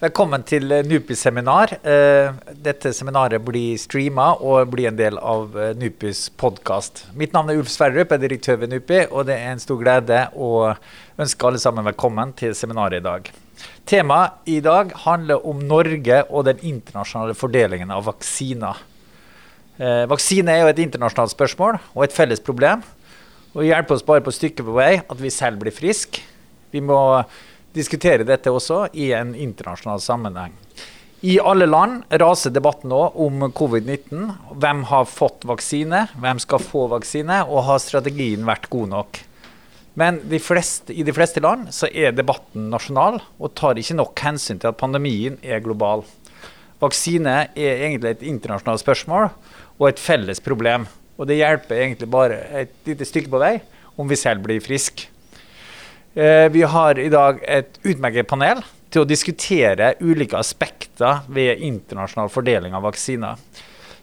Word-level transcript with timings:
Velkommen 0.00 0.40
til 0.48 0.64
NUPIs 0.64 1.26
seminar. 1.26 1.74
Eh, 1.84 2.30
dette 2.64 2.88
seminaret 2.96 3.42
blir 3.44 3.76
streama 3.76 4.30
og 4.40 4.70
blir 4.72 4.86
en 4.88 4.96
del 4.96 5.18
av 5.20 5.52
eh, 5.60 5.74
NUPIs 5.76 6.22
podkast. 6.40 7.02
Mitt 7.20 7.34
navn 7.36 7.52
er 7.52 7.58
Ulf 7.60 7.68
Sverdrup, 7.68 8.08
jeg 8.08 8.16
er 8.16 8.22
direktør 8.22 8.56
ved 8.62 8.72
NUPI, 8.72 9.02
og 9.10 9.26
det 9.28 9.36
er 9.36 9.50
en 9.52 9.60
stor 9.60 9.76
glede 9.82 10.22
å 10.32 10.70
ønske 11.20 11.44
alle 11.44 11.60
sammen 11.60 11.84
velkommen 11.84 12.32
til 12.40 12.56
seminaret 12.56 13.02
i 13.02 13.04
dag. 13.04 13.28
Temaet 13.92 14.48
i 14.48 14.56
dag 14.64 14.96
handler 15.02 15.44
om 15.52 15.60
Norge 15.68 16.22
og 16.30 16.48
den 16.48 16.64
internasjonale 16.72 17.36
fordelingen 17.36 17.92
av 17.92 18.08
vaksiner. 18.08 18.80
Eh, 19.76 20.06
vaksine 20.08 20.56
er 20.56 20.64
jo 20.64 20.72
et 20.72 20.80
internasjonalt 20.86 21.36
spørsmål 21.36 21.76
og 21.92 22.08
et 22.08 22.16
felles 22.16 22.40
problem. 22.40 22.88
Og 23.52 23.68
hjelper 23.68 24.00
oss 24.00 24.08
bare 24.08 24.24
på 24.24 24.32
stykket 24.32 24.64
på 24.64 24.80
vei 24.80 24.94
at 25.04 25.20
vi 25.20 25.28
selv 25.28 25.60
blir 25.60 25.76
friske. 25.76 26.24
Vi 26.72 26.80
må 26.80 27.02
diskutere 27.76 28.26
dette 28.26 28.52
også 28.52 28.88
i 28.92 29.12
en 29.16 29.34
internasjonal 29.34 30.02
sammenheng. 30.02 30.54
I 31.20 31.34
alle 31.44 31.66
land 31.68 32.06
raser 32.20 32.52
debatten 32.54 32.88
nå 32.88 33.00
om 33.20 33.42
covid-19. 33.52 34.30
Hvem 34.56 34.86
har 34.88 35.10
fått 35.10 35.44
vaksine, 35.44 36.06
hvem 36.16 36.40
skal 36.40 36.62
få 36.64 36.86
vaksine, 36.88 37.42
og 37.44 37.66
har 37.66 37.82
strategien 37.82 38.46
vært 38.48 38.70
god 38.72 38.88
nok? 38.94 39.20
Men 40.00 40.22
de 40.30 40.38
fleste, 40.40 40.94
i 40.94 41.04
de 41.04 41.12
fleste 41.12 41.42
land 41.44 41.68
så 41.76 41.90
er 41.92 42.14
debatten 42.16 42.70
nasjonal 42.72 43.18
og 43.36 43.52
tar 43.58 43.76
ikke 43.76 43.98
nok 43.98 44.22
hensyn 44.24 44.62
til 44.62 44.70
at 44.70 44.80
pandemien 44.80 45.36
er 45.42 45.60
global. 45.60 46.06
Vaksine 46.80 47.36
er 47.52 47.84
egentlig 47.84 48.14
et 48.14 48.24
internasjonalt 48.30 48.80
spørsmål 48.80 49.28
og 49.76 49.88
et 49.90 50.00
felles 50.00 50.40
problem. 50.40 50.88
Og 51.20 51.28
det 51.28 51.36
hjelper 51.42 51.82
egentlig 51.82 52.08
bare 52.08 52.40
et 52.62 52.72
lite 52.88 53.04
stykke 53.04 53.28
på 53.28 53.42
vei 53.42 53.58
om 54.00 54.08
vi 54.08 54.16
selv 54.16 54.46
blir 54.46 54.62
friske. 54.64 55.10
Eh, 56.14 56.48
vi 56.50 56.62
har 56.62 56.98
i 56.98 57.08
dag 57.08 57.38
et 57.46 57.76
utmerket 57.86 58.26
panel 58.26 58.64
til 58.90 59.04
å 59.04 59.06
diskutere 59.06 59.92
ulike 60.02 60.34
aspekter 60.34 61.20
ved 61.30 61.62
internasjonal 61.62 62.32
fordeling 62.34 62.74
av 62.74 62.82
vaksiner. 62.88 63.38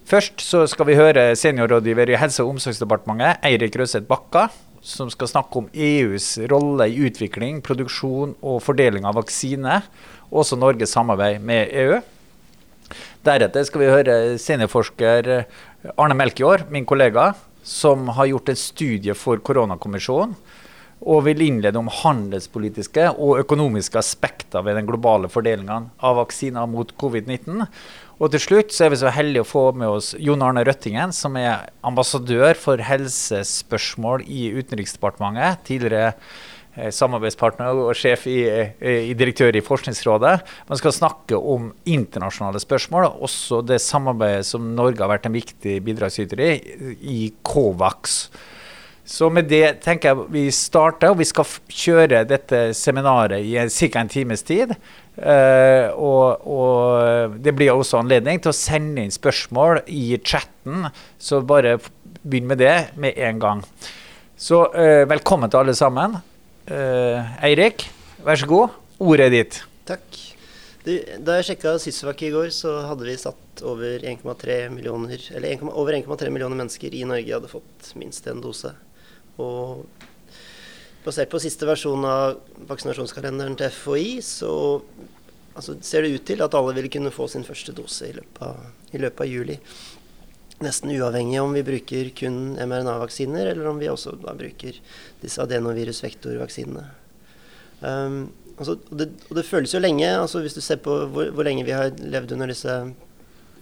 Først 0.07 0.39
så 0.39 0.61
skal 0.71 0.87
vi 0.87 0.95
høre 0.95 1.33
seniorrådgiver 1.35 2.13
i 2.13 2.15
Helse- 2.15 2.45
og 2.45 2.53
omsorgsdepartementet, 2.53 3.43
Eirik 3.43 3.75
Røseth 3.75 4.07
Bakka, 4.07 4.45
som 4.79 5.11
skal 5.11 5.27
snakke 5.27 5.59
om 5.59 5.67
EUs 5.75 6.37
rolle 6.47 6.87
i 6.87 7.01
utvikling, 7.09 7.59
produksjon 7.59 8.37
og 8.39 8.61
fordeling 8.63 9.03
av 9.03 9.19
vaksine, 9.19 9.81
og 10.31 10.45
også 10.45 10.55
Norges 10.55 10.95
samarbeid 10.95 11.43
med 11.43 11.75
EU. 11.75 11.99
Deretter 13.27 13.67
skal 13.67 13.83
vi 13.83 13.91
høre 13.91 14.15
seniorforsker 14.39 15.43
Arne 15.97 16.15
Melkjord, 16.15 16.69
min 16.71 16.87
kollega, 16.87 17.33
som 17.67 18.07
har 18.15 18.31
gjort 18.31 18.53
en 18.53 18.63
studie 18.63 19.11
for 19.11 19.43
koronakommisjonen 19.43 20.37
og 21.05 21.23
vil 21.27 21.43
innlede 21.45 21.77
om 21.77 21.91
handelspolitiske 21.93 23.11
og 23.13 23.43
økonomiske 23.43 23.99
aspekter 23.99 24.65
ved 24.65 24.79
den 24.79 24.87
globale 24.89 25.29
fordelingen 25.29 25.91
av 26.01 26.17
vaksiner 26.21 26.67
mot 26.69 26.93
covid-19. 26.97 27.67
Og 28.17 28.33
til 28.33 28.41
slutt 28.41 28.73
så 28.73 28.87
er 28.87 28.93
vi 28.93 29.01
så 29.03 29.13
heldige 29.13 29.45
å 29.45 29.47
få 29.47 29.63
med 29.77 29.91
oss 29.93 30.15
Jon 30.17 30.41
Arne 30.41 30.63
Røttingen, 30.65 31.13
som 31.13 31.37
er 31.37 31.67
ambassadør 31.85 32.57
for 32.57 32.81
helsespørsmål 32.81 34.25
i 34.25 34.47
Utenriksdepartementet. 34.57 35.61
Tidligere 35.69 36.15
eh, 36.73 36.89
samarbeidspartner 36.89 37.77
og 37.77 37.93
sjef 37.99 38.25
i, 38.31 38.39
eh, 38.49 39.03
i, 39.11 39.13
direktør 39.17 39.53
i 39.53 39.61
Forskningsrådet. 39.61 40.33
Man 40.65 40.81
skal 40.81 40.97
snakke 40.97 41.37
om 41.37 41.69
internasjonale 41.85 42.63
spørsmål, 42.63 43.11
også 43.21 43.61
det 43.69 43.83
samarbeidet 43.85 44.49
som 44.49 44.73
Norge 44.73 45.05
har 45.05 45.13
vært 45.13 45.29
en 45.29 45.37
viktig 45.37 45.77
bidragsyter 45.85 46.41
i, 46.41 46.53
i 46.97 47.19
COVAX. 47.45 48.23
Så 49.07 49.29
med 49.31 49.47
det 49.47 49.79
tenker 49.85 50.11
jeg 50.11 50.23
vi 50.35 50.41
starter, 50.51 51.13
og 51.13 51.21
vi 51.21 51.25
skal 51.29 51.47
kjøre 51.71 52.25
dette 52.27 52.73
seminaret 52.75 53.39
i 53.39 53.53
ca. 53.55 54.01
en 54.01 54.09
times 54.11 54.43
tid. 54.43 54.73
Uh, 55.15 55.95
og, 55.95 56.43
og, 56.43 57.37
det 57.39 57.53
blir 57.55 57.71
også 57.71 58.01
anledning 58.01 58.41
til 58.43 58.51
å 58.51 58.57
sende 58.57 59.05
inn 59.05 59.13
spørsmål 59.13 59.85
i 59.87 60.19
chatten, 60.19 60.89
så 61.17 61.39
bare 61.39 61.77
begynn 62.19 62.49
med 62.51 62.59
det 62.59 62.75
med 62.99 63.15
en 63.15 63.39
gang. 63.39 63.63
Så 64.35 64.65
uh, 64.75 65.07
velkommen 65.07 65.49
til 65.53 65.63
alle 65.63 65.75
sammen. 65.77 66.19
Uh, 66.67 67.39
Eirik, 67.47 67.87
vær 68.27 68.43
så 68.43 68.49
god. 68.49 68.75
Ordet 68.99 69.29
er 69.29 69.35
ditt. 69.37 69.61
Takk. 69.87 70.19
Du, 70.83 70.91
da 71.23 71.37
jeg 71.39 71.53
sjekka 71.53 71.77
Sysvak 71.79 72.25
i 72.27 72.33
går, 72.35 72.51
så 72.55 72.81
hadde 72.89 73.07
vi 73.07 73.15
satt 73.19 73.63
over 73.63 74.03
1,3 74.03 74.59
millioner, 74.75 75.23
eller 75.31 75.55
1, 75.55 75.63
over 75.71 75.95
1,3 75.95 76.27
millioner 76.27 76.59
mennesker 76.59 76.91
i 76.91 77.05
Norge 77.07 77.39
hadde 77.39 77.51
fått 77.51 77.95
minst 77.99 78.27
en 78.27 78.43
dose. 78.43 78.73
Og 79.43 79.85
basert 81.07 81.31
på 81.31 81.41
siste 81.41 81.67
versjon 81.67 82.03
av 82.07 82.39
vaksinasjonskalenderen 82.67 83.55
til 83.59 83.71
FHI, 83.71 84.07
så 84.25 84.53
altså, 85.55 85.77
ser 85.85 86.03
det 86.03 86.15
ut 86.17 86.25
til 86.27 86.43
at 86.43 86.57
alle 86.57 86.75
vil 86.77 86.89
kunne 86.91 87.13
få 87.13 87.29
sin 87.31 87.47
første 87.47 87.75
dose 87.75 88.09
i 88.09 88.17
løpet 88.17 88.43
av, 88.43 88.65
i 88.91 89.01
løpet 89.01 89.23
av 89.23 89.31
juli. 89.31 89.57
Nesten 90.65 90.91
uavhengig 90.95 91.37
om 91.39 91.53
vi 91.53 91.65
bruker 91.65 92.09
kun 92.17 92.57
mRNA-vaksiner, 92.57 93.51
eller 93.53 93.69
om 93.69 93.79
vi 93.81 93.91
også 93.91 94.15
da 94.23 94.33
bruker 94.37 94.79
disse 95.21 95.41
adenovirusvektorvaksinene. 95.43 96.85
Um, 97.79 98.23
altså, 98.57 98.79
og, 98.79 98.95
det, 98.97 99.11
og, 99.29 99.35
det, 99.37 99.45
føles 99.45 99.75
jo 99.75 99.83
lenge, 99.83 100.07
altså 100.09 100.41
hvis 100.41 100.57
du 100.57 100.63
ser 100.65 100.81
på 100.81 100.95
hvor, 101.13 101.29
hvor 101.29 101.45
lenge 101.45 101.65
vi 101.67 101.75
har 101.77 101.93
levd 102.01 102.33
under 102.33 102.49
disse 102.49 102.79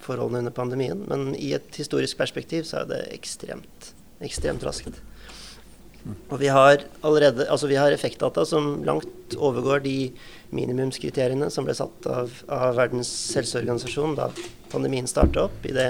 forholdene 0.06 0.46
under 0.46 0.54
pandemien, 0.56 1.04
men 1.10 1.34
i 1.36 1.52
et 1.56 1.76
historisk 1.76 2.16
perspektiv 2.16 2.64
så 2.64 2.80
er 2.80 2.90
det 2.94 3.02
ekstremt, 3.12 3.92
ekstremt 4.24 4.64
raskt. 4.64 5.02
Og 6.06 6.38
vi 6.38 6.50
har 6.52 6.84
allerede 7.06 7.48
altså 7.50 7.66
vi 7.70 7.78
har 7.78 7.94
effektdata 7.94 8.44
som 8.46 8.84
langt 8.86 9.34
overgår 9.34 9.82
de 9.82 10.12
minimumskriteriene 10.54 11.48
som 11.50 11.66
ble 11.66 11.74
satt 11.74 12.06
av, 12.10 12.34
av 12.52 12.76
Verdens 12.78 13.10
helseorganisasjon 13.34 14.14
da 14.18 14.28
pandemien 14.70 15.08
starta 15.10 15.46
opp, 15.46 15.66
i 15.66 15.74
det, 15.74 15.88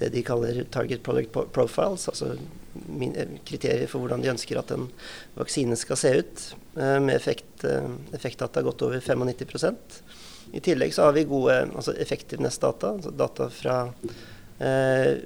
det, 0.00 0.10
de 0.14 0.24
kaller 0.26 0.62
target 0.74 1.02
product 1.06 1.34
profiles, 1.54 2.08
altså 2.10 2.32
eh, 2.34 3.36
kriterier 3.46 3.90
for 3.90 4.02
hvordan 4.02 4.22
de 4.22 4.32
ønsker 4.32 4.58
at 4.58 4.72
en 4.74 4.88
vaksine 5.36 5.78
skal 5.78 6.00
se 6.00 6.14
ut, 6.22 6.44
eh, 6.78 6.98
med 7.02 7.14
effekt, 7.14 7.66
eh, 7.68 7.90
effektdata 8.16 8.62
godt 8.66 8.86
over 8.88 9.02
95% 9.02 10.00
I 10.58 10.62
tillegg 10.64 10.94
så 10.94 11.08
har 11.08 11.14
vi 11.16 11.28
gode 11.28 11.60
altså 11.68 11.94
effectiveness-data, 12.02 12.96
altså 12.98 13.14
data 13.14 13.48
fra 13.52 13.78
eh, 14.58 15.22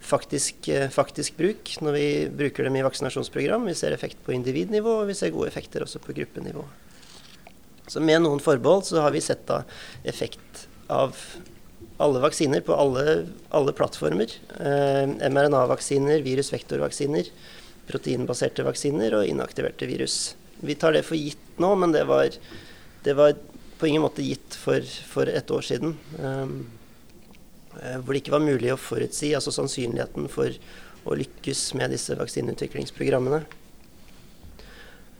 faktisk, 0.00 0.68
eh, 0.68 0.88
faktisk, 0.92 1.36
bruk 1.36 1.76
når 1.80 1.96
vi 1.96 2.06
bruker 2.28 2.64
dem 2.64 2.76
i 2.76 2.84
vaksinasjonsprogram. 2.84 3.66
Vi 3.66 3.74
ser 3.74 3.92
effekt 3.92 4.20
på 4.24 4.34
individnivå, 4.34 5.00
og 5.00 5.10
vi 5.10 5.16
ser 5.18 5.32
gode 5.34 5.48
effekter 5.48 5.84
også 5.84 6.02
på 6.02 6.14
gruppenivå. 6.16 6.64
Så 7.88 8.00
med 8.00 8.22
noen 8.24 8.40
forbehold 8.40 8.86
så 8.88 9.02
har 9.04 9.12
vi 9.12 9.22
sett 9.24 9.44
da 9.48 9.62
effekt 10.08 10.66
av 10.88 11.16
alle 12.02 12.20
vaksiner 12.22 12.64
på 12.64 12.74
alle, 12.74 13.26
alle 13.54 13.74
plattformer. 13.76 14.30
Eh, 14.58 15.04
mRNA-vaksiner, 15.28 16.24
virusvektorvaksiner, 16.24 17.28
proteinbaserte 17.88 18.64
vaksiner 18.66 19.18
og 19.18 19.28
inaktiverte 19.28 19.88
virus. 19.90 20.34
Vi 20.64 20.76
tar 20.80 20.96
det 20.96 21.04
for 21.04 21.18
gitt 21.18 21.60
nå, 21.60 21.74
men 21.76 21.92
det 21.92 22.06
var, 22.08 22.32
det 23.04 23.14
var 23.18 23.36
på 23.78 23.90
ingen 23.90 24.04
måte 24.06 24.24
gitt 24.24 24.56
for, 24.56 24.80
for 25.10 25.28
et 25.28 25.50
år 25.50 25.66
siden. 25.66 25.94
Eh, 26.18 26.56
hvor 28.04 28.14
det 28.14 28.22
ikke 28.22 28.36
var 28.36 28.44
mulig 28.44 28.72
å 28.74 28.80
forutsi 28.80 29.34
altså 29.36 29.52
sannsynligheten 29.54 30.30
for 30.32 30.54
å 31.04 31.18
lykkes 31.18 31.66
med 31.78 31.92
disse 31.94 32.16
vaksineutviklingsprogrammene. 32.18 33.44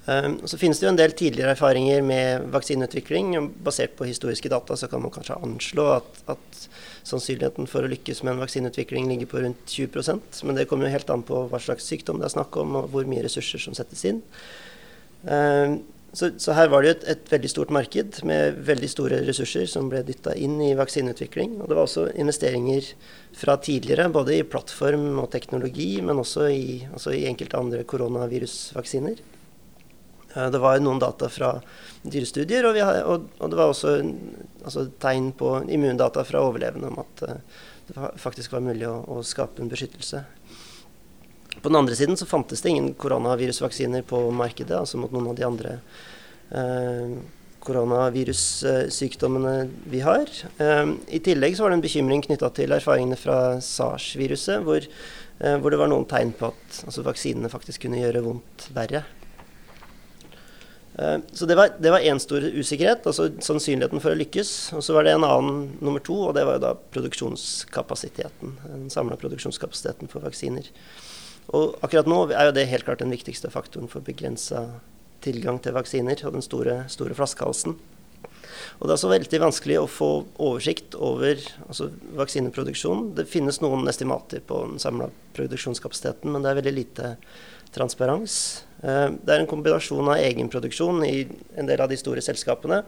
Um, 0.05 0.35
så 0.45 0.59
finnes 0.61 0.77
det 0.77 0.85
jo 0.85 0.91
en 0.93 0.99
del 0.99 1.15
tidligere 1.17 1.55
erfaringer 1.55 2.03
med 2.05 2.51
vaksineutvikling. 2.53 3.39
Basert 3.65 3.95
på 3.97 4.05
historiske 4.09 4.51
data 4.53 4.77
så 4.77 4.89
kan 4.93 5.01
man 5.01 5.13
kanskje 5.15 5.39
anslå 5.47 5.87
at, 5.95 6.21
at 6.35 6.67
sannsynligheten 7.09 7.69
for 7.71 7.87
å 7.87 7.93
lykkes 7.93 8.21
med 8.23 8.35
en 8.35 8.43
vaksineutvikling 8.43 9.09
ligger 9.09 9.31
på 9.31 9.41
rundt 9.45 9.65
20% 9.65 10.43
Men 10.45 10.59
det 10.59 10.67
kommer 10.69 10.89
jo 10.89 10.97
helt 10.97 11.13
an 11.13 11.25
på 11.25 11.47
hva 11.49 11.61
slags 11.61 11.89
sykdom 11.89 12.21
det 12.21 12.29
er 12.29 12.37
snakk 12.37 12.61
om, 12.61 12.77
og 12.83 12.93
hvor 12.93 13.09
mye 13.09 13.25
ressurser 13.25 13.65
som 13.65 13.77
settes 13.77 14.05
inn. 14.11 14.21
Så, 16.15 16.31
så, 16.39 16.53
her 16.55 16.71
var 16.71 16.85
det 16.85 16.93
et, 16.93 17.05
et, 17.11 17.31
veldig 17.33 17.49
stort 17.51 17.73
marked 17.75 18.21
med 18.29 18.61
veldig 18.69 18.91
store 18.93 19.19
ressurser 19.27 19.67
som 19.71 19.89
ble 19.91 20.05
dytta 20.07 20.37
inn 20.39 20.61
i 20.63 20.71
vaksineutvikling. 20.79 21.57
Og 21.59 21.67
det 21.67 21.75
var 21.75 21.89
også 21.89 22.07
investeringer 22.23 22.93
fra 23.35 23.57
tidligere, 23.59 24.07
både 24.15 24.37
i 24.39 24.45
plattform 24.47 25.19
og 25.19 25.33
teknologi, 25.33 25.97
men 26.07 26.23
også 26.23 26.47
i, 26.55 26.67
altså 26.93 27.17
i 27.17 27.25
enkelte 27.27 27.59
andre 27.59 27.83
koronavirusvaksiner. 27.91 29.25
Eh, 30.37 30.51
det 30.51 30.63
var 30.63 30.79
noen 30.83 31.03
data 31.03 31.29
fra 31.31 31.57
dyrestudier, 32.03 32.67
og, 32.69 32.79
har, 32.79 33.03
og, 33.11 33.29
og 33.41 33.51
det 33.51 33.59
var 33.59 33.75
også 33.75 33.97
altså, 34.63 34.87
tegn 35.03 35.33
på 35.39 35.57
immundata 35.67 36.25
fra 36.27 36.43
overlevende 36.47 36.91
om 36.93 37.03
at 37.03 37.27
uh, 37.27 37.63
det 37.89 38.11
faktisk 38.21 38.55
var 38.55 38.65
mulig 38.65 38.87
å, 38.89 38.97
å 39.17 39.23
skape 39.27 39.63
en 39.63 39.71
beskyttelse. 39.73 40.23
På 41.63 41.71
den 41.71 41.81
andre 41.81 41.97
siden 41.97 42.17
så 42.17 42.27
fantes 42.27 42.63
det 42.63 42.75
ingen 42.75 42.93
koronavirusvaksiner 43.01 44.05
på 44.09 44.27
markedet, 44.35 44.77
altså 44.77 45.01
mot 45.01 45.13
noen 45.15 45.33
av 45.33 45.39
de 45.39 45.47
andre 45.47 45.79
eh, 46.51 47.17
koronavirussykdommene 47.65 49.69
vi 49.91 50.01
har. 50.05 50.29
Eh, 50.59 50.87
I 51.17 51.19
tillegg 51.25 51.57
så 51.57 51.63
var 51.65 51.71
det 51.73 51.79
en 51.81 51.87
bekymring 51.87 52.23
knytta 52.27 52.49
til 52.57 52.71
erfaringene 52.77 53.19
fra 53.19 53.39
SARS-viruset, 53.65 54.59
hvor, 54.67 54.81
eh, 54.85 55.57
hvor, 55.59 55.71
det 55.71 55.81
var 55.81 55.89
noen 55.93 56.11
tegn 56.11 56.31
på 56.37 56.45
at 56.53 56.65
altså, 56.87 57.01
vaksinene 57.07 57.53
faktisk 57.53 57.79
kunne 57.87 58.03
gjøre 58.03 58.25
vondt 58.27 58.59
verre. 58.77 59.01
Eh, 60.99 61.19
så 61.33 61.43
det 61.47 61.57
var, 61.59 62.01
én 62.01 62.21
stor 62.23 62.41
usikkerhet, 62.45 63.07
altså 63.07 63.23
sannsynligheten 63.41 64.01
for 64.03 64.11
å 64.13 64.21
lykkes. 64.21 64.51
Og 64.79 64.83
så 64.85 64.91
var 64.97 65.03
det 65.05 65.13
en 65.17 65.27
annen 65.27 65.57
nummer 65.81 66.01
to, 66.05 66.17
og 66.29 66.35
det 66.37 66.45
var 66.47 66.55
jo 66.59 66.67
da 66.67 66.73
produksjonskapasiteten. 66.97 68.49
Den 68.69 68.91
samla 68.93 69.17
produksjonskapasiteten 69.21 70.07
for 70.13 70.21
vaksiner. 70.27 70.65
Og 71.53 71.77
akkurat 71.85 72.09
nå 72.09 72.21
er 72.33 72.49
jo 72.49 72.55
det 72.57 72.69
helt 72.71 72.87
klart 72.87 73.03
den 73.03 73.13
viktigste 73.13 73.51
faktoren 73.53 73.91
for 73.91 74.05
begrensa 74.05 74.67
tilgang 75.25 75.59
til 75.63 75.77
vaksiner, 75.77 76.21
og 76.25 76.37
den 76.37 76.45
store, 76.45 76.83
store 76.93 77.17
flaskehalsen. 77.17 77.77
Og 78.79 78.87
det 78.87 78.93
er 78.93 78.97
også 78.97 79.13
veldig 79.13 79.41
vanskelig 79.43 79.77
å 79.81 79.91
få 79.91 80.11
oversikt 80.43 80.97
over 80.99 81.39
altså, 81.69 81.91
vaksineproduksjonen. 82.19 83.13
Det 83.19 83.29
finnes 83.31 83.61
noen 83.63 83.87
estimater 83.91 84.43
på 84.45 84.61
den 84.67 84.83
samla 84.83 85.11
produksjonskapasiteten, 85.37 86.33
men 86.33 86.45
det 86.45 86.51
er 86.51 86.59
veldig 86.61 86.75
lite 86.75 87.13
transparens. 87.75 88.37
Eh, 88.83 89.09
det 89.15 89.35
er 89.35 89.43
en 89.43 89.51
kombinasjon 89.51 90.11
av 90.11 90.21
egenproduksjon 90.23 91.05
i 91.07 91.17
en 91.59 91.71
del 91.71 91.85
av 91.85 91.93
de 91.93 91.99
store 92.01 92.25
selskapene, 92.25 92.83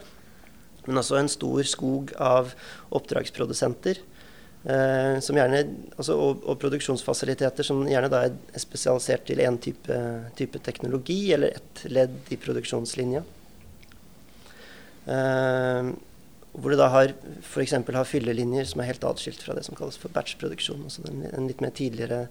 men 0.87 1.03
også 1.03 1.19
en 1.21 1.31
stor 1.31 1.67
skog 1.67 2.13
av 2.23 2.53
oppdragsprodusenter. 2.95 4.03
Eh, 4.67 5.21
gjerne, 5.23 5.61
altså, 5.95 6.17
og, 6.19 6.41
og, 6.43 6.57
produksjonsfasiliteter 6.59 7.67
som 7.67 7.85
gjerne 7.87 8.11
da 8.11 8.25
er 8.27 8.59
spesialisert 8.59 9.23
til 9.29 9.39
én 9.45 9.61
type, 9.63 9.99
type, 10.39 10.59
teknologi 10.67 11.21
eller 11.37 11.55
ett 11.61 11.85
ledd 11.87 12.33
i 12.35 12.39
produksjonslinja. 12.43 13.23
Eh, 15.07 15.93
hvor 16.57 16.73
du 16.73 16.79
da 16.81 16.87
har 16.89 17.13
f.eks. 17.45 17.75
fyllelinjer 18.09 18.65
som 18.67 18.81
er 18.81 18.89
helt 18.89 19.05
atskilt 19.05 19.43
fra 19.45 19.55
det 19.57 19.63
som 19.67 19.77
kalles 19.77 19.99
for 20.01 20.13
batchproduksjon. 20.15 20.87
Altså 20.89 21.05
en, 21.11 21.23
en 21.29 21.49
litt 21.51 21.61
mer 21.61 21.75
tidligere, 21.77 22.23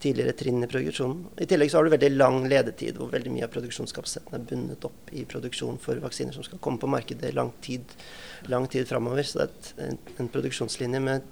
tidligere, 0.00 0.34
trinn 0.40 0.64
i 0.64 0.70
produksjonen. 0.70 1.26
I 1.36 1.48
tillegg 1.50 1.70
så 1.70 1.78
har 1.78 1.86
du 1.86 1.92
veldig 1.92 2.10
lang 2.16 2.40
ledetid, 2.48 2.96
hvor 2.98 3.12
veldig 3.12 3.34
mye 3.34 3.46
av 3.46 3.52
produksjonskapasiteten 3.52 4.38
er 4.38 4.48
bundet 4.48 4.88
opp 4.88 5.12
i 5.12 5.26
produksjon 5.28 5.78
for 5.84 6.00
vaksiner 6.02 6.34
som 6.36 6.46
skal 6.46 6.62
komme 6.64 6.80
på 6.80 6.90
markedet 6.90 7.34
lang 7.36 7.52
tid, 7.64 7.94
lang 8.48 8.66
tid 8.72 8.88
framover. 8.88 9.22
Så 9.28 9.42
det 9.42 9.46
er 9.46 9.52
et, 9.52 9.72
en, 9.90 10.02
en, 10.16 10.32
produksjonslinje 10.32 11.04
med 11.04 11.28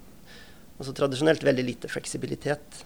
altså 0.79 0.95
tradisjonelt 0.97 1.43
veldig 1.45 1.65
lite 1.67 1.91
fleksibilitet. 1.91 2.83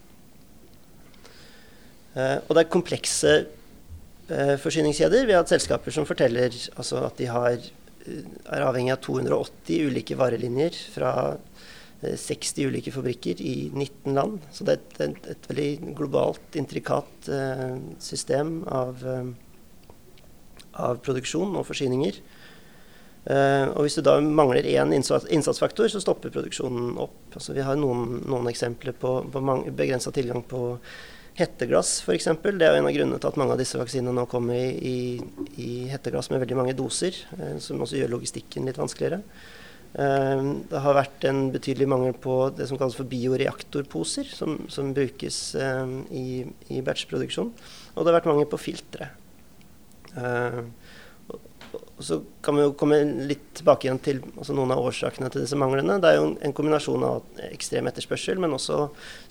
Eh, 2.17 2.37
og 2.43 2.53
det 2.53 2.63
er 2.63 2.73
komplekse 2.73 3.33
eh, 3.39 4.55
forsyningskjeder. 4.61 5.27
Vi 5.27 5.35
har 5.35 5.43
hatt 5.43 5.55
selskaper 5.55 5.93
som 5.95 6.07
forteller 6.09 6.51
altså, 6.75 7.03
at 7.07 7.19
de 7.21 7.29
har 7.31 7.59
er 8.07 8.63
avhengig 8.65 8.93
av 8.93 9.01
280 9.03 9.89
ulike 9.89 10.17
varelinjer 10.19 10.75
fra 10.93 11.11
60 12.01 12.61
eh, 12.61 12.69
ulike 12.69 12.93
fabrikker 12.93 13.41
i 13.41 13.69
19 13.73 14.15
land. 14.17 14.39
Så 14.53 14.67
det 14.67 14.77
er 14.77 15.09
et, 15.09 15.29
et, 15.33 15.49
veldig 15.49 15.95
globalt, 15.97 16.47
intrikat 16.59 17.29
uh, 17.31 17.77
system 18.03 18.61
av, 18.69 19.01
uh, 19.03 19.95
av, 20.77 21.01
produksjon 21.05 21.57
og 21.57 21.65
forsyninger. 21.67 22.21
Uh, 23.27 23.73
og 23.73 23.83
hvis 23.83 23.97
du 23.97 24.05
da 24.07 24.15
mangler 24.23 24.67
én 24.71 24.93
innsatsfaktor, 24.95 25.89
så 25.91 25.99
stopper 25.99 26.31
produksjonen 26.31 26.95
opp. 27.03 27.19
Altså 27.35 27.55
vi 27.57 27.65
har 27.65 27.75
noen, 27.79 28.21
noen 28.23 28.47
eksempler 28.47 28.95
på, 28.95 29.19
på 29.33 29.43
begrensa 29.75 30.13
tilgang 30.15 30.45
på 30.47 30.61
Hetteglass 31.37 31.99
f.eks. 32.01 32.31
Det 32.41 32.65
er 32.65 32.79
en 32.79 32.87
av 32.89 32.95
grunnene 32.95 33.19
til 33.21 33.29
at 33.29 33.35
mange 33.37 33.53
av 33.53 33.59
disse 33.61 33.77
vaksinene 33.77 34.15
nå 34.15 34.23
kommer 34.31 34.57
i, 34.57 34.79
i, 34.89 35.59
i 35.61 35.69
hetteglass 35.91 36.31
med 36.31 36.41
veldig 36.41 36.57
mange 36.57 36.73
doser, 36.77 37.13
eh, 37.37 37.59
som 37.61 37.83
også 37.85 37.99
gjør 37.99 38.15
logistikken 38.15 38.65
litt 38.65 38.79
vanskeligere. 38.81 39.19
Eh, 39.93 40.41
det 40.71 40.81
har 40.81 40.97
vært 40.97 41.27
en 41.29 41.47
betydelig 41.53 41.87
mangel 41.93 42.17
på 42.17 42.39
det 42.57 42.65
som 42.69 42.79
kalles 42.81 42.97
for 42.97 43.09
bioreaktorposer, 43.09 44.33
som, 44.33 44.57
som 44.73 44.89
brukes 44.97 45.39
eh, 45.61 45.93
i, 46.09 46.27
i 46.73 46.81
batchproduksjon. 46.85 47.53
Og 47.93 48.01
det 48.01 48.09
har 48.09 48.17
vært 48.19 48.31
mangel 48.31 48.49
på 48.49 48.61
filtre. 48.61 49.11
Eh, 50.17 50.61
og 51.97 52.05
så 52.05 52.19
kan 52.45 52.53
vi 52.53 52.61
jo 52.61 52.75
komme 52.77 52.99
litt 53.25 53.47
tilbake 53.57 53.87
igjen 53.87 53.99
til 54.05 54.19
altså 54.35 54.53
noen 54.53 54.75
av 54.75 54.83
årsakene 54.85 55.31
til 55.33 55.41
disse 55.41 55.57
manglene. 55.57 55.97
Det 56.01 56.11
er 56.11 56.19
jo 56.19 56.27
en 56.45 56.53
kombinasjon 56.53 57.05
av 57.07 57.41
ekstrem 57.49 57.89
etterspørsel, 57.89 58.37
men 58.43 58.53
også 58.53 58.83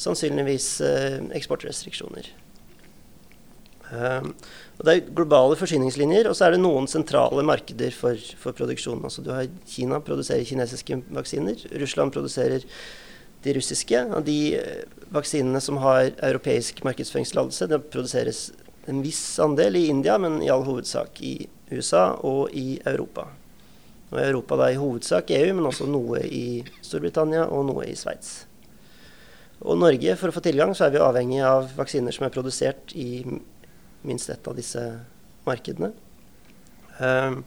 sannsynligvis 0.03 0.67
eh, 0.83 1.21
eksportrestriksjoner. 1.39 2.33
Um, 3.87 4.33
og 4.81 4.83
det 4.83 4.93
er 4.97 5.11
globale 5.15 5.55
forsyningslinjer, 5.61 6.27
og 6.27 6.35
så 6.35 6.49
er 6.49 6.57
det 6.57 6.63
noen 6.65 6.91
sentrale 6.91 7.47
markeder 7.47 7.95
for, 7.95 8.19
for 8.43 8.57
produksjon. 8.57 9.05
Altså 9.07 9.23
du 9.23 9.31
har 9.31 9.47
Kina 9.71 10.03
produserer 10.03 10.43
kinesiske 10.49 10.99
vaksiner. 11.15 11.63
Russland 11.79 12.15
produserer 12.17 12.67
de 13.47 13.55
russiske. 13.61 14.03
Og 14.11 14.27
de 14.27 14.41
eh, 14.59 14.85
vaksinene 15.15 15.63
som 15.63 15.79
har 15.87 16.11
europeisk 16.19 16.83
markedsføringstillatelse, 16.87 17.71
produseres 17.95 18.49
en 18.87 19.03
viss 19.03 19.39
andel 19.43 19.77
i 19.77 19.87
India, 19.91 20.19
men 20.19 20.39
i 20.43 20.51
all 20.51 20.65
hovedsak 20.67 21.21
i 21.27 21.35
USA 21.71 22.13
og 22.27 22.55
i 22.55 22.79
Europa. 22.87 23.27
Og 24.13 24.21
i 24.21 24.27
Europa 24.29 24.59
da 24.61 24.71
i 24.71 24.79
hovedsak 24.79 25.33
EU, 25.35 25.55
men 25.59 25.67
også 25.67 25.89
noe 25.91 26.23
i 26.23 26.63
Storbritannia 26.85 27.49
og 27.51 27.67
noe 27.71 27.89
i 27.91 27.97
Sveits. 27.99 28.45
Og 29.65 29.79
Norge, 29.81 30.15
for 30.21 30.31
å 30.31 30.37
få 30.37 30.43
tilgang, 30.45 30.75
så 30.77 30.87
er 30.87 30.95
vi 30.95 31.03
avhengig 31.03 31.41
av 31.43 31.73
vaksiner 31.79 32.15
som 32.15 32.27
er 32.27 32.35
produsert 32.35 32.93
i 32.95 33.25
minst 34.07 34.31
ett 34.31 34.47
av 34.47 34.55
disse 34.59 34.83
markedene. 35.47 35.91
Uh, 37.01 37.41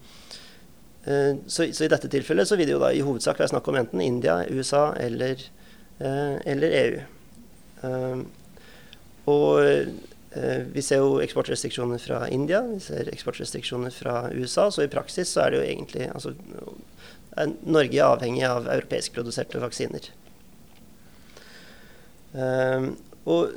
så, 1.48 1.64
så, 1.72 1.86
i 1.86 1.90
dette 1.90 2.10
tilfellet 2.12 2.50
så 2.50 2.58
vil 2.60 2.68
det 2.68 2.76
jo 2.76 2.82
da 2.82 2.92
i 2.94 3.06
hovedsak 3.06 3.40
være 3.40 3.54
snakk 3.54 3.70
om 3.72 3.80
enten 3.80 4.04
India, 4.04 4.42
USA 4.52 4.90
eller, 5.00 5.40
uh, 6.02 6.36
eller 6.44 6.76
EU. 6.82 7.00
Um, 7.80 8.26
og 9.30 10.09
vi 10.74 10.82
ser 10.86 11.02
jo 11.02 11.18
eksportrestriksjoner 11.24 12.02
fra 12.04 12.22
India, 12.30 12.62
vi 12.62 12.80
ser 12.84 13.10
eksportrestriksjoner 13.10 13.94
fra 13.94 14.28
USA. 14.36 14.68
Så 14.72 14.86
i 14.86 14.92
praksis 14.92 15.32
så 15.34 15.46
er 15.46 15.52
det 15.52 15.60
jo 15.60 15.66
egentlig 15.66 16.10
altså, 16.14 16.34
er 17.40 17.54
Norge 17.66 18.06
avhengig 18.06 18.44
av 18.46 18.70
europeiskproduserte 18.70 19.62
vaksiner. 19.64 20.12
Um, 22.30 22.92
og 23.30 23.56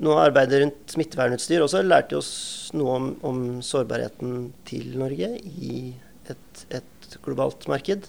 noe 0.00 0.14
av 0.16 0.30
arbeidet 0.30 0.62
rundt 0.62 0.94
smittevernutstyr 0.94 1.64
også 1.64 1.84
lærte 1.84 2.16
oss 2.18 2.32
noe 2.76 2.94
om, 2.96 3.08
om 3.26 3.40
sårbarheten 3.64 4.52
til 4.68 4.96
Norge 5.00 5.34
i 5.44 5.92
et, 6.28 6.64
et 6.72 7.18
globalt 7.24 7.68
marked. 7.70 8.08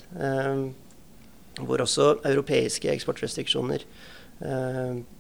Hvor 1.59 1.83
også 1.83 2.11
europeiske 2.27 2.91
eksportrestriksjoner 2.91 3.83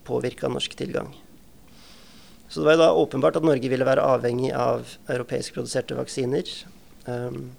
påvirka 0.07 0.51
norsk 0.51 0.75
tilgang. 0.79 1.11
Så 2.49 2.59
det 2.59 2.65
var 2.65 2.77
jo 2.77 2.81
da 2.81 2.93
åpenbart 2.97 3.37
at 3.37 3.45
Norge 3.45 3.69
ville 3.69 3.85
være 3.85 4.05
avhengig 4.09 4.49
av 4.57 4.95
europeiskproduserte 5.13 5.97
vaksiner. 5.99 6.49
Um, 7.05 7.51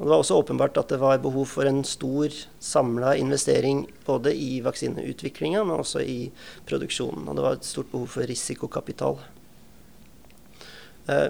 og 0.00 0.06
det 0.06 0.12
var 0.14 0.22
også 0.22 0.38
åpenbart 0.40 0.78
at 0.80 0.88
det 0.88 0.98
var 1.02 1.20
behov 1.20 1.44
for 1.50 1.68
en 1.68 1.82
stor 1.84 2.32
samla 2.64 3.12
investering 3.20 3.82
både 4.06 4.32
i 4.32 4.62
vaksineutviklinga, 4.64 5.60
men 5.68 5.82
også 5.82 6.00
i 6.00 6.30
produksjonen. 6.68 7.28
Og 7.28 7.36
det 7.36 7.44
var 7.44 7.58
et 7.58 7.68
stort 7.68 7.90
behov 7.92 8.08
for 8.14 8.24
risikokapital. 8.30 9.20
Uh, 11.10 11.28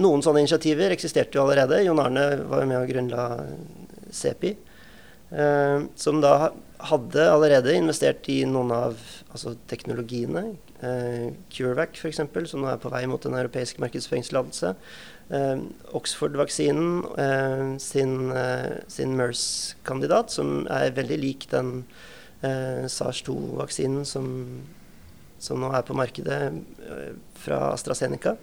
noen 0.00 0.24
sånne 0.24 0.46
initiativer 0.46 0.94
eksisterte 0.96 1.36
jo 1.36 1.44
allerede. 1.44 1.82
Jon 1.84 2.00
Arne 2.00 2.24
var 2.48 2.64
jo 2.64 2.70
med 2.72 2.80
og 2.80 2.88
grunnla 2.88 3.26
CEPI. 4.16 4.54
Uh, 5.28 5.92
som 5.98 6.24
da 6.24 6.54
hadde 6.88 7.28
allerede 7.28 7.76
investert 7.76 8.28
i 8.32 8.46
noen 8.48 8.72
av 8.72 8.96
altså, 9.28 9.52
teknologiene, 9.68 10.54
Eh, 10.84 11.32
CureVac 11.48 11.96
f.eks., 11.96 12.20
som 12.50 12.60
nå 12.60 12.68
er 12.68 12.80
på 12.80 12.90
vei 12.92 13.06
mot 13.08 13.22
en 13.24 13.36
europeisk 13.38 13.78
markedsføringstillatelse. 13.80 14.74
Eh, 15.36 15.62
Oxford-vaksinen 15.96 16.90
eh, 17.22 17.62
sin, 17.82 18.16
sin 18.92 19.14
MERS-kandidat, 19.16 20.34
som 20.36 20.66
er 20.72 20.96
veldig 20.96 21.20
lik 21.22 21.48
den 21.52 21.80
SARS-2-vaksinen 22.46 24.04
som, 24.06 24.26
som, 25.40 25.58
nå 25.58 25.70
er 25.74 25.86
på 25.88 25.96
markedet 25.96 26.52
fra 27.40 27.72
AstraZeneca. 27.72 28.34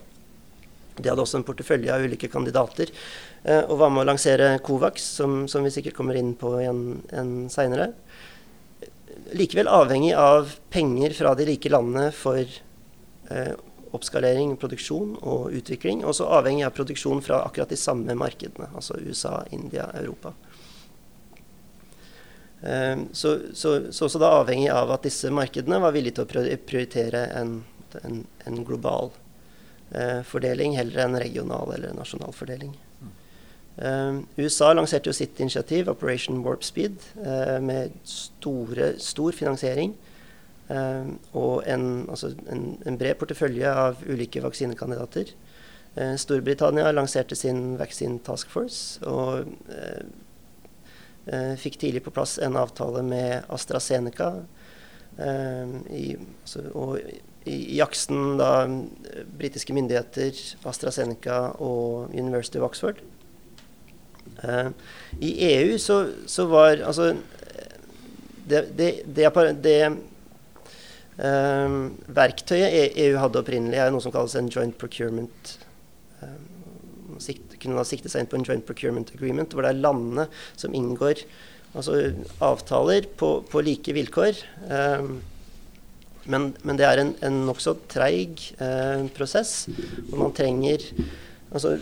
De 0.98 1.08
hadde 1.08 1.22
også 1.22 1.38
en 1.40 1.46
portefølje 1.46 1.94
av 1.94 2.02
ulike 2.04 2.28
kandidater, 2.28 2.90
og 3.70 3.78
var 3.80 3.94
med 3.94 4.04
å 4.04 4.08
lansere 4.10 4.50
Covax, 4.66 5.06
som, 5.22 5.44
som 5.48 5.64
vi 5.64 5.72
sikkert 5.74 5.96
kommer 5.96 6.18
inn 6.20 6.34
på 6.38 6.56
igjen 6.58 6.84
seinere. 7.14 7.48
seinere 7.54 7.88
likevel 9.38 9.68
avhengig 9.68 10.14
av 10.18 10.56
penger 10.74 11.14
fra 11.18 11.34
de 11.36 11.48
rike 11.48 11.72
landene 11.72 12.12
for 12.16 12.40
eh, 12.42 13.54
oppskalering, 13.94 14.56
produksjon 14.58 15.16
og 15.22 15.54
utvikling. 15.54 16.04
Og 16.06 16.16
så 16.18 16.28
avhengig 16.40 16.66
av 16.68 16.76
produksjon 16.76 17.22
fra 17.26 17.44
akkurat 17.46 17.70
de 17.70 17.80
samme 17.80 18.16
markedene, 18.18 18.72
altså 18.74 18.98
USA, 19.02 19.44
India, 19.52 19.90
Europa. 20.00 20.34
Eh, 22.62 22.98
så, 23.12 23.38
så, 23.54 23.92
så, 23.92 24.06
også 24.06 24.22
da 24.22 24.32
avhengig 24.40 24.72
av 24.74 24.94
at 24.96 25.06
disse 25.06 25.32
markedene 25.34 25.82
var 25.84 25.96
villige 25.96 26.22
til 26.22 26.26
å 26.26 26.58
prioritere 26.68 27.28
en, 27.40 27.60
en, 28.02 28.24
en 28.48 28.64
global 28.66 29.12
eh, 29.92 30.22
fordeling 30.28 30.78
heller 30.80 31.06
enn 31.06 31.20
regional 31.22 31.76
eller 31.76 31.96
nasjonal 31.98 32.34
fordeling. 32.36 32.74
Uh, 33.74 34.22
USA 34.38 34.74
lanserte 34.74 35.10
jo 35.10 35.16
sitt 35.18 35.40
initiativ, 35.42 35.90
Operation 35.90 36.44
Warp 36.46 36.64
Speed, 36.64 37.00
uh, 37.24 37.58
med 37.64 37.96
store, 38.06 38.94
stor 39.02 39.34
finansiering 39.34 39.96
uh, 40.70 41.10
og 41.34 41.64
en, 41.66 42.06
altså 42.10 42.36
en, 42.54 42.68
en, 42.86 43.00
bred 43.02 43.18
portefølje 43.18 43.74
av 43.74 44.04
ulike 44.06 44.44
vaksinekandidater. 44.46 45.34
Eh, 45.96 46.16
Storbritannia 46.16 46.92
lanserte 46.92 47.36
sin 47.36 47.78
Vaccine 47.78 48.18
Task 48.26 48.50
Force 48.50 49.04
og 49.06 49.46
eh, 49.70 50.06
eh, 51.30 51.54
fikk 51.60 51.78
tidlig 51.84 52.02
på 52.06 52.14
plass 52.16 52.40
en 52.42 52.58
avtale 52.58 53.04
med 53.06 53.46
AstraZeneca. 53.54 54.32
Eh, 55.22 55.76
i, 55.94 56.08
altså, 56.18 56.66
og 56.74 56.98
i, 56.98 57.20
i 57.46 57.78
jaksten 57.78 58.40
da 58.40 58.66
britiske 59.38 59.76
myndigheter, 59.78 60.34
AstraZeneca 60.66 61.60
og 61.62 62.10
University 62.16 62.58
of 62.58 62.72
Oxford. 62.72 63.04
Eh, 64.44 64.70
I 65.20 65.34
EU 65.54 65.78
så, 65.80 66.00
så, 66.28 66.48
var 66.52 66.84
altså 66.84 67.14
Det, 68.44 68.66
det, 68.78 68.90
det, 69.16 69.30
det 69.64 69.78
eh, 71.18 71.76
verktøyet 72.08 72.98
EU 73.00 73.18
hadde 73.22 73.40
opprinnelig, 73.40 73.80
er 73.80 73.94
noe 73.94 74.04
som 74.04 74.12
kalles 74.12 74.36
en 74.36 74.52
joint 74.52 74.76
procurement 74.78 75.58
sikt, 77.22 77.58
kunne 77.62 77.80
da 77.80 77.86
sikte 77.88 78.12
seg 78.12 78.24
inn 78.24 78.30
på 78.32 78.40
en 78.40 78.46
joint 78.48 78.66
procurement 78.68 79.12
agreement, 79.16 79.54
hvor 79.54 79.66
det 79.66 79.74
er 79.74 79.84
landene 79.84 80.28
som 80.60 80.76
inngår 80.76 81.24
altså 81.74 82.00
avtaler 82.44 83.08
på, 83.18 83.36
på 83.50 83.64
like 83.66 83.96
vilkår. 83.96 84.42
Um, 84.70 85.16
men, 86.30 86.52
men, 86.64 86.78
det 86.80 86.88
er 86.88 87.02
en, 87.02 87.16
en 87.26 87.42
nokså 87.50 87.76
treig 87.92 88.46
eh, 88.64 89.02
prosess, 89.16 89.66
hvor 90.08 90.22
man 90.22 90.36
trenger 90.38 90.86
altså, 91.52 91.74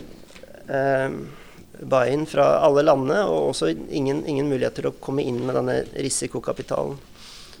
buy-in 1.88 2.26
fra 2.30 2.46
alle 2.62 2.84
landene, 2.84 3.24
og 3.26 3.52
også 3.52 3.72
ingen, 3.72 4.22
ingen 4.28 4.50
mulighet 4.50 4.78
til 4.78 4.90
å 4.90 4.96
komme 5.02 5.24
inn 5.26 5.40
med 5.46 5.58
denne 5.58 5.80
risikokapitalen. 5.94 6.98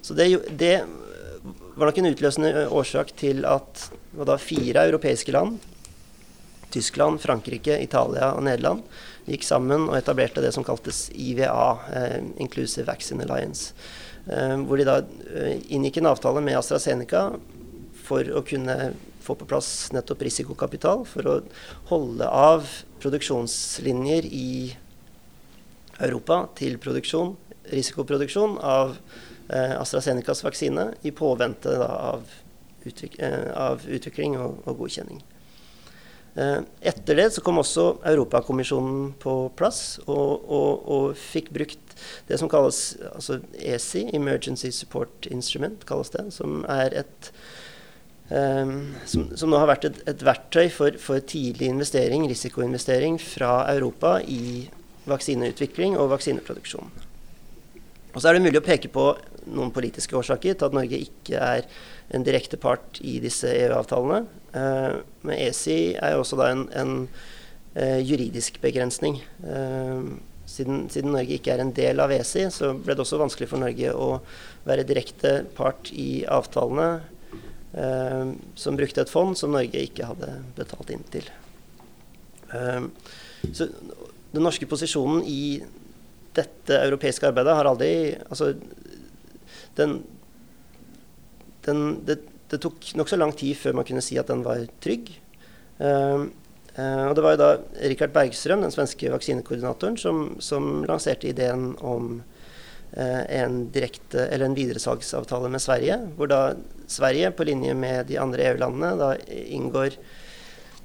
Så 0.02 0.14
det, 0.18 0.28
det 0.58 0.76
var 1.74 1.88
nok 1.88 1.98
en 1.98 2.10
utløsende 2.12 2.66
årsak 2.70 3.14
til 3.18 3.44
at 3.48 3.88
da, 4.12 4.36
fire 4.38 4.86
europeiske 4.90 5.34
land 5.34 5.60
Tyskland, 6.72 7.20
Frankrike, 7.20 7.76
Italia 7.84 8.30
og 8.32 8.46
Nederland 8.46 8.80
gikk 9.28 9.44
sammen 9.44 9.90
og 9.90 9.96
etablerte 9.98 10.42
det 10.42 10.54
som 10.56 10.64
kaltes 10.64 11.04
IVA, 11.12 11.78
eh, 11.92 12.18
Inclusive 12.40 12.86
Vaccine 12.88 13.26
Alliance. 13.26 13.74
Eh, 14.26 14.56
hvor 14.64 14.80
de 14.80 14.86
da 14.88 15.02
eh, 15.02 15.60
inngikk 15.74 16.00
en 16.00 16.10
avtale 16.14 16.40
med 16.40 16.56
AstraZeneca 16.58 17.26
for 18.06 18.24
å 18.24 18.42
kunne 18.46 18.94
få 19.22 19.36
på 19.38 19.48
plass 19.48 19.90
nettopp 19.94 20.22
risikokapital 20.26 21.04
for 21.08 21.28
å 21.28 21.36
holde 21.90 22.28
av 22.28 22.68
produksjonslinjer 23.02 24.28
i 24.28 24.52
Europa 26.02 26.46
til 26.58 26.78
produksjon, 26.82 27.34
risikoproduksjon 27.72 28.56
av 28.58 28.96
eh, 29.48 29.74
AstraZenecas 29.78 30.42
vaksine 30.44 30.88
i 31.06 31.12
påvente 31.14 31.76
da, 31.78 31.90
av, 32.14 32.24
utvik 32.84 33.18
eh, 33.22 33.50
av, 33.54 33.84
utvikling 33.86 34.38
og, 34.40 34.62
og 34.66 34.82
godkjenning. 34.82 35.22
Eh, 36.34 36.60
etter 36.80 37.18
det 37.18 37.28
så 37.34 37.42
kom 37.44 37.60
også 37.60 37.86
Europakommisjonen 38.08 39.10
på 39.20 39.36
plass 39.58 40.00
og, 40.06 40.46
og, 40.48 40.86
og, 40.88 41.08
fikk 41.20 41.50
brukt 41.52 41.96
det 42.30 42.38
som 42.40 42.48
kalles 42.48 42.94
altså 43.12 43.42
ESI, 43.52 44.06
Emergency 44.16 44.72
Support 44.72 45.28
Instrument, 45.28 45.84
kalles 45.88 46.12
det, 46.14 46.30
som 46.32 46.62
er 46.72 46.96
et 47.04 47.32
som, 48.32 49.26
som, 49.36 49.50
nå 49.50 49.58
har 49.60 49.68
vært 49.68 49.84
et, 49.90 49.98
et 50.08 50.22
verktøy 50.24 50.70
for, 50.72 50.94
for, 51.02 51.20
tidlig 51.28 51.68
investering, 51.68 52.24
risikoinvestering, 52.30 53.18
fra 53.20 53.58
Europa 53.74 54.14
i 54.24 54.70
vaksineutvikling 55.10 55.98
og 56.00 56.12
vaksineproduksjon. 56.14 56.88
Og 58.12 58.20
så 58.20 58.28
er 58.28 58.36
det 58.36 58.44
mulig 58.44 58.60
å 58.60 58.64
peke 58.64 58.90
på 58.92 59.06
noen 59.52 59.72
politiske 59.74 60.16
årsaker 60.18 60.54
til 60.54 60.68
at 60.68 60.76
Norge 60.76 61.00
ikke 61.00 61.38
er 61.40 61.68
en 62.14 62.24
direkte 62.26 62.58
part 62.60 63.00
i 63.00 63.16
disse 63.22 63.48
EU-avtalene. 63.48 64.24
Uh, 64.52 65.00
men 65.24 65.38
ESI 65.38 65.78
er 65.96 66.14
jo 66.14 66.24
også 66.24 66.38
da 66.38 66.50
en, 66.52 66.66
en 66.76 66.92
uh, 67.06 68.00
juridisk 68.04 68.60
begrensning. 68.62 69.18
Uh, 69.40 70.12
siden, 70.46 70.84
siden, 70.92 71.14
Norge 71.16 71.38
ikke 71.38 71.54
er 71.54 71.62
en 71.64 71.72
del 71.74 72.02
av 72.04 72.12
ESI, 72.12 72.46
så 72.52 72.74
ble 72.76 72.94
det 72.94 73.04
også 73.04 73.20
vanskelig 73.22 73.48
for 73.48 73.62
Norge 73.62 73.94
å 73.96 74.10
være 74.68 74.86
direkte 74.86 75.40
part 75.56 75.88
i 75.96 76.26
avtalene 76.28 77.00
som 77.72 78.76
brukte 78.76 79.00
et 79.00 79.10
fond 79.10 79.32
som 79.38 79.54
Norge 79.54 79.80
ikke 79.80 80.04
hadde 80.04 80.28
betalt 80.58 80.90
inn 80.92 81.04
til. 81.08 81.30
så 82.52 83.68
den 84.32 84.44
norske 84.44 84.68
posisjonen 84.68 85.22
i 85.28 85.62
dette 86.36 86.78
europeiske 86.86 87.28
arbeidet 87.28 87.56
har 87.56 87.68
aldri 87.68 87.92
altså, 88.28 88.52
den, 89.76 89.98
den, 91.66 91.82
det, 92.08 92.18
det 92.52 92.60
tok 92.62 92.92
nokså 92.98 93.18
lang 93.20 93.34
tid 93.36 93.56
før 93.60 93.76
man 93.78 93.88
kunne 93.88 94.04
si 94.04 94.18
at 94.20 94.30
den 94.32 94.44
var 94.44 94.64
trygg. 94.84 95.12
Uh, 95.80 96.28
og 96.72 97.12
det 97.16 97.24
var 97.24 97.34
jo 97.34 97.40
da 97.42 97.50
Richard 97.84 98.14
Bergstrøm, 98.14 98.62
den 98.64 98.72
svenske 98.72 99.10
vaksinekoordinatoren, 99.12 99.98
som, 100.00 100.22
som 100.40 100.86
lanserte 100.88 101.28
ideen 101.28 101.74
om 101.84 102.22
en 102.92 103.54
direkte, 103.72 104.26
en 104.36 104.52
videresalgsavtale 104.52 105.48
med 105.48 105.62
Sverige, 105.64 105.96
hvor 106.18 106.28
da 106.28 106.40
Sverige, 106.92 107.30
på 107.32 107.46
linje 107.48 107.72
med 107.72 108.10
de 108.10 108.18
andre 108.20 108.50
EU-landene, 108.50 108.90
da 109.00 109.14
inngår 109.46 109.96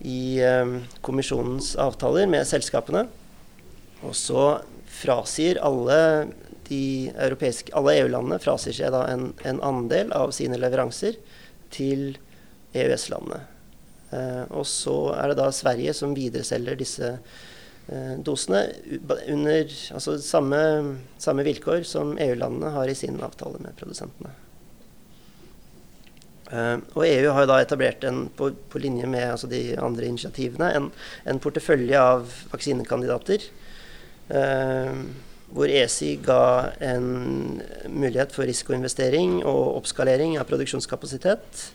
i 0.08 0.40
kommisjonens 1.04 1.74
avtaler 1.84 2.30
med 2.32 2.48
selskapene. 2.48 3.04
Og 4.08 4.16
så 4.16 4.46
frasier 4.88 5.60
alle 5.64 6.00
de 6.70 7.12
europeiske, 7.16 7.72
alle 7.78 7.96
EU-landene 8.02 8.40
frasier 8.44 8.76
seg 8.76 8.94
da 8.94 9.06
en, 9.12 9.30
en, 9.48 9.62
andel 9.64 10.12
av 10.16 10.34
sine 10.36 10.60
leveranser 10.60 11.18
til 11.74 12.10
EØS-landene. 12.76 13.42
Eh, 14.16 14.44
og 14.56 14.68
så 14.70 14.98
er 15.18 15.32
det 15.32 15.40
da 15.40 15.52
Sverige 15.56 15.96
som 15.96 16.16
videreselger 16.16 16.80
disse 16.80 17.14
eh, 17.18 17.46
dosene 18.26 18.66
under 19.32 19.70
altså 19.96 20.18
samme, 20.20 20.60
samme 21.24 21.46
vilkår 21.48 21.86
som 21.88 22.18
EU-landene 22.20 22.74
har 22.74 22.92
i 22.92 22.98
sin 23.00 23.22
avtale 23.24 23.62
med 23.64 23.78
produsentene. 23.80 24.34
Uh, 26.48 26.80
og 26.96 27.04
EU 27.04 27.32
har 27.36 27.48
da 27.50 27.58
etablert 27.60 28.06
en, 28.08 28.26
på, 28.32 28.54
på 28.72 28.80
linje 28.80 29.08
med 29.10 29.26
altså 29.34 29.50
de 29.52 29.62
andre 29.84 30.08
initiativene 30.08 30.70
en, 30.78 30.86
en 31.28 31.40
portefølje 31.44 32.00
av 32.00 32.36
vaksinekandidater. 32.54 33.48
Uh, 34.32 35.08
hvor 35.56 35.72
ESI 35.72 36.18
ga 36.24 36.74
en 36.84 37.62
mulighet 37.88 38.34
for 38.36 38.48
risikoinvestering 38.48 39.40
og 39.48 39.78
oppskalering 39.80 40.36
av 40.40 40.48
produksjonskapasitet. 40.50 41.68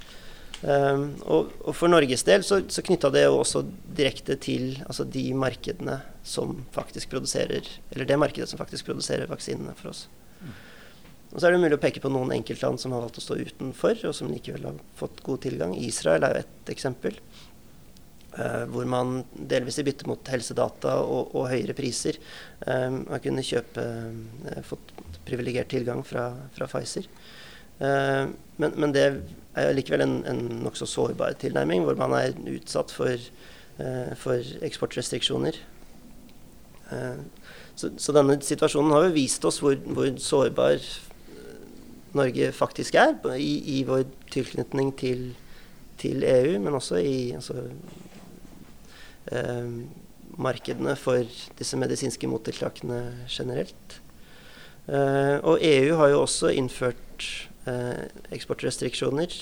Um, 0.62 1.08
og, 1.26 1.48
og, 1.64 1.72
for 1.74 1.90
Norges 1.90 2.22
del 2.22 2.44
så, 2.46 2.60
så 2.70 2.84
knytta 2.86 3.10
det 3.10 3.24
jo 3.24 3.40
også 3.40 3.64
direkte 3.98 4.36
til 4.38 4.76
altså 4.86 5.02
de 5.10 5.24
markedene 5.34 5.96
som 6.22 6.60
faktisk 6.70 7.10
produserer 7.10 7.66
Eller 7.90 8.06
det 8.06 8.18
markedet 8.22 8.46
som 8.46 8.60
faktisk 8.60 8.86
produserer 8.86 9.26
vaksinene 9.26 9.74
for 9.74 9.90
oss. 9.90 10.04
Og 11.32 11.40
så 11.40 11.48
er 11.48 11.54
det 11.54 11.62
mulig 11.62 11.78
å 11.78 11.82
peke 11.82 12.02
på 12.04 12.10
noen 12.12 12.34
enkeltland 12.34 12.80
som 12.80 12.92
har 12.92 13.02
valgt 13.06 13.18
å 13.18 13.24
stå 13.24 13.38
utenfor, 13.40 13.96
og 14.04 14.14
som 14.16 14.28
likevel 14.28 14.68
har 14.68 14.80
fått 14.98 15.22
god 15.24 15.40
tilgang. 15.46 15.72
Israel 15.80 16.26
er 16.26 16.36
jo 16.36 16.42
ett 16.44 16.72
eksempel. 16.74 17.16
Uh, 18.32 18.64
hvor 18.72 18.86
man 18.88 19.18
delvis 19.32 19.76
i 19.80 19.84
bytte 19.84 20.06
mot 20.08 20.28
helsedata 20.32 20.94
og, 21.04 21.34
og 21.36 21.50
høyere 21.50 21.74
priser 21.76 22.16
um, 22.64 23.02
har 23.10 23.20
kunnet 23.24 23.44
kjøpe 23.44 23.82
uh, 23.84 24.62
fått 24.64 24.94
privilegert 25.26 25.68
tilgang 25.72 26.00
fra, 26.04 26.30
fra 26.56 26.68
Pfizer. 26.70 27.08
Uh, 27.82 28.30
men, 28.62 28.74
men, 28.78 28.94
det 28.94 29.06
er 29.58 29.74
likevel 29.74 30.04
en, 30.04 30.18
en 30.28 30.42
nokså 30.62 30.86
sårbar 30.86 31.34
tilnærming, 31.42 31.82
hvor 31.84 31.98
man 31.98 32.14
er 32.16 32.36
utsatt 32.54 32.92
for, 32.94 33.20
for 34.16 34.52
eksportrestriksjoner. 34.64 35.58
Så, 37.74 37.90
så, 37.96 38.14
denne 38.16 38.38
situasjonen 38.44 38.94
har 38.94 39.06
jo 39.08 39.14
vist 39.16 39.44
oss 39.48 39.58
hvor, 39.60 39.76
hvor 39.96 40.08
sårbar 40.20 40.80
Norge 42.16 42.52
faktisk 42.52 42.96
er 43.00 43.16
i, 43.40 43.78
i 43.78 43.82
vår 43.88 44.04
tilknytning 44.32 44.92
til, 45.00 45.32
til, 46.00 46.24
EU, 46.28 46.58
men 46.60 46.76
også 46.76 47.00
i 47.00 47.32
altså, 47.32 47.64
eh, 49.32 49.70
markedene 50.36 50.96
for 51.00 51.24
disse 51.58 51.78
medisinske 51.80 52.28
mottiltakene 52.28 53.00
generelt. 53.32 54.00
Eh, 54.88 55.38
og 55.40 55.64
EU 55.64 55.96
har 55.96 56.12
jo 56.12 56.20
også 56.26 56.52
innført 56.52 57.24
eh, 57.24 57.51
eksportrestriksjoner 58.32 59.36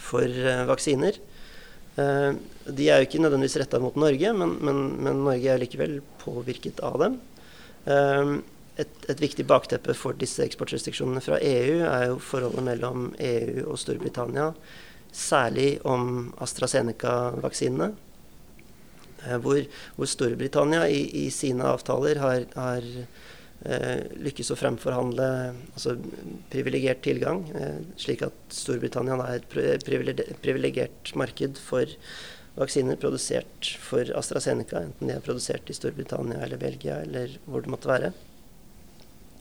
for 0.00 0.24
eh, 0.24 0.64
vaksiner. 0.68 1.18
Eh, 1.96 2.30
de 2.66 2.88
er 2.88 3.02
jo 3.02 3.08
ikke 3.08 3.20
nødvendigvis 3.22 3.58
retta 3.60 3.80
mot 3.82 3.96
Norge, 4.00 4.32
men, 4.32 4.56
men, 4.64 4.80
men, 5.02 5.24
Norge 5.26 5.52
er 5.52 5.60
likevel 5.60 6.00
påvirket 6.22 6.80
av 6.84 6.98
dem. 7.02 7.18
Eh, 7.84 8.36
et, 8.80 8.94
et, 9.08 9.20
viktig 9.20 9.44
bakteppe 9.44 9.92
for 9.96 10.16
disse 10.16 10.44
eksportrestriksjonene 10.46 11.20
fra 11.20 11.36
EU 11.44 11.82
er 11.84 12.06
jo 12.08 12.22
forholdet 12.24 12.64
mellom 12.64 13.10
EU 13.20 13.66
og 13.66 13.76
Storbritannia, 13.80 14.52
særlig 15.12 15.74
om 15.84 16.32
AstraZeneca-vaksinene. 16.40 17.92
Eh, 19.26 19.36
hvor, 19.44 19.60
hvor, 19.98 20.08
Storbritannia 20.08 20.86
i, 20.88 21.04
i, 21.26 21.28
sine 21.30 21.68
avtaler 21.68 22.22
har, 22.22 22.48
har 22.56 22.88
eh, 22.88 23.21
lykkes 23.62 24.50
å 24.50 24.58
fremforhandle 24.58 25.26
altså, 25.52 25.94
privilegert 26.50 27.04
tilgang, 27.04 27.44
eh, 27.54 27.78
slik 28.00 28.24
at 28.26 28.34
Storbritannia 28.50 29.14
er 29.28 29.38
et 29.38 29.46
privilegert 30.42 31.12
marked 31.18 31.60
for 31.62 31.86
vaksiner 32.56 32.96
produsert 33.00 33.78
for 33.80 34.04
AstraZeneca, 34.18 34.82
enten 34.82 35.08
de 35.08 35.14
er 35.14 35.20
produsert 35.24 35.70
i 35.70 35.74
Storbritannia 35.76 36.40
eller 36.44 36.58
Belgia 36.60 36.94
eller 37.04 37.28
hvor 37.46 37.60
det 37.64 37.70
måtte 37.72 37.92
være. 37.92 38.08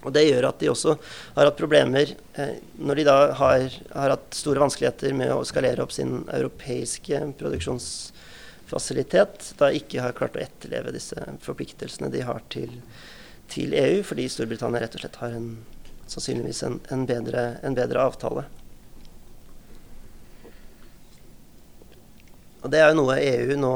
Og 0.01 0.13
Det 0.13 0.23
gjør 0.25 0.47
at 0.47 0.59
de 0.61 0.69
også 0.71 0.91
har 1.35 1.45
hatt 1.45 1.59
problemer 1.59 2.07
eh, 2.33 2.55
når 2.81 2.95
de 2.97 3.03
da 3.05 3.33
har, 3.37 3.59
har, 3.93 4.09
hatt 4.15 4.37
store 4.37 4.59
vanskeligheter 4.63 5.13
med 5.17 5.29
å 5.33 5.45
skalere 5.45 5.83
opp 5.83 5.91
sin 5.93 6.11
europeiske 6.33 7.33
produksjonsfasilitet, 7.41 9.53
da 9.59 9.65
ikke 9.77 10.01
har 10.05 10.17
klart 10.17 10.37
å 10.37 10.45
etterleve 10.45 10.95
disse 10.95 11.19
forpliktelsene 11.45 12.09
de 12.13 12.21
har 12.25 12.41
til, 12.53 12.71
til 13.51 13.75
EU, 13.77 14.01
fordi 14.07 14.27
Storbritannia 14.31 14.83
rett 14.83 14.97
og 14.97 15.03
slett 15.03 15.21
har 15.21 15.35
en, 15.35 15.51
sannsynligvis 16.11 16.63
en, 16.67 16.79
en, 16.93 17.05
bedre, 17.09 17.45
en 17.65 17.77
bedre 17.77 18.03
avtale. 18.03 18.45
Og 22.61 22.71
Det 22.71 22.79
er 22.79 22.91
jo 22.91 22.99
noe 22.99 23.17
EU 23.17 23.55
nå 23.57 23.73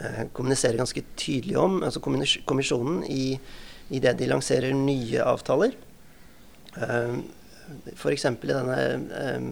eh, 0.00 0.22
kommuniserer 0.32 0.80
ganske 0.80 1.02
tydelig 1.20 1.58
om. 1.60 1.82
altså 1.84 2.00
Kommisjonen 2.00 3.02
i 3.08 4.00
det 4.00 4.14
de 4.18 4.30
lanserer 4.30 4.76
nye 4.76 5.24
avtaler. 5.24 5.76
Eh, 6.76 7.18
F.eks. 7.94 8.24
i 8.24 8.48
denne 8.48 8.78
eh, 9.20 9.42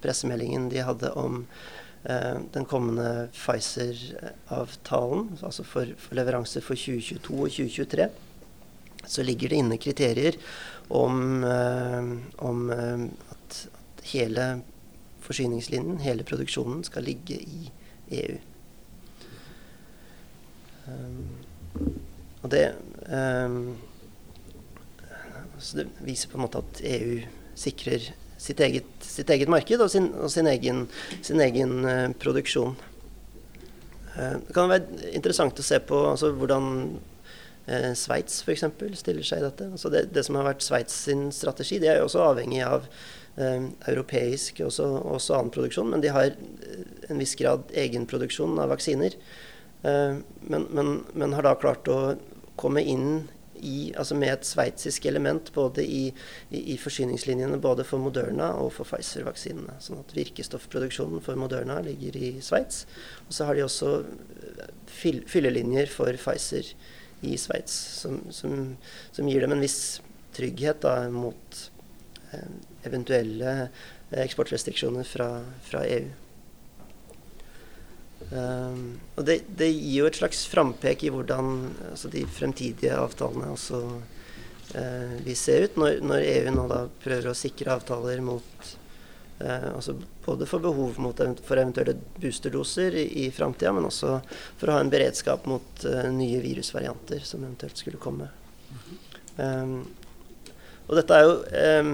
pressemeldingen 0.00 0.70
de 0.72 0.84
hadde 0.84 1.10
om 1.20 1.42
uh, 2.08 2.36
den 2.54 2.64
kommende 2.64 3.28
Pfizer-avtalen, 3.34 5.38
altså 5.42 5.62
for, 5.66 5.84
for 6.00 6.14
leveranser 6.16 6.64
for 6.64 6.74
2022 6.78 7.34
og 7.34 7.50
2023, 7.52 8.08
så 9.06 9.24
ligger 9.26 9.52
det 9.52 9.60
inne 9.62 9.78
kriterier 9.80 10.38
om, 10.88 11.44
uh, 11.44 12.12
om 12.46 12.70
at, 12.70 13.30
at, 13.32 14.04
hele 14.12 14.46
forsyningslinjen, 15.26 15.98
hele 16.04 16.22
produksjonen, 16.26 16.84
skal 16.86 17.06
ligge 17.06 17.40
i 17.42 17.70
EU. 18.20 18.36
Um, 20.86 21.24
og 22.44 22.52
det 22.54 22.68
så 25.58 25.76
det 25.80 25.86
viser 26.04 26.30
på 26.30 26.38
en 26.38 26.44
måte 26.44 26.60
at 26.60 26.80
EU 26.84 27.20
sikrer 27.56 28.10
sitt 28.40 28.60
eget, 28.60 28.88
sitt 29.00 29.30
eget 29.32 29.50
marked 29.50 29.80
og 29.80 29.90
sin, 29.90 30.10
og 30.20 30.30
sin 30.32 30.48
egen, 30.50 30.84
sin 31.24 31.40
egen 31.40 31.78
uh, 31.86 32.12
produksjon. 32.20 32.76
Uh, 34.16 34.36
det 34.44 34.54
kan 34.56 34.70
være 34.70 35.12
interessant 35.16 35.58
å 35.60 35.66
se 35.66 35.80
på 35.80 36.02
altså, 36.12 36.32
hvordan 36.36 36.68
uh, 37.68 37.92
Sveits 37.98 38.40
f.eks. 38.42 38.64
stiller 39.00 39.26
seg 39.26 39.42
i 39.42 39.46
dette. 39.46 39.70
Altså 39.76 39.92
det, 39.92 40.06
det, 40.14 40.24
som 40.26 40.38
har 40.38 40.48
vært 40.48 40.64
Sveits 40.66 40.96
sin 41.08 41.28
strategi, 41.34 41.80
det 41.82 41.92
er 41.92 42.00
jo 42.00 42.08
også 42.08 42.24
avhengig 42.30 42.62
av 42.66 42.86
eh, 43.36 43.68
europeisk 43.90 44.62
og 44.64 44.70
også, 44.70 45.36
annen 45.36 45.52
produksjon, 45.54 45.90
men 45.92 46.04
de 46.04 46.14
har 46.14 46.32
en 47.10 47.22
viss 47.22 47.36
grad 47.38 47.70
egenproduksjon 47.76 48.58
av 48.62 48.72
vaksiner. 48.74 49.18
Men, 49.86 50.64
men, 50.74 50.88
men, 51.14 51.34
har 51.36 51.44
da 51.46 51.52
klart 51.60 51.86
å 51.92 52.16
komme 52.58 52.80
inn 52.82 53.26
i, 53.60 53.92
altså 53.96 54.16
med 54.18 54.32
et 54.32 54.46
sveitsisk 54.48 55.06
element 55.08 55.50
både 55.54 55.84
i, 55.84 56.02
i, 56.50 56.60
i, 56.74 56.76
forsyningslinjene 56.80 57.58
både 57.62 57.86
for 57.88 58.02
Moderna 58.02 58.52
og 58.60 58.72
for 58.76 58.88
Pfizer-vaksinene. 58.88 59.78
Sånn 59.82 60.02
at 60.02 60.14
virkestoffproduksjonen 60.16 61.22
for 61.24 61.38
Moderna 61.40 61.78
ligger 61.84 62.18
i 62.18 62.30
Sveits. 62.44 62.84
Og 63.26 63.36
så 63.36 63.48
har 63.48 63.56
de 63.56 63.64
også 63.66 63.92
eh, 64.02 64.70
fyll, 64.90 65.22
fyllelinjer 65.30 65.90
for 65.92 66.20
Pfizer 66.20 66.72
i 67.20 67.36
Sveits, 67.40 67.74
som, 68.02 68.20
som, 68.30 68.76
som, 69.12 69.28
gir 69.28 69.40
dem 69.44 69.54
en 69.56 69.64
viss 69.64 70.00
trygghet 70.36 70.82
da, 70.84 71.08
mot 71.12 71.60
eh, 72.32 72.48
eventuelle 72.84 73.56
eh, 74.10 74.22
eksportrestriksjoner 74.26 75.08
fra, 75.08 75.30
fra 75.64 75.84
EU. 75.88 76.08
Um, 78.26 78.96
og 79.14 79.26
det, 79.28 79.36
det, 79.54 79.68
gir 79.70 80.00
jo 80.00 80.06
et 80.08 80.16
slags 80.18 80.40
frampek 80.50 81.04
i 81.06 81.10
hvordan 81.14 81.50
altså 81.92 82.08
de 82.10 82.24
fremtidige 82.26 82.96
avtalene 82.98 83.52
også 83.54 83.78
uh, 83.86 85.12
vil 85.22 85.36
se 85.38 85.54
ut, 85.62 85.76
når, 85.78 86.00
når, 86.02 86.24
EU 86.32 86.54
nå 86.56 86.64
da 86.72 86.80
prøver 87.04 87.30
å 87.30 87.36
sikre 87.38 87.76
avtaler 87.76 88.24
mot 88.26 88.72
altså 89.38 89.96
Både 90.24 90.46
for 90.48 90.64
behov 90.64 90.96
mot, 90.98 91.20
for 91.44 91.60
eventuelle 91.60 91.92
boosterdoser 92.16 92.94
i, 92.96 93.04
i 93.26 93.30
framtida, 93.30 93.70
men 93.76 93.84
også 93.86 94.16
for 94.56 94.70
å 94.70 94.78
ha 94.78 94.80
en 94.82 94.90
beredskap 94.90 95.44
mot 95.46 95.84
uh, 95.86 96.08
nye 96.10 96.40
virusvarianter 96.42 97.20
som 97.22 97.44
eventuelt 97.44 97.78
skulle 97.78 98.00
komme. 98.02 98.26
Um, 99.36 99.84
og 100.86 100.96
dette 100.98 101.18
er 101.18 101.26
jo 101.26 101.36
um, 101.84 101.92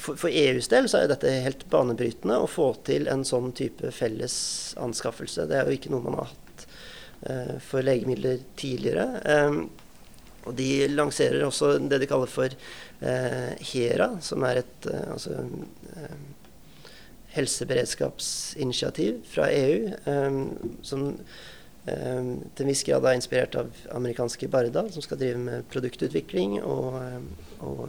for, 0.00 0.16
for, 0.16 0.30
EUs 0.32 0.70
del 0.72 0.88
så 0.88 1.02
er 1.02 1.10
dette 1.10 1.32
helt 1.44 1.66
banebrytende 1.70 2.38
å 2.40 2.48
få 2.48 2.72
til 2.86 3.08
en 3.12 3.22
sånn 3.26 3.52
type 3.56 3.92
felles 3.94 4.34
anskaffelse. 4.80 5.46
Det 5.50 5.58
er 5.58 5.68
jo 5.68 5.76
ikke 5.76 5.92
noe 5.92 6.06
man 6.06 6.18
har 6.22 6.32
hatt 6.32 6.66
uh, 7.28 7.56
for 7.62 7.84
legemidler 7.84 8.42
tidligere. 8.58 9.06
Um, 9.28 9.64
og 10.48 10.54
de 10.56 10.88
lanserer 10.88 11.44
også 11.44 11.74
det 11.84 12.00
de 12.00 12.08
kaller 12.08 12.30
for 12.32 12.54
HERA, 13.00 14.10
som 14.20 14.44
er 14.44 14.60
et 14.60 14.88
uh, 14.90 15.12
altså, 15.14 15.38
helseberedskapsinitiativ 17.32 19.22
fra 19.30 19.48
EU. 19.54 19.88
Som 20.84 21.14
til 21.80 22.60
en 22.60 22.68
viss 22.68 22.82
grad 22.84 23.06
er 23.08 23.16
inspirert 23.16 23.54
av 23.56 23.70
amerikanske 23.96 24.50
Barda, 24.52 24.82
som 24.92 25.02
skal 25.02 25.18
drive 25.22 25.38
med 25.40 25.64
produktutvikling 25.72 26.58
og, 26.60 26.98
og 27.64 27.86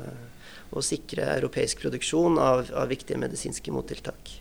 og 0.72 0.86
sikre 0.86 1.28
europeisk 1.36 1.82
produksjon 1.84 2.40
av, 2.40 2.70
av 2.76 2.88
viktige 2.92 3.20
medisinske 3.20 3.74
mottiltak. 3.76 4.38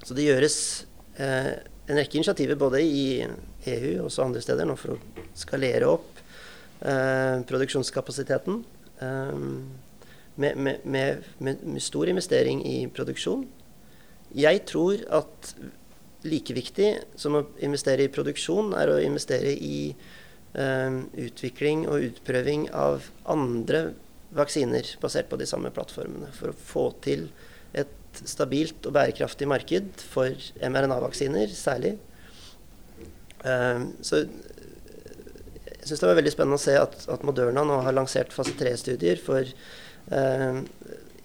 Så 0.00 0.16
det 0.16 0.24
gjøres 0.24 0.56
eh, 1.20 1.52
en 1.86 1.98
rekke 2.00 2.18
initiativer 2.18 2.56
både 2.58 2.80
i 2.82 3.04
EU 3.20 3.90
og 4.00 4.06
også 4.08 4.24
andre 4.24 4.42
steder 4.42 4.66
nå 4.66 4.74
for 4.80 4.96
å 4.96 5.26
skalere 5.38 5.90
opp 5.92 6.08
eh, 6.16 6.19
produksjonskapasiteten. 6.80 8.62
Um, 9.00 9.68
med, 10.40 10.56
med, 10.56 10.84
med, 10.84 11.24
med, 11.38 11.82
stor 11.84 12.08
investering 12.08 12.62
i 12.64 12.86
produksjon. 12.88 13.42
Jeg 14.32 14.62
tror 14.70 15.02
at 15.12 15.52
like 16.24 16.54
viktig 16.56 16.88
som 17.20 17.36
å 17.36 17.44
investere 17.64 18.06
i 18.06 18.12
produksjon, 18.12 18.72
er 18.76 18.92
å 18.92 19.00
investere 19.04 19.52
i 19.52 19.92
Ehm, 20.58 21.04
utvikling 21.14 21.84
og 21.86 22.08
utprøving 22.08 22.64
av 22.74 23.04
andre 23.30 23.92
vaksiner 24.34 24.88
basert 25.02 25.28
på 25.30 25.38
de 25.38 25.46
samme 25.46 25.70
plattformene. 25.74 26.32
For 26.34 26.50
å 26.50 26.58
få 26.58 26.86
til 27.04 27.28
et 27.70 28.22
stabilt 28.26 28.88
og 28.88 28.96
bærekraftig 28.96 29.46
marked 29.46 30.02
for 30.10 30.34
mRNA-vaksiner 30.58 31.52
særlig. 31.54 31.98
Så 34.02 34.24
jeg 35.90 35.96
syns 35.96 36.04
det 36.04 36.10
var 36.12 36.18
veldig 36.20 36.32
spennende 36.36 36.58
å 36.60 36.62
se 36.62 36.74
at, 36.78 36.92
at 37.10 37.22
Moderna 37.26 37.64
nå 37.66 37.80
har 37.82 37.94
lansert 37.96 38.34
fase 38.34 38.52
3-studier 38.54 39.18
for 39.18 39.42
eh, 39.42 40.58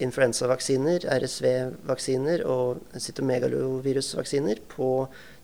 influensavaksiner, 0.02 1.06
RSV-vaksiner 1.06 2.42
og 2.50 2.82
cytomegalovirusvaksiner 2.98 4.64
på 4.72 4.90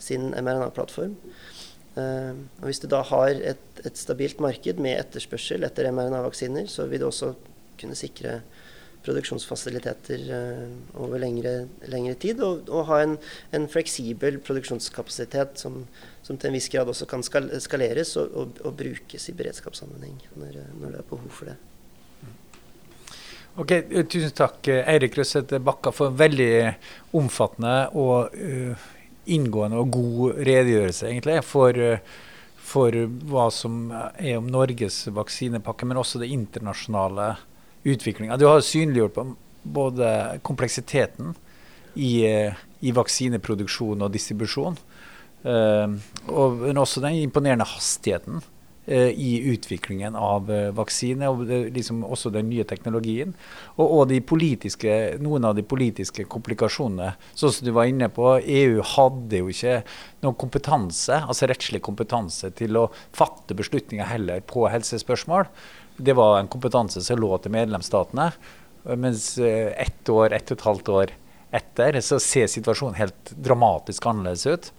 sin 0.02 0.32
mRNA-plattform. 0.34 1.14
Eh, 2.02 2.34
og 2.34 2.66
Hvis 2.66 2.82
du 2.82 2.90
da 2.90 3.04
har 3.12 3.30
et, 3.36 3.62
et, 3.86 4.02
stabilt 4.02 4.42
marked 4.42 4.82
med 4.82 4.98
etterspørsel 4.98 5.70
etter 5.70 5.92
mRNA-vaksiner, 5.94 6.66
så 6.72 6.90
vil 6.90 7.04
du 7.04 7.12
også 7.12 7.36
kunne 7.78 8.00
sikre 8.00 8.40
produksjonsfasiliteter 9.06 10.24
uh, 10.30 11.02
over 11.02 11.22
lengre, 11.22 11.54
lengre, 11.90 12.16
tid, 12.22 12.42
og, 12.46 12.70
og 12.70 12.88
ha 12.92 13.02
en, 13.06 13.18
en, 13.56 13.68
fleksibel 13.72 14.40
produksjonskapasitet 14.46 15.62
som, 15.62 15.82
som, 16.22 16.38
til 16.38 16.52
en 16.52 16.58
viss 16.58 16.70
grad 16.72 16.90
også 16.92 17.08
kan 17.10 17.26
skal, 17.26 17.50
skaleres 17.64 18.14
og, 18.22 18.32
og, 18.38 18.62
og, 18.64 18.78
brukes 18.78 19.28
i 19.30 19.36
beredskapssammenheng 19.38 20.18
når, 20.36 20.64
når, 20.78 20.88
det 20.88 21.04
er 21.04 21.10
behov 21.10 21.36
for 21.36 21.52
det. 21.52 21.58
Ok, 23.60 23.76
Tusen 24.08 24.32
takk, 24.32 24.70
Eirik 24.80 25.18
Røseth 25.20 25.60
Bakka, 25.60 25.92
for 25.92 26.08
en 26.08 26.20
veldig 26.20 26.52
omfattende 27.20 27.76
og 28.00 28.36
uh, 28.38 28.90
inngående 29.32 29.82
og 29.82 29.92
god 29.94 30.44
redegjørelse 30.48 31.10
egentlig 31.10 31.42
for, 31.46 31.78
for 32.72 32.96
hva 33.30 33.50
som 33.54 33.90
er 33.92 34.38
om 34.40 34.48
Norges 34.50 35.04
vaksinepakke, 35.14 35.90
men 35.90 36.00
også 36.00 36.22
det 36.22 36.32
internasjonale 36.32 37.34
utviklinga. 37.84 38.38
Du 38.38 38.48
har 38.50 38.64
synliggjort 38.66 39.20
både 39.64 40.40
kompleksiteten 40.46 41.36
i, 41.96 42.24
i 42.80 42.94
vaksineproduksjon 42.96 44.02
og 44.02 44.14
distribusjon, 44.14 44.78
uh, 45.46 45.98
og, 46.32 46.62
men 46.64 46.82
også 46.82 47.04
den 47.04 47.20
imponerende 47.22 47.68
hastigheten 47.68 48.42
Eh, 48.86 49.08
i 49.10 49.42
utviklingen 49.54 50.16
av 50.18 50.50
eh, 50.52 50.72
vaksine, 50.74 51.28
og 51.30 51.46
liksom 51.46 52.00
også 52.02 52.32
den 52.34 52.48
nye 52.50 52.64
teknologien. 52.66 53.36
Og, 53.76 53.86
og 53.86 54.08
de 54.10 54.18
noen 55.22 55.46
av 55.46 55.54
de 55.54 55.62
politiske 55.62 56.26
komplikasjonene. 56.26 57.12
Sånn 57.38 57.54
som 57.54 57.68
du 57.68 57.76
var 57.78 57.92
inne 57.92 58.10
på, 58.10 58.26
EU 58.42 58.82
hadde 58.96 59.44
jo 59.44 59.54
ikke 59.54 59.84
noen 60.26 60.40
kompetanse, 60.42 61.22
altså 61.22 61.48
rettslig 61.52 61.84
kompetanse 61.86 62.50
til 62.58 62.82
å 62.82 62.88
fatte 63.14 63.54
beslutninger 63.56 64.10
heller 64.10 64.42
på 64.50 64.66
helsespørsmål. 64.74 65.46
Det 66.02 66.16
var 66.18 66.40
en 66.40 66.50
kompetanse 66.52 67.04
som 67.06 67.20
lå 67.22 67.32
til 67.44 67.54
medlemsstatene. 67.54 68.32
Mens 68.98 69.38
eh, 69.38 69.72
ett 69.78 70.10
år, 70.10 70.34
ett 70.34 70.50
og 70.50 70.58
et 70.58 70.68
halvt 70.68 70.90
år 70.90 71.16
etter, 71.52 72.00
så 72.02 72.20
ser 72.20 72.48
situasjonen 72.50 72.98
helt 72.98 73.34
dramatisk 73.36 74.06
annerledes 74.10 74.48
ut. 74.48 74.72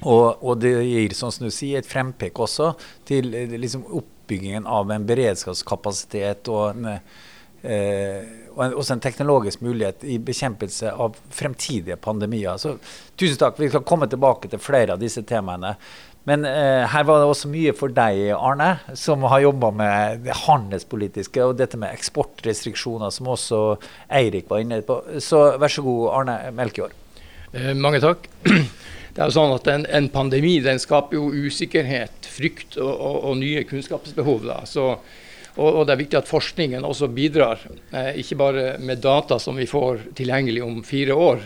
Og, 0.00 0.40
og 0.40 0.60
det 0.60 0.72
gir 0.86 1.14
som 1.16 1.32
du 1.32 1.50
sier, 1.52 1.80
et 1.80 1.88
frempek 1.88 2.38
også 2.40 2.72
til 3.08 3.28
liksom, 3.30 3.84
oppbyggingen 4.00 4.68
av 4.68 4.90
en 4.92 5.04
beredskapskapasitet 5.08 6.48
og 6.52 6.62
en, 6.72 6.88
eh, 7.62 8.30
og 8.54 8.62
en, 8.64 8.76
også 8.80 8.96
en 8.96 9.04
teknologisk 9.04 9.62
mulighet 9.64 10.06
i 10.08 10.16
bekjempelse 10.24 10.94
av 10.96 11.18
fremtidige 11.36 11.98
pandemier. 12.00 12.56
Så 12.60 12.78
tusen 13.14 13.38
takk. 13.40 13.60
Vi 13.60 13.68
skal 13.70 13.84
komme 13.86 14.08
tilbake 14.10 14.50
til 14.50 14.62
flere 14.62 14.96
av 14.96 15.02
disse 15.02 15.22
temaene. 15.28 15.76
Men 16.28 16.44
eh, 16.44 16.84
her 16.92 17.04
var 17.08 17.22
det 17.22 17.28
også 17.30 17.48
mye 17.50 17.72
for 17.76 17.92
deg, 17.96 18.34
Arne, 18.36 18.74
som 18.98 19.24
har 19.32 19.40
jobba 19.46 19.70
med 19.72 20.26
det 20.26 20.36
handelspolitiske 20.42 21.46
og 21.46 21.56
dette 21.58 21.80
med 21.80 21.94
eksportrestriksjoner, 21.96 23.12
som 23.14 23.30
også 23.32 23.60
Eirik 24.20 24.50
var 24.50 24.60
inne 24.60 24.82
på. 24.84 25.00
Så 25.22 25.46
vær 25.60 25.72
så 25.72 25.84
god, 25.86 26.02
Arne 26.18 26.36
Melkjord. 26.56 26.92
Eh, 27.52 27.72
mange 27.74 28.02
takk. 28.04 28.28
Det 29.10 29.24
er 29.24 29.26
jo 29.26 29.34
sånn 29.34 29.56
at 29.56 29.66
en, 29.72 29.84
en, 29.90 30.06
pandemi 30.12 30.52
den 30.62 30.78
skaper 30.78 31.16
jo 31.18 31.32
usikkerhet, 31.48 32.28
frykt 32.30 32.76
og, 32.78 32.92
og, 32.92 33.16
og 33.26 33.40
nye 33.40 33.64
kunnskapsbehov. 33.66 34.46
Så, 34.70 34.84
og, 35.56 35.66
og, 35.66 35.80
det 35.88 35.96
er 35.96 36.00
viktig 36.04 36.18
at 36.20 36.30
forskningen 36.30 36.86
også 36.86 37.08
bidrar, 37.10 37.64
eh, 37.90 38.12
ikke 38.22 38.38
bare 38.38 38.66
med 38.78 39.02
data 39.02 39.40
som 39.42 39.58
vi 39.58 39.66
får 39.66 40.12
tilgjengelig 40.20 40.62
om 40.62 40.78
fire 40.86 41.16
år, 41.18 41.42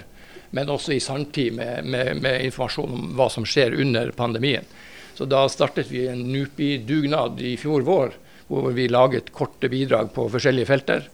men 0.55 0.71
også 0.71 0.95
i 0.95 1.03
sanntid 1.03 1.57
med, 1.57 1.85
med, 1.85 2.21
med, 2.23 2.45
informasjon 2.47 2.93
om 2.95 3.07
hva 3.19 3.27
som 3.33 3.47
skjer 3.49 3.75
under 3.83 4.13
pandemien. 4.15 4.67
Så 5.15 5.27
da 5.31 5.45
startet 5.51 5.91
vi 5.91 6.07
en 6.11 6.23
NUPI-dugnad 6.31 7.43
i 7.43 7.57
fjor 7.59 7.83
vår, 7.87 8.15
hvor 8.47 8.71
vi 8.77 8.89
laget 8.91 9.33
korte 9.35 9.71
bidrag 9.73 10.13
på 10.15 10.29
forskjellige 10.31 10.71
felter. 10.71 11.07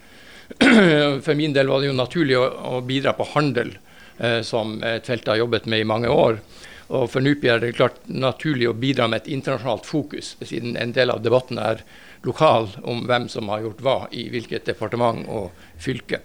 For 1.24 1.36
min 1.38 1.54
del 1.54 1.70
var 1.70 1.80
det 1.80 1.92
jo 1.92 1.96
naturlig 1.96 2.36
å, 2.36 2.46
å 2.74 2.80
bidra 2.82 3.12
på 3.14 3.28
handel, 3.36 3.76
eh, 4.18 4.40
som 4.42 4.80
et 4.82 5.06
felt 5.06 5.22
jeg 5.22 5.36
har 5.36 5.44
jobbet 5.44 5.68
med 5.70 5.84
i 5.84 5.88
mange 5.88 6.10
år. 6.10 6.40
Og 6.90 7.06
for 7.06 7.22
NUPI 7.22 7.52
er 7.52 7.60
det 7.62 7.76
klart 7.78 8.00
naturlig 8.10 8.66
å 8.66 8.74
bidra 8.74 9.06
med 9.06 9.22
et 9.22 9.28
internasjonalt 9.30 9.86
fokus, 9.86 10.32
siden 10.42 10.74
en 10.74 10.90
del 10.96 11.12
av 11.14 11.20
debatten 11.22 11.60
er 11.62 11.84
lokal 12.26 12.66
om 12.82 13.04
hvem 13.06 13.28
som 13.30 13.46
har 13.52 13.62
gjort 13.62 13.84
hva 13.86 13.98
i 14.10 14.26
hvilket 14.32 14.66
departement 14.66 15.22
og 15.30 15.54
fylke. 15.78 16.18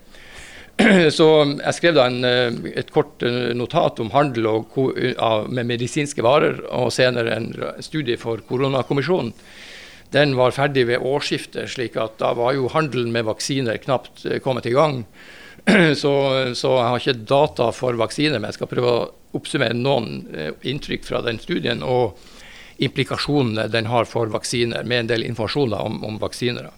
Så 1.17 1.27
jeg 1.45 1.75
skrev 1.77 1.95
da 1.95 2.07
en, 2.09 2.25
eh, 2.27 2.57
et 2.81 2.91
kort 2.91 3.23
eh, 3.23 3.53
notat 3.55 4.01
om 4.03 4.11
handel 4.11 4.49
og, 4.51 4.75
med 5.47 5.69
medisinske 5.69 6.23
varer, 6.25 6.59
og 6.67 6.91
senere 6.93 7.37
en 7.37 7.47
studie 7.83 8.19
for 8.19 8.43
koronakommisjonen. 8.49 9.31
Den 10.13 10.35
var 10.37 10.53
ferdig 10.55 10.85
ved 10.87 11.03
årsskiftet, 11.03 11.71
slik 11.71 11.95
at 11.99 12.19
da 12.19 12.33
var 12.37 12.53
jo 12.55 12.69
handelen 12.71 13.11
med 13.15 13.25
vaksiner 13.27 13.79
knapt 13.83 14.25
eh, 14.27 14.41
kommet 14.43 14.67
i 14.67 14.75
gang. 14.75 15.03
Så, 15.97 16.11
så, 16.53 16.71
jeg 16.77 16.89
har 16.91 16.99
ikke 16.99 17.25
data 17.25 17.71
for 17.73 17.97
vaksiner, 17.97 18.37
men 18.37 18.51
jeg 18.51 18.59
skal 18.59 18.69
prøve 18.69 18.91
å 18.91 19.05
oppsummere 19.33 19.73
noen 19.73 20.27
inntrykk 20.61 21.07
fra 21.07 21.23
den 21.25 21.39
studien 21.41 21.81
og 21.81 22.19
implikasjonene 22.85 23.65
den 23.73 23.89
har 23.89 24.05
for 24.05 24.29
vaksiner, 24.29 24.85
med 24.85 24.99
en 24.99 25.09
del 25.09 25.25
informasjon 25.25 25.73
om, 25.73 25.97
om 26.05 26.19
vaksiner. 26.21 26.69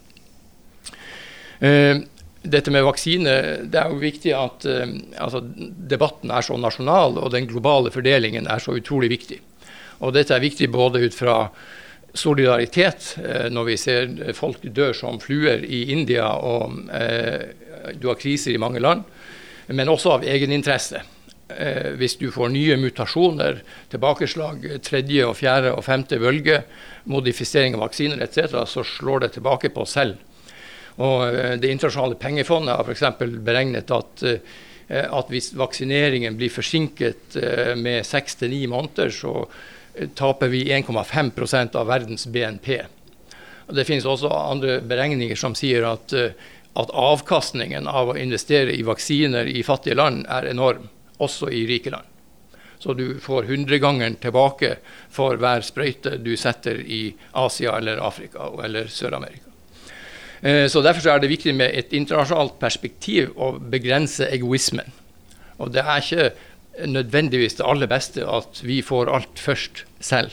Uh, 1.60 2.00
dette 2.44 2.72
med 2.72 2.86
vaksine, 2.86 3.34
det 3.66 3.80
er 3.80 3.92
jo 3.92 4.02
viktig 4.02 4.34
at 4.38 4.68
uh, 4.70 4.86
altså, 5.24 5.42
debatten 5.90 6.32
er 6.34 6.46
så 6.46 6.58
nasjonal, 6.60 7.18
og 7.22 7.34
den 7.34 7.50
globale 7.50 7.92
fordelingen 7.94 8.50
er 8.50 8.62
så 8.64 8.78
utrolig 8.78 9.10
viktig. 9.14 9.42
Og 10.06 10.14
dette 10.14 10.36
er 10.36 10.44
viktig 10.44 10.70
både 10.74 11.02
ut 11.08 11.18
fra 11.18 11.40
solidaritet, 12.18 13.16
uh, 13.24 13.48
når 13.54 13.70
vi 13.72 13.78
ser 13.82 14.16
folk 14.38 14.64
dør 14.64 14.96
som 14.98 15.22
fluer 15.24 15.66
i 15.66 15.88
India, 15.96 16.30
og 16.38 16.78
uh, 16.92 17.94
du 17.98 18.10
har 18.12 18.20
kriser 18.20 18.54
i 18.54 18.62
mange 18.62 18.82
land, 18.84 19.06
men 19.68 19.90
også 19.92 20.18
av 20.18 20.28
egeninteresse. 20.28 21.04
hvis 21.96 22.18
du 22.20 22.28
får 22.32 22.50
nye 22.52 22.76
mutasjoner, 22.76 23.62
tilbakeslag, 23.90 24.66
tredje, 24.84 25.24
og 25.26 25.36
fjerde 25.40 25.72
og 25.72 25.84
femte 25.84 26.20
bølge, 26.20 26.62
modifisering 27.08 27.76
av 27.76 27.86
vaksiner 27.86 28.20
etc., 28.24 28.66
så 28.68 28.84
slår 28.84 29.20
det 29.20 29.30
tilbake 29.38 29.70
på 29.72 29.86
oss 29.86 29.96
selv. 29.96 30.18
Og 30.98 31.28
eh, 31.30 31.56
Det 31.62 31.72
internasjonale 31.72 32.18
pengefondet 32.20 32.76
har 32.76 32.88
f.eks. 32.88 33.04
beregnet 33.46 33.94
at, 33.94 34.24
eh, 34.24 35.06
at 35.06 35.32
hvis 35.32 35.54
vaksineringen 35.58 36.38
blir 36.40 36.54
forsinket 36.54 37.38
eh, 37.42 37.74
med 37.78 38.06
seks 38.06 38.40
til 38.42 38.54
ni 38.54 38.66
måneder, 38.68 39.14
så 39.14 39.46
taper 40.18 40.52
vi 40.54 40.68
1,5% 40.74 41.76
av 41.76 41.88
verdens 41.90 42.28
BNP. 42.30 42.84
Og 43.68 43.74
det 43.76 43.88
finnes 43.88 44.06
også 44.06 44.30
andre 44.30 44.78
beregninger 44.86 45.36
som 45.36 45.56
sier 45.58 45.88
at, 45.90 46.14
at 46.14 46.94
avkastningen 46.94 47.90
av 47.90 48.14
å 48.14 48.20
investere 48.22 48.76
i 48.78 48.86
vaksiner 48.86 49.50
i 49.50 49.66
fattige 49.66 49.98
land 49.98 50.22
er 50.30 50.52
enorm, 50.52 50.86
også 51.18 51.50
i 51.50 51.66
rike 51.68 51.92
land. 51.92 52.06
Så 52.78 52.94
du 52.94 53.18
får 53.20 53.50
hundregangeren 53.50 54.20
tilbake 54.22 54.76
for 55.10 55.42
hver 55.42 55.66
sprøyte 55.66 56.20
du 56.22 56.36
setter 56.38 56.78
i 56.78 57.10
Asia 57.34 57.74
eller 57.82 57.98
Afrika 58.06 58.52
eller 58.64 58.94
Sør-Amerika. 58.94 59.57
Eh, 60.42 60.68
så 60.70 60.82
Derfor 60.86 61.10
er 61.10 61.22
det 61.22 61.32
viktig 61.32 61.56
med 61.56 61.74
et 61.74 61.94
internasjonalt 61.98 62.60
perspektiv 62.62 63.34
å 63.36 63.56
begrense 63.58 64.30
egoismen. 64.30 64.92
Og 65.58 65.72
Det 65.74 65.82
er 65.82 66.02
ikke 66.02 66.32
nødvendigvis 66.86 67.58
det 67.58 67.66
aller 67.66 67.90
beste 67.90 68.22
at 68.22 68.62
vi 68.62 68.82
får 68.86 69.10
alt 69.10 69.40
først 69.42 69.86
selv. 70.00 70.32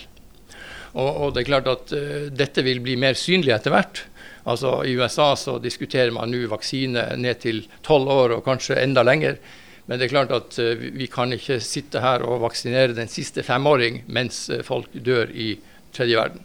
Og, 0.92 1.08
og 1.08 1.34
det 1.34 1.42
er 1.42 1.48
klart 1.48 1.70
at 1.70 1.92
uh, 1.96 2.28
dette 2.30 2.62
vil 2.62 2.82
bli 2.84 2.98
mer 3.00 3.16
synlig 3.18 3.54
etter 3.54 3.72
hvert. 3.72 4.04
Altså 4.44 4.82
I 4.84 4.92
USA 5.00 5.32
så 5.40 5.56
diskuterer 5.58 6.12
man 6.12 6.30
nå 6.30 6.44
vaksine 6.52 7.16
ned 7.16 7.40
til 7.42 7.64
tolv 7.82 8.12
år 8.12 8.36
og 8.36 8.44
kanskje 8.44 8.76
enda 8.82 9.02
lenger. 9.02 9.40
Men 9.88 9.98
det 9.98 10.06
er 10.06 10.12
klart 10.12 10.34
at 10.36 10.58
uh, 10.60 10.76
vi 10.76 11.08
kan 11.10 11.32
ikke 11.32 11.58
sitte 11.64 12.04
her 12.04 12.22
og 12.28 12.44
vaksinere 12.44 12.94
den 12.94 13.08
siste 13.08 13.42
femåring 13.42 14.02
mens 14.06 14.50
folk 14.68 14.92
dør 14.92 15.32
i 15.32 15.54
tredje 15.96 16.20
verden. 16.20 16.44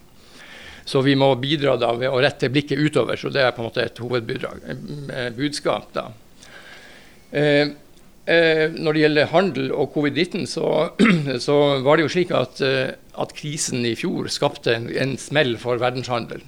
Så 0.90 1.04
vi 1.06 1.14
må 1.18 1.28
bidra 1.38 1.76
da 1.78 1.92
ved 1.94 2.10
å 2.10 2.18
rette 2.22 2.50
blikket 2.50 2.80
utover. 2.80 3.18
Så 3.20 3.30
det 3.30 3.44
er 3.44 3.54
på 3.54 3.62
en 3.62 3.68
måte 3.68 3.84
et 3.84 4.00
hovedbudskap. 4.02 5.92
da. 5.94 6.08
Eh, 7.30 7.68
eh, 8.26 8.64
når 8.74 8.96
det 8.96 9.04
gjelder 9.04 9.30
handel 9.30 9.70
og 9.70 9.92
covid-19, 9.94 10.48
så, 10.50 10.90
så, 11.46 11.58
var 11.84 11.96
det 11.96 12.08
jo 12.08 12.14
slik 12.16 12.34
at, 12.34 12.62
eh, 12.66 12.96
at 13.22 13.34
krisen 13.38 13.86
i 13.86 13.94
fjor 13.98 14.30
skapte 14.34 14.74
en, 14.74 14.88
en 14.90 15.14
smell 15.20 15.54
for 15.62 15.78
verdenshandelen. 15.82 16.46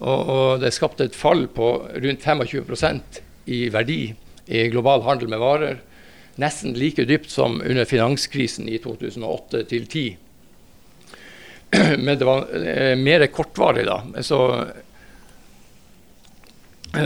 Og, 0.00 0.20
og, 0.20 0.60
det 0.60 0.72
skapte 0.76 1.08
et 1.08 1.16
fall 1.16 1.46
på 1.52 1.72
rundt 2.04 2.24
25% 2.24 3.20
i 3.52 3.66
verdi 3.72 4.02
i 4.48 4.68
global 4.72 5.04
handel 5.04 5.28
med 5.32 5.40
varer. 5.40 5.80
Nesten 6.40 6.76
like 6.76 7.04
dypt 7.08 7.32
som 7.32 7.60
under 7.60 7.88
finanskrisen 7.88 8.68
i 8.68 8.78
2008 8.80 9.64
2010. 9.68 10.16
Men 11.98 12.18
det 12.18 12.24
var 12.24 12.46
eh, 12.66 12.96
mer 12.98 13.26
kortvarig, 13.26 13.86
da. 13.86 14.02
Så, 14.22 14.40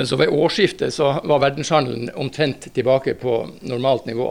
så 0.04 0.16
ved 0.16 0.32
årsskiftet 0.32 0.94
så 0.94 1.10
var 1.24 1.42
verdenshandelen 1.44 2.10
omtrent 2.14 2.70
tilbake 2.74 3.14
på 3.20 3.42
normalt 3.60 4.06
nivå. 4.06 4.30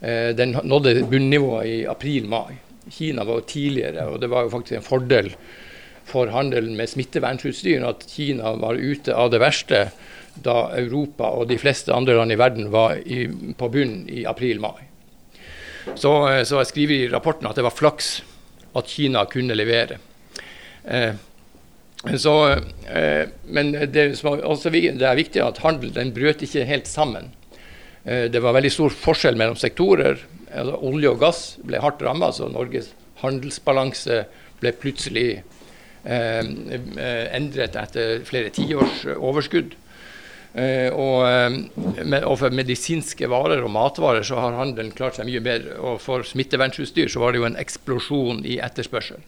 Eh, 0.00 0.30
den 0.36 0.56
nådde 0.64 1.02
bunnivået 1.10 1.66
i 1.66 1.78
april-mai. 1.86 2.58
Kina 2.90 3.24
var 3.24 3.40
tidligere, 3.46 4.08
og 4.10 4.20
det 4.20 4.30
var 4.32 4.46
jo 4.46 4.54
faktisk 4.56 4.80
en 4.80 4.86
fordel 4.86 5.34
for 6.10 6.32
handelen 6.34 6.74
med 6.78 6.90
smittevernutstyr 6.90 7.84
at 7.86 8.06
Kina 8.10 8.56
var 8.58 8.80
ute 8.80 9.14
av 9.14 9.30
det 9.30 9.38
verste 9.42 9.84
da 10.42 10.70
Europa 10.78 11.28
og 11.36 11.50
de 11.50 11.58
fleste 11.60 11.94
andre 11.94 12.16
land 12.18 12.32
i 12.32 12.38
verden 12.40 12.70
var 12.72 12.98
i, 12.98 13.26
på 13.28 13.68
bunn 13.70 14.02
i 14.10 14.24
april-mai. 14.26 14.88
Så, 15.94 16.12
eh, 16.30 16.42
så 16.44 16.60
jeg 16.60 16.70
skriver 16.72 16.96
i 16.96 17.10
rapporten 17.12 17.48
at 17.50 17.58
det 17.58 17.66
var 17.66 17.76
flaks 17.76 18.20
at 18.76 18.88
Kina 18.90 19.24
kunne 19.30 19.56
levere. 19.56 19.98
Eh, 20.84 21.12
så, 22.16 22.34
eh, 22.88 23.28
men 23.44 23.72
det, 23.92 24.06
også, 24.24 24.70
det, 24.72 25.02
er 25.04 25.18
viktig 25.18 25.42
at 25.44 25.60
handel 25.64 25.92
den 25.94 26.14
brøt 26.16 26.42
ikke 26.46 26.64
helt 26.68 26.88
sammen. 26.88 27.32
Eh, 28.04 28.30
det 28.32 28.40
var 28.40 28.56
veldig 28.56 28.72
stor 28.72 28.94
forskjell 28.94 29.36
mellom 29.36 29.58
sektorer. 29.60 30.22
Altså, 30.50 30.78
olje 30.80 31.12
og 31.12 31.20
gass 31.20 31.42
ble 31.66 31.82
hardt 31.82 32.02
ramma, 32.02 32.32
så 32.32 32.48
Norges 32.48 32.92
handelsbalanse 33.20 34.24
ble 34.60 34.72
plutselig 34.80 35.28
eh, 36.04 36.40
eh, 36.40 37.26
endret 37.36 37.76
etter 37.76 38.24
flere 38.28 38.52
tiårs 38.54 39.04
overskudd. 39.18 39.76
Uh, 40.50 40.90
og, 40.98 41.20
uh, 41.30 42.16
og, 42.24 42.34
for 42.40 42.54
medisinske 42.54 43.28
varer 43.30 43.62
og 43.62 43.70
matvarer 43.70 44.24
så 44.26 44.40
har 44.42 44.56
handelen 44.58 44.90
klart 44.96 45.20
seg 45.20 45.28
mye 45.28 45.42
bedre. 45.44 45.76
Og 45.78 46.00
for 46.02 46.26
smittevernutstyr 46.26 47.10
så 47.12 47.22
var 47.22 47.32
det 47.32 47.42
jo 47.42 47.46
en 47.46 47.60
eksplosjon 47.60 48.42
i 48.42 48.58
etterspørsel. 48.62 49.22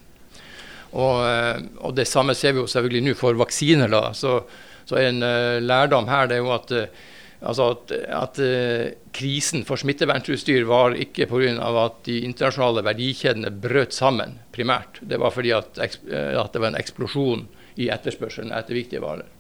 Og, 0.93 1.23
uh, 1.23 1.63
og 1.87 1.95
det 1.95 2.09
samme 2.11 2.35
ser 2.39 2.57
vi 2.57 2.65
jo 2.65 2.69
selvfølgelig 2.71 3.07
nå 3.07 3.17
for 3.19 3.39
vaksiner. 3.39 3.93
da, 3.93 4.09
så, 4.19 4.41
så 4.89 4.99
en 4.99 5.23
lærdom 5.63 6.11
her 6.11 6.27
det 6.27 6.41
er 6.41 6.43
jo 6.43 6.51
at, 6.57 6.73
altså 7.39 7.69
at, 7.77 7.93
at 8.19 8.41
krisen 9.15 9.63
for 9.69 9.79
smittevernutstyr 9.79 10.67
var 10.67 10.99
ikke 10.99 11.29
pga. 11.31 11.69
at 11.85 12.03
de 12.09 12.19
internasjonale 12.27 12.83
verdikjedene 12.83 13.55
brøt 13.63 13.95
sammen 13.95 14.41
primært. 14.51 14.99
Det 15.01 15.23
var 15.23 15.31
fordi 15.31 15.55
at, 15.55 15.79
at 15.79 16.03
det 16.03 16.65
var 16.65 16.73
en 16.73 16.83
eksplosjon 16.83 17.47
i 17.79 17.89
etterspørselen 17.95 18.51
etter 18.51 18.75
viktige 18.75 19.07
varer. 19.07 19.31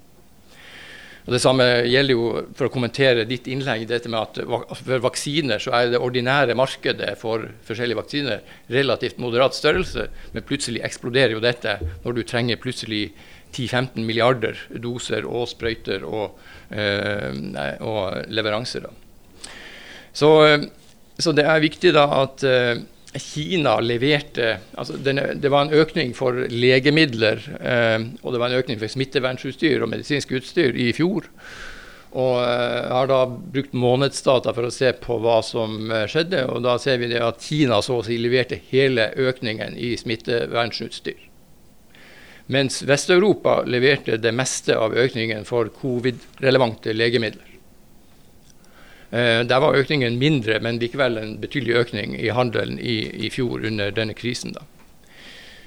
Og 1.22 1.34
Det 1.36 1.40
samme 1.42 1.64
gjelder 1.86 2.16
jo, 2.16 2.24
for 2.58 2.66
å 2.66 2.72
kommentere 2.72 3.26
ditt 3.28 3.46
innlegg, 3.50 3.84
dette 3.86 4.10
med 4.10 4.18
at 4.18 4.40
for 4.82 5.04
vaksiner 5.04 5.62
så 5.62 5.74
er 5.78 5.92
det 5.92 6.00
ordinære 6.02 6.56
markedet 6.58 7.12
for 7.20 7.46
forskjellige 7.68 8.00
vaksiner 8.00 8.42
relativt 8.72 9.20
moderat 9.22 9.54
størrelse, 9.54 10.08
men 10.34 10.46
plutselig 10.48 10.82
eksploderer 10.82 11.36
jo 11.36 11.44
dette 11.44 11.76
når 12.02 12.18
du 12.18 12.22
trenger 12.26 12.58
plutselig 12.62 13.12
10-15 13.52 14.02
milliarder 14.02 14.58
doser 14.82 15.26
og 15.28 15.46
sprøyter 15.50 16.06
og, 16.08 16.38
eh, 16.74 17.30
og 17.84 18.32
leveranser. 18.32 18.88
Så, 20.12 20.30
så, 21.18 21.32
det 21.36 21.44
er 21.46 21.62
viktig 21.62 21.92
da 21.94 22.08
at 22.18 22.42
eh, 22.48 22.82
Kina 23.20 23.74
leverte 23.80 24.54
altså 24.72 24.96
Det 24.96 25.50
var 25.52 25.66
en 25.66 25.74
økning 25.82 26.14
for 26.16 26.46
legemidler 26.48 27.42
eh, 27.60 28.06
og 28.22 28.32
det 28.32 28.40
var 28.40 28.48
en 28.48 28.62
økning 28.62 28.80
for 28.80 28.88
smittevernutstyr 28.88 29.84
og 29.84 29.90
medisinsk 29.92 30.32
utstyr 30.38 30.78
i 30.80 30.88
fjor. 30.96 31.28
Og 32.12 32.38
eh, 32.40 32.88
har 32.88 33.10
da 33.10 33.20
brukt 33.28 33.76
månedsdata 33.76 34.54
for 34.56 34.68
å 34.68 34.72
se 34.72 34.94
på 34.96 35.18
hva 35.20 35.38
som 35.44 35.92
eh, 35.92 36.06
skjedde. 36.08 36.46
og 36.48 36.64
Da 36.64 36.78
ser 36.80 37.02
vi 37.02 37.10
det 37.12 37.20
at 37.24 37.44
Kina 37.44 37.82
så 37.84 38.00
å 38.00 38.06
si 38.06 38.16
leverte 38.20 38.60
hele 38.72 39.10
økningen 39.16 39.76
i 39.76 39.92
smittevernutstyr. 40.00 41.28
Mens 42.52 42.82
Vest-Europa 42.84 43.60
leverte 43.68 44.18
det 44.20 44.32
meste 44.34 44.76
av 44.76 44.96
økningen 44.98 45.44
for 45.48 45.68
covid-relevante 45.72 46.96
legemidler. 46.96 47.51
Eh, 49.12 49.42
der 49.44 49.60
var 49.60 49.76
økningen 49.76 50.16
mindre, 50.16 50.56
men 50.64 50.78
likevel 50.80 51.18
en 51.20 51.34
betydelig 51.40 51.74
økning 51.82 52.14
i 52.16 52.30
handelen 52.32 52.78
i, 52.80 52.96
i 53.26 53.28
fjor 53.32 53.66
under 53.68 53.92
denne 53.92 54.16
krisen. 54.16 54.54
Da. 54.56 54.64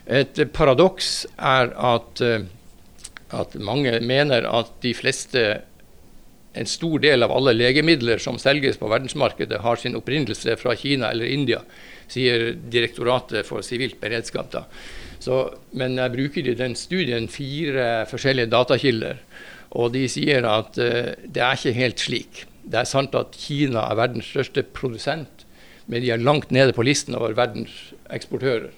Et 0.05 0.41
paradoks 0.53 1.27
er 1.37 1.69
at, 1.77 2.21
eh, 2.25 2.47
at, 3.29 3.53
mange 3.61 3.99
mener 4.01 4.47
at 4.49 4.71
de 4.81 4.95
fleste, 4.97 5.43
en 6.55 6.69
stor 6.69 6.97
del 7.03 7.21
av 7.21 7.35
alle 7.35 7.53
legemidler 7.53 8.17
som 8.23 8.39
selges 8.41 8.79
på 8.81 8.89
verdensmarkedet, 8.89 9.61
har 9.61 9.77
sin 9.77 9.97
opprinnelse 9.99 10.57
fra 10.57 10.73
Kina 10.79 11.11
eller 11.13 11.29
India, 11.29 11.61
sier 12.09 12.53
Direktoratet 12.55 13.45
for 13.45 13.65
sivilt 13.65 13.99
beredskap. 14.01 14.49
Da. 14.53 14.63
Så, 15.21 15.43
men 15.77 15.99
jeg 16.01 16.15
bruker 16.17 16.49
i 16.49 16.57
den 16.57 16.73
studien 16.79 17.29
fire 17.29 18.07
forskjellige 18.09 18.53
datakilder, 18.53 19.21
og 19.75 19.93
de 19.93 20.05
sier 20.09 20.45
at 20.47 20.77
uh, 20.79 21.13
det 21.25 21.41
er 21.43 21.57
ikke 21.57 21.73
helt 21.75 21.99
slik. 21.99 22.45
Det 22.65 22.81
er 22.81 22.89
sant 22.89 23.15
at 23.17 23.37
Kina 23.37 23.85
er 23.85 23.99
verdens 23.99 24.29
største 24.31 24.63
produsent, 24.75 25.45
men 25.85 26.01
de 26.01 26.11
er 26.13 26.21
langt 26.21 26.51
nede 26.55 26.73
på 26.73 26.85
listen 26.85 27.15
over 27.17 27.35
verdens 27.37 27.93
eksportører. 28.13 28.71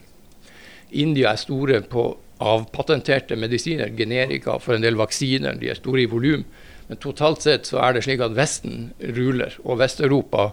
India 0.92 1.32
er 1.32 1.40
store 1.40 1.82
på 1.88 2.10
avpatenterte 2.44 3.38
medisiner, 3.40 3.92
generika 3.98 4.58
for 4.62 4.76
en 4.76 4.84
del 4.84 5.00
vaksiner. 5.00 5.58
De 5.60 5.72
er 5.72 5.80
store 5.80 6.04
i 6.04 6.10
volum. 6.12 6.46
Men 6.88 7.02
totalt 7.04 7.44
sett 7.44 7.68
så 7.68 7.82
er 7.84 7.96
det 7.96 8.06
slik 8.06 8.22
at 8.24 8.36
Vesten 8.38 8.92
ruler, 9.18 9.58
og 9.66 9.82
Vest-Europa 9.82 10.52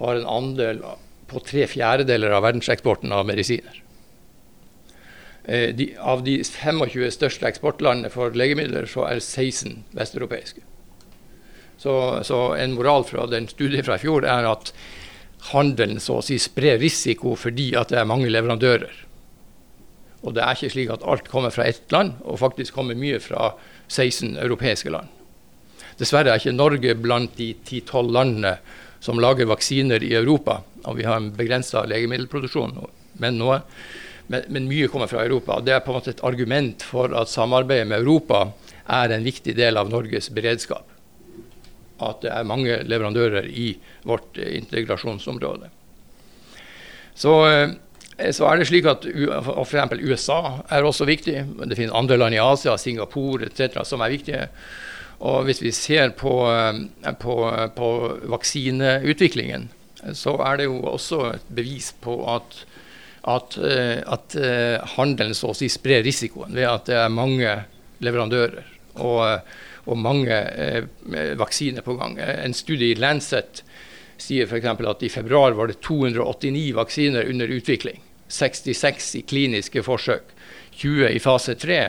har 0.00 0.18
en 0.18 0.28
andel 0.28 0.82
på 1.30 1.40
tre 1.46 1.64
fjerdedeler 1.70 2.34
av 2.36 2.44
verdenseksporten 2.44 3.12
av 3.14 3.24
medisiner. 3.28 3.80
Eh, 5.44 5.70
de, 5.76 5.90
av 6.00 6.24
de 6.24 6.38
25 6.44 7.10
største 7.16 7.48
eksportlandene 7.48 8.12
for 8.12 8.36
legemidler, 8.36 8.88
så 8.90 9.06
er 9.08 9.20
16 9.22 9.84
vesteuropeiske. 9.96 10.64
Så, 11.84 12.24
så, 12.24 12.54
en 12.56 12.72
moral 12.72 13.04
fra 13.04 13.26
den 13.28 13.44
studien 13.48 13.84
fra 13.84 13.98
i 13.98 14.00
fjor 14.00 14.24
er 14.24 14.46
at 14.48 14.70
handelen 15.50 15.98
så 16.00 16.14
å 16.16 16.22
si 16.24 16.38
sprer 16.40 16.78
risiko 16.80 17.34
fordi 17.36 17.74
at 17.76 17.90
det 17.92 17.98
er 18.00 18.08
mange 18.08 18.30
leverandører. 18.30 19.02
Og 20.24 20.32
det 20.32 20.40
er 20.40 20.56
ikke 20.56 20.70
slik 20.72 20.94
at 20.94 21.04
alt 21.04 21.28
kommer 21.28 21.52
fra 21.52 21.66
ett 21.68 21.92
land, 21.92 22.14
og 22.24 22.40
faktisk 22.40 22.72
kommer 22.78 22.96
mye 22.96 23.18
fra 23.20 23.50
16 23.92 24.38
europeiske 24.46 24.94
land. 24.94 25.12
Dessverre 26.00 26.32
er 26.32 26.40
ikke 26.40 26.54
Norge 26.56 26.94
blant 26.96 27.36
de 27.36 27.50
10-12 27.52 28.08
landene 28.16 28.54
som 29.04 29.20
lager 29.20 29.52
vaksiner 29.52 30.08
i 30.08 30.14
Europa. 30.16 30.62
Og 30.88 30.96
vi 31.02 31.04
har 31.04 31.20
en 31.20 31.28
begrensa 31.36 31.84
legemiddelproduksjon, 31.90 32.78
men, 33.20 33.36
noe, 33.44 33.60
men, 34.32 34.48
men, 34.48 34.72
mye 34.72 34.88
kommer 34.88 35.12
fra 35.12 35.28
Europa. 35.28 35.60
Det 35.60 35.76
er 35.76 35.84
på 35.84 35.92
en 35.92 36.00
måte 36.00 36.16
et 36.16 36.24
argument 36.24 36.88
for 36.94 37.12
at 37.12 37.28
samarbeidet 37.28 37.92
med 37.92 38.00
Europa 38.00 38.46
er 38.88 39.12
en 39.12 39.28
viktig 39.28 39.52
del 39.60 39.76
av 39.76 39.92
Norges 39.92 40.32
beredskap 40.32 40.93
at 42.02 42.22
det 42.24 42.32
er 42.32 42.46
mange 42.46 42.80
leverandører 42.88 43.46
i 43.46 43.74
vårt 44.06 44.38
eh, 44.38 44.56
integrasjonsområde. 44.58 45.70
Så, 47.14 47.34
eh, 47.46 48.32
så 48.34 48.48
er 48.48 48.58
det 48.58 48.68
slik 48.70 48.88
at 48.90 49.06
f.eks. 49.06 49.76
USA 50.02 50.40
er 50.70 50.86
også 50.86 51.06
viktig. 51.06 51.44
Det 51.62 51.78
finnes 51.78 51.94
andre 51.94 52.18
land 52.18 52.34
i 52.34 52.42
Asia, 52.42 52.76
Singapore 52.78 53.46
etc. 53.50 53.84
som 53.86 54.02
er 54.02 54.14
viktige. 54.14 54.48
Og 55.24 55.46
hvis 55.46 55.62
vi 55.62 55.72
ser 55.74 56.14
på, 56.18 56.34
eh, 56.50 57.14
på, 57.22 57.38
på 57.76 57.90
vaksineutviklingen, 58.34 59.70
så 60.12 60.36
er 60.44 60.60
det 60.60 60.68
jo 60.68 60.82
også 60.90 61.20
et 61.30 61.44
bevis 61.54 61.94
på 62.04 62.18
at, 62.28 62.58
at, 63.30 63.54
at 63.56 64.34
handelen 64.98 65.32
så 65.32 65.54
å 65.54 65.56
si 65.56 65.70
sprer 65.72 66.02
risikoen 66.04 66.52
ved 66.52 66.68
at 66.68 66.90
det 66.90 66.98
er 67.00 67.14
mange 67.14 67.54
leverandører. 68.04 68.66
Og 69.00 69.22
og 69.84 70.00
mange 70.00 70.32
eh, 70.34 70.84
vaksiner 71.38 71.84
på 71.84 71.96
gang. 72.00 72.16
En 72.18 72.56
studie 72.56 72.94
i 72.94 72.98
Lancet 72.98 73.62
sier 74.20 74.48
f.eks. 74.48 74.66
at 74.66 75.02
i 75.04 75.12
februar 75.12 75.56
var 75.58 75.68
det 75.68 75.80
289 75.84 76.72
vaksiner 76.76 77.30
under 77.30 77.50
utvikling. 77.50 78.00
66 78.28 79.14
i 79.20 79.22
kliniske 79.28 79.82
forsøk, 79.84 80.32
20 80.78 81.10
i 81.12 81.20
fase 81.22 81.54
3. 81.60 81.80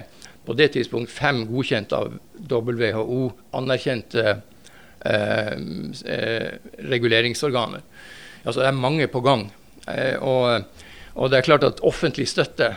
På 0.45 0.53
det 0.53 0.73
tidspunkt 0.75 1.13
fem 1.13 1.45
godkjent 1.49 1.93
av 1.95 2.17
WHO, 2.49 3.31
anerkjente 3.57 4.25
eh, 5.05 5.55
eh, 6.05 6.49
reguleringsorganer. 6.91 7.81
Altså 8.43 8.61
det 8.61 8.67
er 8.69 8.77
mange 8.77 9.07
på 9.09 9.23
gang. 9.25 9.47
Eh, 9.89 10.21
og, 10.21 10.67
og, 11.15 11.31
det 11.31 11.39
er 11.39 11.47
klart 11.47 11.65
at 11.65 11.81
offentlig 11.85 12.27
støtte 12.29 12.75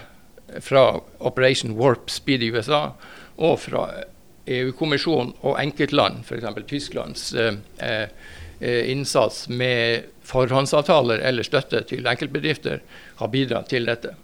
fra 0.64 0.94
Operation 1.20 1.74
Warp 1.76 2.08
Speed 2.08 2.46
i 2.46 2.52
USA 2.54 2.94
og 3.36 3.58
fra 3.60 3.84
EU-kommisjonen 4.48 5.34
og 5.44 5.58
enkeltland, 5.60 6.22
f.eks. 6.24 6.62
Tysklands 6.68 7.32
eh, 7.34 7.58
eh, 7.78 8.90
innsats 8.90 9.46
med 9.48 10.08
forhåndsavtaler 10.28 11.22
eller 11.28 11.46
støtte 11.46 11.82
til 11.88 12.06
enkeltbedrifter, 12.08 12.82
har 13.20 13.32
bidratt 13.32 13.70
til 13.72 13.88
dette. 13.88 14.14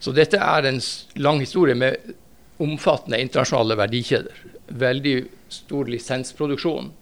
Så 0.00 0.14
dette 0.16 0.40
er 0.40 0.66
en 0.68 0.80
lang 1.20 1.42
historie 1.42 1.76
med 1.76 2.14
omfattende 2.60 3.20
internasjonale 3.20 3.76
verdikjeder. 3.80 4.46
Veldig 4.80 5.16
stor 5.52 5.90
lisensproduksjon. 5.90 6.92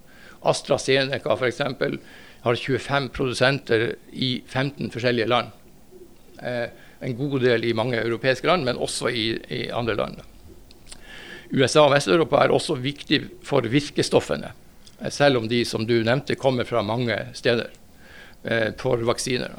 AstraZeneca 0.48 1.36
f.eks. 1.36 1.62
har 2.42 2.60
25 2.64 3.08
produsenter 3.14 3.92
i 4.12 4.38
15 4.46 4.90
forskjellige 4.94 5.30
land. 5.30 5.54
Eh, 6.42 6.66
en 7.00 7.14
god 7.18 7.40
del 7.42 7.64
i 7.64 7.76
mange 7.76 8.00
europeiske 8.00 8.46
land, 8.46 8.66
men 8.66 8.78
også 8.78 9.10
i, 9.10 9.28
i 9.54 9.68
andre 9.74 9.94
land. 9.98 10.22
USA 11.50 11.86
og 11.86 11.94
Vest-Europa 11.94 12.42
er 12.42 12.52
også 12.52 12.76
viktig 12.80 13.22
for 13.46 13.64
virkestoffene, 13.68 14.52
selv 15.14 15.40
om 15.40 15.48
de 15.48 15.62
som 15.68 15.86
du 15.88 15.96
nevnte 16.04 16.36
kommer 16.36 16.68
fra 16.68 16.82
mange 16.84 17.16
steder 17.38 17.70
eh, 18.44 18.74
for 18.80 19.00
vaksiner. 19.08 19.54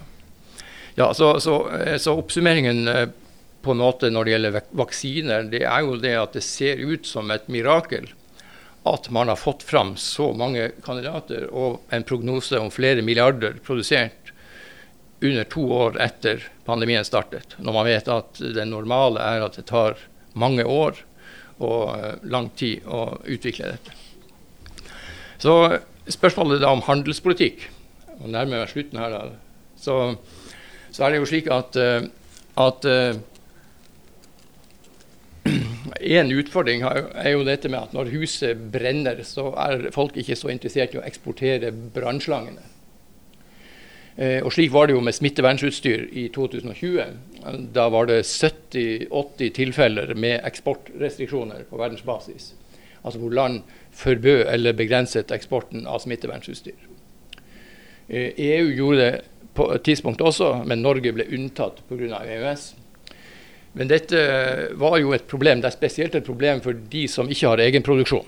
Ja, 0.99 1.13
så, 1.13 1.39
så, 1.39 1.63
eh, 1.79 1.97
så, 1.97 2.13
oppsummeringen 2.19 2.87
eh, 2.87 3.07
på 3.61 3.73
en 3.73 3.81
måte 3.81 4.11
når 4.11 4.25
det 4.25 4.35
gjelder 4.35 4.61
vaksiner, 4.77 5.49
det 5.51 5.63
er 5.65 5.83
jo 5.85 5.97
det 5.99 6.15
at 6.19 6.37
det 6.37 6.45
ser 6.45 6.79
ut 6.79 7.07
som 7.07 7.31
et 7.33 7.49
mirakel 7.51 8.09
at 8.83 9.09
man 9.09 9.27
har 9.27 9.35
fått 9.35 9.63
fram 9.63 9.95
så 9.97 10.31
mange 10.33 10.71
kandidater 10.85 11.49
og 11.51 11.81
en 11.89 12.05
prognose 12.07 12.59
om 12.59 12.71
flere 12.71 13.03
milliarder 13.05 13.59
produsert 13.65 14.31
under 15.21 15.43
to 15.43 15.65
år 15.75 15.99
etter 16.01 16.45
pandemien 16.65 17.05
startet. 17.05 17.57
Når 17.57 17.75
man 17.75 17.87
vet 17.89 18.07
at 18.07 18.39
det 18.39 18.65
normale 18.69 19.19
er 19.19 19.43
at 19.43 19.59
det 19.59 19.67
tar 19.67 19.99
mange 20.31 20.63
år 20.63 21.01
og 21.59 21.95
eh, 21.95 22.15
lang 22.31 22.49
tid 22.59 22.85
å 22.87 23.19
utvikle 23.27 23.73
dette. 23.73 23.95
Så 25.39 25.55
spørsmålet 26.09 26.63
da 26.63 26.71
om 26.73 26.83
handelspolitikk, 26.87 27.67
og 28.19 28.27
nærmer 28.33 28.63
meg 28.63 28.71
slutten 28.71 28.99
her, 28.99 29.15
da, 29.15 29.21
så, 29.79 30.15
så, 30.91 31.05
er 31.05 31.13
det 31.13 31.21
jo 31.21 31.29
slik 31.29 31.47
at, 31.53 31.79
eh, 31.79 32.09
at 32.59 32.89
en 36.19 36.33
utfordring 36.35 36.83
er 36.87 37.31
jo 37.33 37.45
dette 37.47 37.71
med 37.71 37.79
at 37.81 37.95
når 37.95 38.11
huset 38.15 38.67
brenner, 38.73 39.23
så 39.27 39.51
er 39.67 39.89
folk 39.95 40.19
ikke 40.19 40.37
så 40.39 40.51
interessert 40.53 40.95
i 40.95 41.01
å 41.01 41.07
eksportere 41.07 41.71
brannslangene. 41.71 42.68
Eh, 44.19 44.41
og 44.43 44.51
Slik 44.51 44.73
var 44.73 44.89
det 44.89 44.97
jo 44.97 45.03
med 45.03 45.15
smittevernutstyr 45.15 46.09
i 46.11 46.25
2020. 46.35 47.03
Da 47.75 47.85
var 47.93 48.09
det 48.09 48.25
70-80 48.27 49.53
tilfeller 49.55 50.11
med 50.15 50.41
eksportrestriksjoner 50.49 51.63
på 51.69 51.79
verdensbasis. 51.79 52.51
Altså 52.99 53.21
hvor 53.21 53.31
land 53.31 53.61
forbød 53.95 54.49
eller 54.51 54.75
begrenset 54.75 55.31
eksporten 55.31 55.87
av 55.87 56.01
smittevernutstyr. 56.03 56.75
EU 58.09 58.27
eh, 58.27 58.33
e 58.35 58.75
gjorde 58.75 58.99
det 58.99 59.13
på 59.55 59.69
et 59.73 59.83
tidspunkt 59.87 60.21
også, 60.21 60.65
men 60.67 60.83
Norge 60.83 61.13
ble 61.15 61.27
unntatt 61.35 61.79
pga. 61.87 62.19
EØS. 62.19 62.73
Men 63.79 63.87
dette 63.87 64.19
var 64.81 64.97
jo 64.99 65.13
et 65.15 65.27
problem. 65.29 65.61
Det 65.61 65.69
er 65.69 65.77
spesielt 65.77 66.15
et 66.15 66.25
problem 66.25 66.59
for 66.59 66.75
de 66.91 67.07
som 67.07 67.29
ikke 67.29 67.53
har 67.53 67.63
egenproduksjon. 67.63 68.27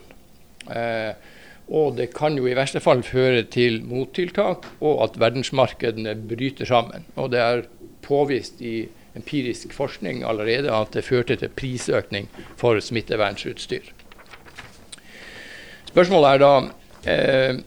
Eh, 0.72 1.12
og 1.68 1.96
det 1.98 2.10
kan 2.16 2.36
jo 2.36 2.48
i 2.50 2.56
verste 2.58 2.82
fall 2.84 3.04
føre 3.06 3.44
til 3.52 3.80
mottiltak, 3.88 4.66
og 4.82 5.04
at 5.06 5.20
verdensmarkedene 5.22 6.16
bryter 6.28 6.68
sammen. 6.68 7.06
Og 7.16 7.32
det 7.32 7.40
er 7.40 7.64
påvist 8.04 8.62
i 8.62 8.90
empirisk 9.16 9.74
forskning 9.76 10.24
allerede 10.28 10.72
at 10.72 10.94
det 10.96 11.06
førte 11.06 11.36
til 11.40 11.52
prisøkning 11.56 12.30
for 12.60 12.80
smittevernsutstyr. 12.80 13.92
Spørsmålet 15.92 16.30
er 16.30 16.40
da 16.40 16.52
eh, 17.12 17.58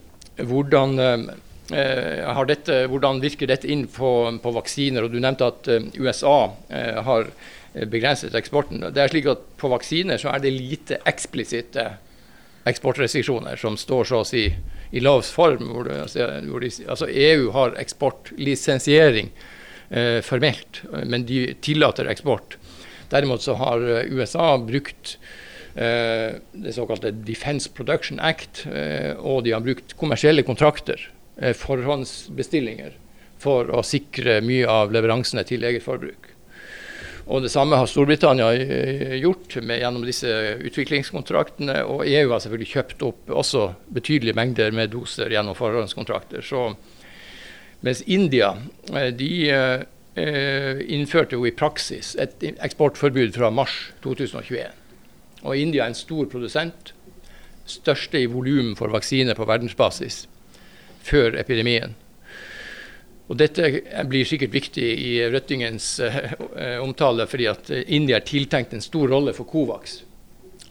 hvordan, 0.40 0.98
eh, 0.98 2.44
dette, 2.48 2.78
hvordan, 2.88 3.20
virker 3.20 3.50
dette 3.50 3.68
inn 3.68 3.85
på, 3.88 4.38
på, 4.40 4.54
vaksiner? 4.57 5.04
Og 5.04 5.12
Du 5.12 5.20
nevnte 5.20 5.50
at 5.52 5.68
eh, 5.68 5.90
USA 6.00 6.54
eh, 6.70 7.02
har 7.04 7.28
begrenset 7.90 8.35
eksporten. 8.38 8.85
Det 8.94 9.02
er 9.02 9.11
slik 9.11 9.26
at 9.26 9.40
På 9.59 9.68
vaksiner 9.72 10.20
så 10.20 10.30
er 10.30 10.40
det 10.44 10.52
lite 10.54 11.00
eksplisitte 11.04 11.88
eksportrestriksjoner 12.68 13.61
som 13.61 13.77
står 13.77 14.09
så 14.09 14.22
å 14.22 14.29
si 14.29 14.44
i 14.94 15.03
lav 15.03 15.24
form. 15.27 15.68
Hvor 15.74 15.88
det, 15.88 16.00
altså, 16.07 16.29
hvor 16.48 16.64
de, 16.64 16.70
altså 16.88 17.09
EU 17.09 17.50
har 17.55 17.77
eksportlisensiering 17.81 19.31
eh, 19.90 20.20
formelt, 20.24 20.83
men 21.05 21.27
de 21.29 21.46
tillater 21.64 22.09
eksport. 22.11 22.59
Derimot 23.12 23.44
så 23.44 23.57
har 23.61 23.85
eh, 23.85 24.12
USA 24.14 24.55
brukt 24.59 25.16
eh, 25.74 26.40
det 26.53 26.74
såkalte 26.77 27.14
Defense 27.27 27.70
Production 27.74 28.20
Act, 28.20 28.64
eh, 28.66 29.12
og 29.18 29.44
de 29.44 29.55
har 29.55 29.64
brukt 29.64 29.96
kommersielle 30.00 30.46
kontrakter, 30.46 31.11
eh, 31.37 31.57
forhåndsbestillinger, 31.59 32.96
for 33.44 33.68
å 33.77 33.83
sikre 33.85 34.38
mye 34.44 34.68
av 34.70 34.94
leveransene 34.94 35.44
til 35.44 35.66
eget 35.68 35.85
forbruk. 35.85 36.23
Og 37.26 37.42
Det 37.42 37.48
samme 37.48 37.76
har 37.80 37.88
Storbritannia 37.88 38.50
eh, 38.52 39.14
gjort 39.22 39.56
med, 39.62 39.80
gjennom 39.80 40.04
disse 40.04 40.28
utviklingskontraktene. 40.60 41.78
Og 41.88 42.04
EU 42.04 42.32
har 42.34 42.42
selvfølgelig 42.44 42.72
kjøpt 42.74 43.04
opp 43.06 43.32
også 43.32 43.70
betydelige 43.96 44.37
mengder 44.37 44.74
med 44.76 44.92
doser 44.92 45.32
gjennom 45.32 45.56
forhåndskontrakter. 45.56 46.44
Så, 46.44 46.74
mens 47.80 48.04
India 48.04 48.52
eh, 48.92 49.08
de 49.16 49.30
eh, 49.48 50.84
innførte 50.84 51.38
jo 51.38 51.48
i 51.48 51.54
praksis 51.56 52.12
et 52.20 52.44
eksportforbud 52.54 53.32
fra 53.38 53.50
mars 53.50 53.78
2021. 54.04 54.68
Og 55.44 55.56
India 55.56 55.84
er 55.84 55.94
en 55.94 55.96
stor 55.96 56.28
produsent. 56.28 56.92
Største 57.64 58.20
i 58.20 58.28
volum 58.28 58.74
for 58.76 58.92
vaksiner 58.92 59.37
på 59.37 59.48
verdensbasis 59.48 60.26
før 61.04 61.40
epidemien. 61.40 61.96
Og 63.24 63.38
Dette 63.40 63.68
blir 64.04 64.26
sikkert 64.28 64.52
viktig 64.52 64.84
i 64.84 65.12
Røttingens 65.32 65.94
uh, 66.04 66.34
omtale, 66.84 67.24
fordi 67.28 67.46
at 67.48 67.70
India 67.87 68.18
er 68.18 68.26
tiltenkt 68.28 68.74
en 68.76 68.84
stor 68.84 69.08
rolle 69.14 69.32
for 69.37 69.48
Covax. 69.48 70.02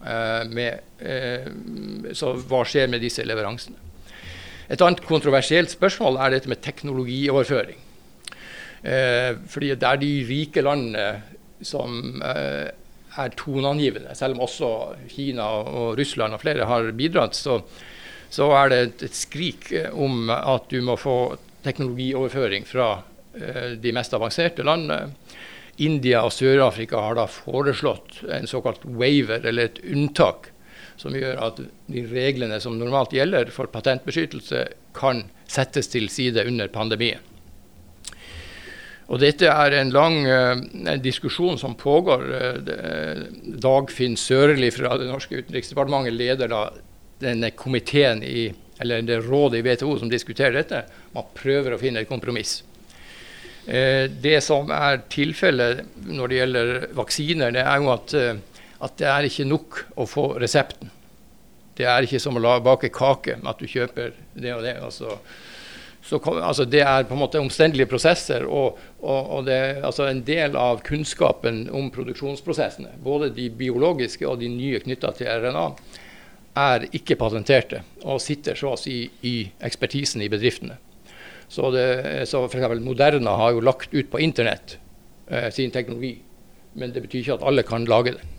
Uh, 0.03 0.43
med, 0.51 0.83
uh, 1.01 2.11
så 2.13 2.35
hva 2.37 2.61
skjer 2.67 2.91
med 2.93 3.01
disse 3.01 3.25
leveransene? 3.25 3.79
Et 4.69 4.81
annet 4.81 5.01
kontroversielt 5.05 5.73
spørsmål 5.73 6.19
er 6.21 6.35
dette 6.35 6.49
med 6.49 6.61
teknologioverføring. 6.63 7.81
fordi 9.47 9.67
det 9.79 9.87
er 9.87 9.97
de 9.99 10.11
rike 10.27 10.61
landene 10.61 11.21
som 11.63 12.19
er 12.23 13.35
toneangivende. 13.37 14.15
Selv 14.15 14.35
om 14.35 14.43
også 14.43 14.69
Kina 15.07 15.43
og 15.43 15.99
Russland 15.99 16.33
og 16.33 16.41
flere 16.41 16.65
har 16.65 16.91
bidratt, 16.91 17.35
så, 17.35 17.61
så 18.29 18.49
er 18.57 18.69
det 18.69 18.79
et, 18.81 19.03
et 19.03 19.15
skrik 19.15 19.71
om 19.93 20.31
at 20.33 20.67
du 20.71 20.81
må 20.81 20.95
få 20.99 21.35
teknologioverføring 21.63 22.67
fra 22.67 22.89
eh, 23.35 23.75
de 23.81 23.93
mest 23.95 24.13
avanserte 24.15 24.65
landene. 24.65 25.13
India 25.81 26.21
og 26.21 26.33
Sør-Afrika 26.35 27.01
har 27.01 27.17
da 27.17 27.25
foreslått 27.29 28.21
en 28.29 28.47
såkalt 28.49 28.83
waiver, 28.85 29.41
eller 29.41 29.71
et 29.71 29.81
unntak, 29.89 30.51
som 31.01 31.15
gjør 31.17 31.39
at 31.41 31.61
de 31.89 32.03
reglene 32.11 32.59
som 32.61 32.77
normalt 32.77 33.15
gjelder 33.15 33.49
for 33.53 33.71
patentbeskyttelse, 33.73 34.67
kan 34.93 35.23
settes 35.49 35.89
til 35.89 36.05
side 36.13 36.45
under 36.45 36.69
pandemien. 36.69 37.21
Og 39.09 39.19
dette 39.19 39.49
er 39.49 39.73
en 39.75 39.91
lang 39.91 40.15
uh, 40.25 40.93
diskusjon 41.01 41.57
som 41.59 41.73
pågår. 41.77 42.23
Dagfinn 43.61 44.15
Sørli 44.17 44.69
fra 44.73 44.95
det 44.97 45.09
norske 45.09 45.41
utenriksdepartementet 45.41 46.15
leder 46.15 46.49
da 46.53 46.61
denne 47.21 47.51
komiteen 47.57 48.23
i 48.23 48.47
eller 48.81 49.01
det 49.05 49.21
rådet 49.25 49.59
i 49.59 49.65
WTO 49.65 49.97
som 49.99 50.09
diskuterer 50.11 50.57
dette, 50.57 50.83
man 51.13 51.29
prøver 51.37 51.75
å 51.75 51.81
finne 51.81 52.03
et 52.03 52.09
kompromiss. 52.09 52.61
Eh, 53.67 54.09
det 54.09 54.41
som 54.43 54.71
er 54.75 55.05
tilfellet 55.11 55.85
når 56.09 56.31
det 56.31 56.39
gjelder 56.41 56.73
vaksiner, 56.97 57.53
det 57.55 57.63
er 57.63 57.79
jo 57.79 57.93
at, 57.93 58.13
eh, 58.17 58.35
at, 58.83 58.97
det 58.99 59.07
er 59.07 59.29
ikke 59.29 59.47
nok 59.47 59.79
å 59.95 60.07
få 60.09 60.27
resepten. 60.41 60.91
Det 61.77 61.87
er 61.89 62.05
ikke 62.05 62.19
som 62.21 62.37
å 62.37 62.59
bake 62.61 62.91
kake, 62.93 63.39
at 63.39 63.59
du 63.59 63.65
kjøper 63.69 64.11
det 64.35 64.53
og 64.53 64.65
det. 64.65 64.75
Altså, 64.83 65.15
så, 66.03 66.19
altså 66.19 66.65
det 66.67 66.83
er 66.83 67.07
på 67.07 67.15
en 67.15 67.23
måte 67.23 67.39
omstendelige 67.39 67.89
prosesser. 67.89 68.43
Og, 68.45 68.77
og, 68.99 69.31
og 69.37 69.47
det 69.47 69.55
er 69.55 69.87
altså 69.87 70.09
en 70.09 70.21
del 70.27 70.57
av 70.59 70.83
kunnskapen 70.85 71.65
om 71.71 71.87
produksjonsprosessene, 71.95 72.97
både 73.03 73.31
de 73.33 73.47
biologiske 73.49 74.27
og 74.27 74.43
de 74.43 74.51
nye 74.51 74.83
knytta 74.83 75.15
til 75.17 75.31
RNA, 75.31 75.69
er 76.57 76.87
ikke 76.93 77.17
patenterte 77.17 77.81
og 78.03 78.21
sitter 78.21 78.57
så 78.57 78.73
å 78.73 78.79
si 78.79 78.97
i 79.25 79.35
ekspertisen 79.63 80.21
i 80.21 80.29
bedriftene. 80.31 80.77
Så, 81.49 81.69
det, 81.73 81.85
så 82.29 82.43
f.eks. 82.47 82.79
Moderna 82.81 83.35
har 83.37 83.53
jo 83.53 83.63
lagt 83.65 83.93
ut 83.93 84.09
på 84.09 84.21
internett 84.21 84.77
eh, 85.27 85.49
sin 85.53 85.73
teknologi, 85.73 86.15
men 86.73 86.93
det 86.93 87.03
betyr 87.05 87.21
ikke 87.21 87.37
at 87.37 87.45
alle 87.49 87.65
kan 87.67 87.85
lage 87.89 88.15
den. 88.15 88.31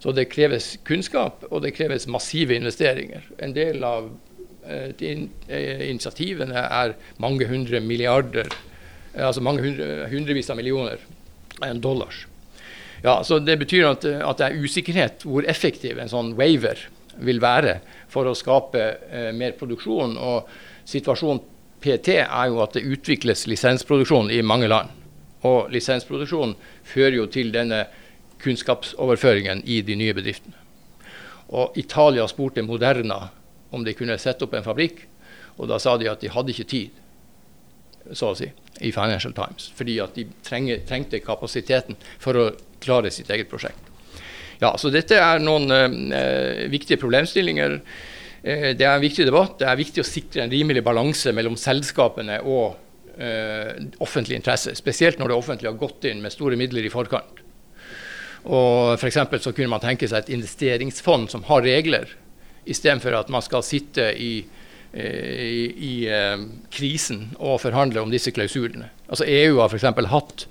Så 0.00 0.14
det 0.16 0.30
kreves 0.32 0.78
kunnskap, 0.88 1.44
og 1.50 1.60
det 1.64 1.74
kreves 1.76 2.08
massive 2.08 2.56
investeringer. 2.56 3.26
En 3.44 3.52
del 3.52 3.84
av 3.84 4.08
eh, 4.64 4.94
eh, 4.96 5.84
initiativene 5.90 6.62
er 6.64 6.94
mange 7.20 7.48
hundre 7.50 7.82
milliarder, 7.84 8.48
eh, 9.12 9.26
altså 9.26 9.44
mange 9.44 9.64
hundre, 9.66 10.06
hundrevis 10.12 10.48
av 10.52 10.56
millioner 10.60 11.04
dollars. 11.84 12.24
Ja, 13.04 13.20
så 13.24 13.38
Det 13.38 13.58
betyr 13.60 13.90
at, 13.90 14.04
at 14.04 14.40
det 14.40 14.46
er 14.46 14.64
usikkerhet 14.64 15.22
hvor 15.28 15.44
effektiv 15.48 16.00
en 16.00 16.08
sånn 16.08 16.32
waiver 16.36 16.80
vil 17.24 17.40
være 17.42 17.78
for 18.10 18.28
å 18.28 18.36
skape 18.36 18.82
eh, 19.10 19.30
mer 19.36 19.56
produksjon. 19.58 20.16
Og 20.16 20.48
situasjonen 20.88 21.42
PT 21.80 22.20
er 22.22 22.48
jo 22.50 22.60
at 22.64 22.76
det 22.76 22.84
utvikles 22.84 23.46
lisensproduksjon 23.48 24.30
i 24.34 24.42
mange 24.44 24.68
land. 24.70 24.92
Og 25.48 25.70
lisensproduksjon 25.72 26.54
fører 26.84 27.20
jo 27.22 27.28
til 27.32 27.52
denne 27.54 27.86
kunnskapsoverføringen 28.40 29.62
i 29.64 29.80
de 29.84 29.96
nye 29.96 30.16
bedriftene. 30.16 30.56
Og 31.50 31.76
Italia 31.80 32.26
spurte 32.30 32.62
Moderna 32.62 33.24
om 33.74 33.84
de 33.84 33.94
kunne 33.96 34.18
sette 34.20 34.46
opp 34.46 34.54
en 34.54 34.66
fabrikk, 34.66 35.06
og 35.58 35.68
da 35.70 35.80
sa 35.82 35.96
de 35.98 36.08
at 36.10 36.22
de 36.22 36.30
hadde 36.32 36.52
ikke 36.54 36.68
tid, 36.70 37.00
så 38.16 38.32
å 38.32 38.36
si, 38.38 38.48
i 38.80 38.92
Financial 38.94 39.32
Times. 39.36 39.70
Fordi 39.76 39.98
at 40.02 40.16
de 40.16 40.26
trengte 40.46 41.20
kapasiteten 41.24 41.98
for 42.22 42.38
å 42.38 42.50
klare 42.80 43.12
sitt 43.12 43.30
eget 43.30 43.50
prosjekt. 43.50 43.89
Ja, 44.60 44.74
så 44.76 44.92
Dette 44.92 45.16
er 45.16 45.40
noen 45.40 45.72
eh, 46.12 46.66
viktige 46.68 47.00
problemstillinger. 47.00 47.78
Eh, 48.42 48.70
det 48.76 48.84
er 48.84 48.92
en 48.92 49.04
viktig 49.04 49.24
debatt. 49.28 49.56
Det 49.60 49.68
er 49.68 49.78
viktig 49.80 50.02
å 50.02 50.08
sikre 50.08 50.44
en 50.44 50.52
rimelig 50.52 50.82
balanse 50.84 51.32
mellom 51.36 51.56
selskapene 51.56 52.42
og 52.44 52.76
eh, 53.16 53.72
offentlig 54.04 54.36
interesse. 54.36 54.74
Spesielt 54.76 55.20
når 55.20 55.32
det 55.32 55.38
offentlige 55.38 55.72
har 55.72 55.80
gått 55.80 56.04
inn 56.10 56.20
med 56.20 56.34
store 56.34 56.58
midler 56.60 56.84
i 56.84 56.92
forkant. 56.92 57.40
Og 58.44 58.96
for 59.00 59.12
så 59.12 59.52
kunne 59.52 59.72
man 59.72 59.82
tenke 59.82 60.08
seg 60.08 60.22
et 60.22 60.32
investeringsfond 60.36 61.28
som 61.32 61.44
har 61.48 61.64
regler, 61.64 62.08
istedenfor 62.64 63.16
at 63.16 63.32
man 63.32 63.44
skal 63.44 63.64
sitte 63.64 64.10
i 64.16 64.32
eh, 64.92 65.44
i, 65.44 65.64
i 65.88 65.94
eh, 66.08 66.44
krisen 66.72 67.30
og 67.38 67.62
forhandle 67.64 68.04
om 68.04 68.12
disse 68.12 68.32
klausulene. 68.32 68.90
Altså 69.08 69.24
EU 69.24 69.60
har 69.60 69.72
f.eks. 69.72 69.88
hatt 70.12 70.46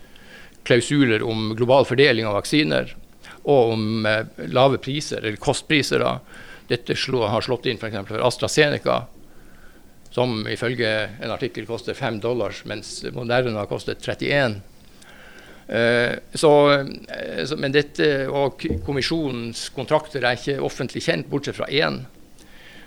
klausuler 0.66 1.22
om 1.26 1.54
global 1.58 1.86
fordeling 1.86 2.26
av 2.30 2.38
vaksiner 2.38 2.94
og 3.44 3.74
om 3.76 4.06
eh, 4.06 4.48
lave 4.52 4.80
priser, 4.84 5.24
eller 5.24 5.40
kostpriser. 5.42 6.04
da. 6.04 6.18
Dette 6.70 6.94
har 6.94 7.42
slått 7.42 7.66
inn 7.66 7.80
f.eks. 7.82 8.02
for 8.08 8.26
AstraZeneca, 8.28 9.04
som 10.14 10.42
ifølge 10.50 10.90
en 11.22 11.32
artikkel 11.32 11.66
koster 11.70 11.94
5 11.94 12.20
dollars, 12.20 12.64
mens 12.66 13.04
Moderna 13.14 13.62
har 13.62 13.70
kostet 13.70 14.02
31. 14.06 14.60
Eh, 15.70 16.18
så, 16.34 16.52
men 17.58 17.74
dette 17.74 18.08
og 18.34 18.64
kommisjonens 18.86 19.68
kontrakter 19.76 20.26
er 20.26 20.40
ikke 20.40 20.58
offentlig 20.66 21.04
kjent, 21.06 21.30
bortsett 21.30 21.60
fra 21.60 21.68
én. 21.70 22.02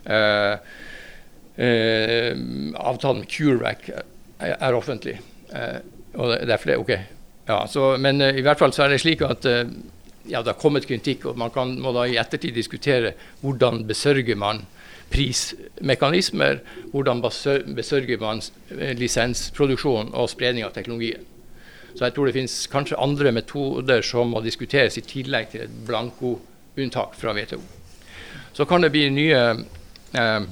Eh, 0.03 0.55
eh, 1.63 2.33
avtalen 2.75 3.23
med 3.23 3.31
CureVac 3.31 3.91
er, 4.43 4.75
offentlig. 4.75 5.21
Og 6.19 6.33
det, 6.33 6.51
er 6.51 6.59
flere, 6.59 6.83
ok. 6.83 6.93
Ja, 7.47 7.61
så, 7.71 7.93
men 8.03 8.19
i 8.23 8.43
hvert 8.43 8.59
fall 8.59 8.75
så 8.75 8.87
er 8.87 8.95
det 8.95 9.03
slik 9.03 9.23
at 9.27 9.47
ja, 10.29 10.43
det 10.43 10.55
har 10.55 10.61
kommet 10.61 10.87
kritikk, 10.87 11.27
og 11.31 11.39
man 11.39 11.51
kan, 11.55 11.75
må 11.83 11.93
da 11.97 12.07
i 12.07 12.19
ettertid 12.21 12.55
diskutere 12.55 13.15
hvordan 13.43 13.83
besørger 13.89 14.39
man 14.39 14.65
prismekanismer, 15.13 16.63
hvordan 16.93 17.21
besørger 17.23 18.21
man 18.23 18.41
eh, 18.73 18.95
lisensproduksjon 18.97 20.13
og 20.15 20.31
spredning 20.33 20.65
av 20.67 20.75
teknologien. 20.77 21.27
Så 21.93 22.07
jeg 22.07 22.15
tror 22.17 22.29
det 22.29 22.37
finnes 22.37 22.55
kanskje 22.73 23.01
andre 23.01 23.33
metoder 23.37 24.05
som 24.07 24.33
må 24.33 24.41
diskuteres 24.45 24.97
i 24.97 25.05
tillegg 25.05 25.51
til 25.53 25.67
et 25.67 25.75
blanko-unntak 25.89 27.19
fra 27.21 27.35
WTO. 27.37 27.61
Så 28.57 28.65
kan 28.69 28.85
det 28.85 28.93
bli 28.95 29.09
nye 29.13 29.43
eh, 30.17 30.47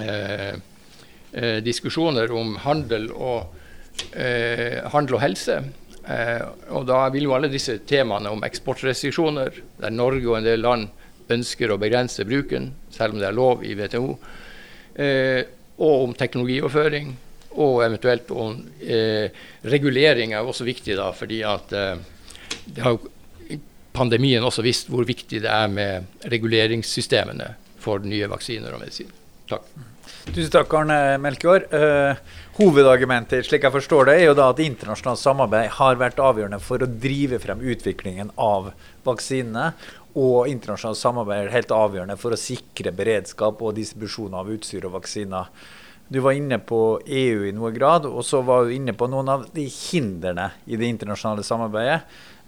eh, 0.00 0.54
eh 1.34 1.58
diskusjoner 1.64 2.32
om 2.32 2.56
handel 2.62 3.10
og, 3.12 3.54
eh, 4.16 4.80
handel 4.92 5.18
og 5.18 5.24
helse. 5.24 5.60
Eh, 6.04 6.42
og 6.76 6.86
da 6.88 7.00
vil 7.14 7.28
jo 7.28 7.34
alle 7.36 7.50
disse 7.52 7.78
temaene 7.88 8.32
om 8.34 8.44
eksportrestriksjoner, 8.46 9.60
der 9.80 9.94
Norge 9.94 10.28
og 10.28 10.38
en 10.40 10.48
del 10.48 10.64
land 10.64 10.88
ønsker 11.32 11.72
å 11.72 11.80
begrense 11.80 12.26
bruken, 12.28 12.72
selv 12.92 13.14
om 13.14 13.22
det 13.22 13.30
er 13.30 13.36
lov 13.36 13.62
i 13.64 13.72
WTO, 13.78 14.08
og 15.74 16.02
om 16.04 16.12
teknologioverføring, 16.14 17.14
og 17.64 17.78
eventuelt 17.86 18.28
om 18.36 18.58
regulering 19.72 20.34
er 20.36 20.44
også 20.44 20.66
viktig, 20.68 20.98
da, 21.00 21.08
fordi 21.16 21.40
at 21.48 21.72
det 21.72 22.84
har 22.84 22.98
jo 22.98 23.08
pandemien 23.94 24.44
også 24.44 24.64
vist 24.66 24.92
hvor 24.92 25.06
viktig 25.08 25.40
det 25.44 25.50
er 25.50 25.72
med 25.72 26.28
reguleringssystemene 26.32 27.54
for 27.80 28.04
nye 28.04 28.28
vaksiner 28.30 28.74
og 28.74 28.82
medisin. 28.84 29.10
Takk. 29.48 29.68
Tusen 30.30 30.50
takk, 30.54 30.72
Arne 30.76 30.98
Melkjord. 31.22 31.68
Uh, 31.72 32.16
hovedargumentet 32.58 33.46
slik 33.46 33.66
jeg 33.66 33.74
forstår 33.74 34.08
det, 34.08 34.16
er 34.20 34.28
jo 34.30 34.38
da 34.38 34.48
at 34.52 34.62
internasjonalt 34.62 35.20
samarbeid 35.20 35.70
har 35.78 36.00
vært 36.00 36.22
avgjørende 36.22 36.60
for 36.62 36.82
å 36.82 36.88
drive 36.88 37.38
frem 37.42 37.62
utviklingen 37.62 38.32
av 38.40 38.72
vaksinene. 39.06 39.72
Og 40.14 40.50
internasjonalt 40.50 41.00
samarbeid 41.00 41.46
er 41.46 41.56
helt 41.56 41.72
avgjørende 41.74 42.18
for 42.20 42.34
å 42.34 42.40
sikre 42.40 42.94
beredskap 42.94 43.62
og 43.62 43.74
distribusjon 43.78 44.36
av 44.38 44.52
utstyr 44.54 44.86
og 44.86 44.96
vaksiner. 45.00 45.50
Du 46.08 46.20
var 46.20 46.36
inne 46.36 46.58
på 46.60 47.00
EU 47.06 47.46
i 47.48 47.54
noe 47.56 47.72
grad, 47.74 48.04
og 48.06 48.22
så 48.28 48.42
var 48.44 48.66
du 48.66 48.74
inne 48.74 48.92
på 48.94 49.08
noen 49.10 49.30
av 49.32 49.46
de 49.54 49.64
hindrene 49.64 50.50
i 50.68 50.76
det 50.76 50.90
internasjonale 50.92 51.46
samarbeidet 51.46 52.02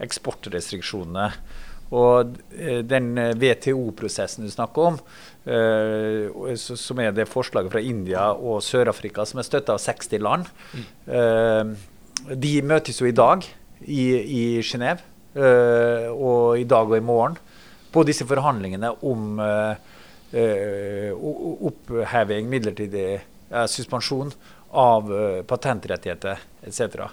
eksportrestriksjonene. 0.05 1.31
Og 1.97 2.37
eh, 2.59 2.83
den 2.85 3.15
eh, 3.19 3.33
WTO-prosessen 3.39 4.45
du 4.45 4.53
snakker 4.53 4.91
om, 4.91 5.01
uh, 5.47 6.55
som 6.57 7.03
er 7.03 7.15
det 7.17 7.29
forslaget 7.31 7.73
fra 7.73 7.83
India 7.83 8.29
og 8.35 8.63
Sør-Afrika 8.65 9.27
som 9.29 9.41
er 9.41 9.47
støtta 9.49 9.77
av 9.77 9.83
60 9.83 10.23
land, 10.25 10.49
uh, 11.11 11.65
de 12.33 12.55
møtes 12.67 13.01
jo 13.01 13.09
i 13.09 13.15
dag 13.17 13.45
i, 13.85 14.03
i 14.17 14.43
Genéve. 14.67 15.05
Uh, 15.37 16.09
og 16.17 16.57
i 16.63 16.65
dag 16.65 16.89
og 16.89 16.97
i 16.97 17.05
morgen 17.05 17.37
på 17.93 18.03
disse 18.09 18.25
forhandlingene 18.29 18.89
om 19.05 19.39
oppheving, 21.69 22.49
midlertidig 22.51 23.21
suspensjon 23.71 24.33
av 24.77 25.13
patentrettigheter 25.49 26.43
etc. 26.67 27.07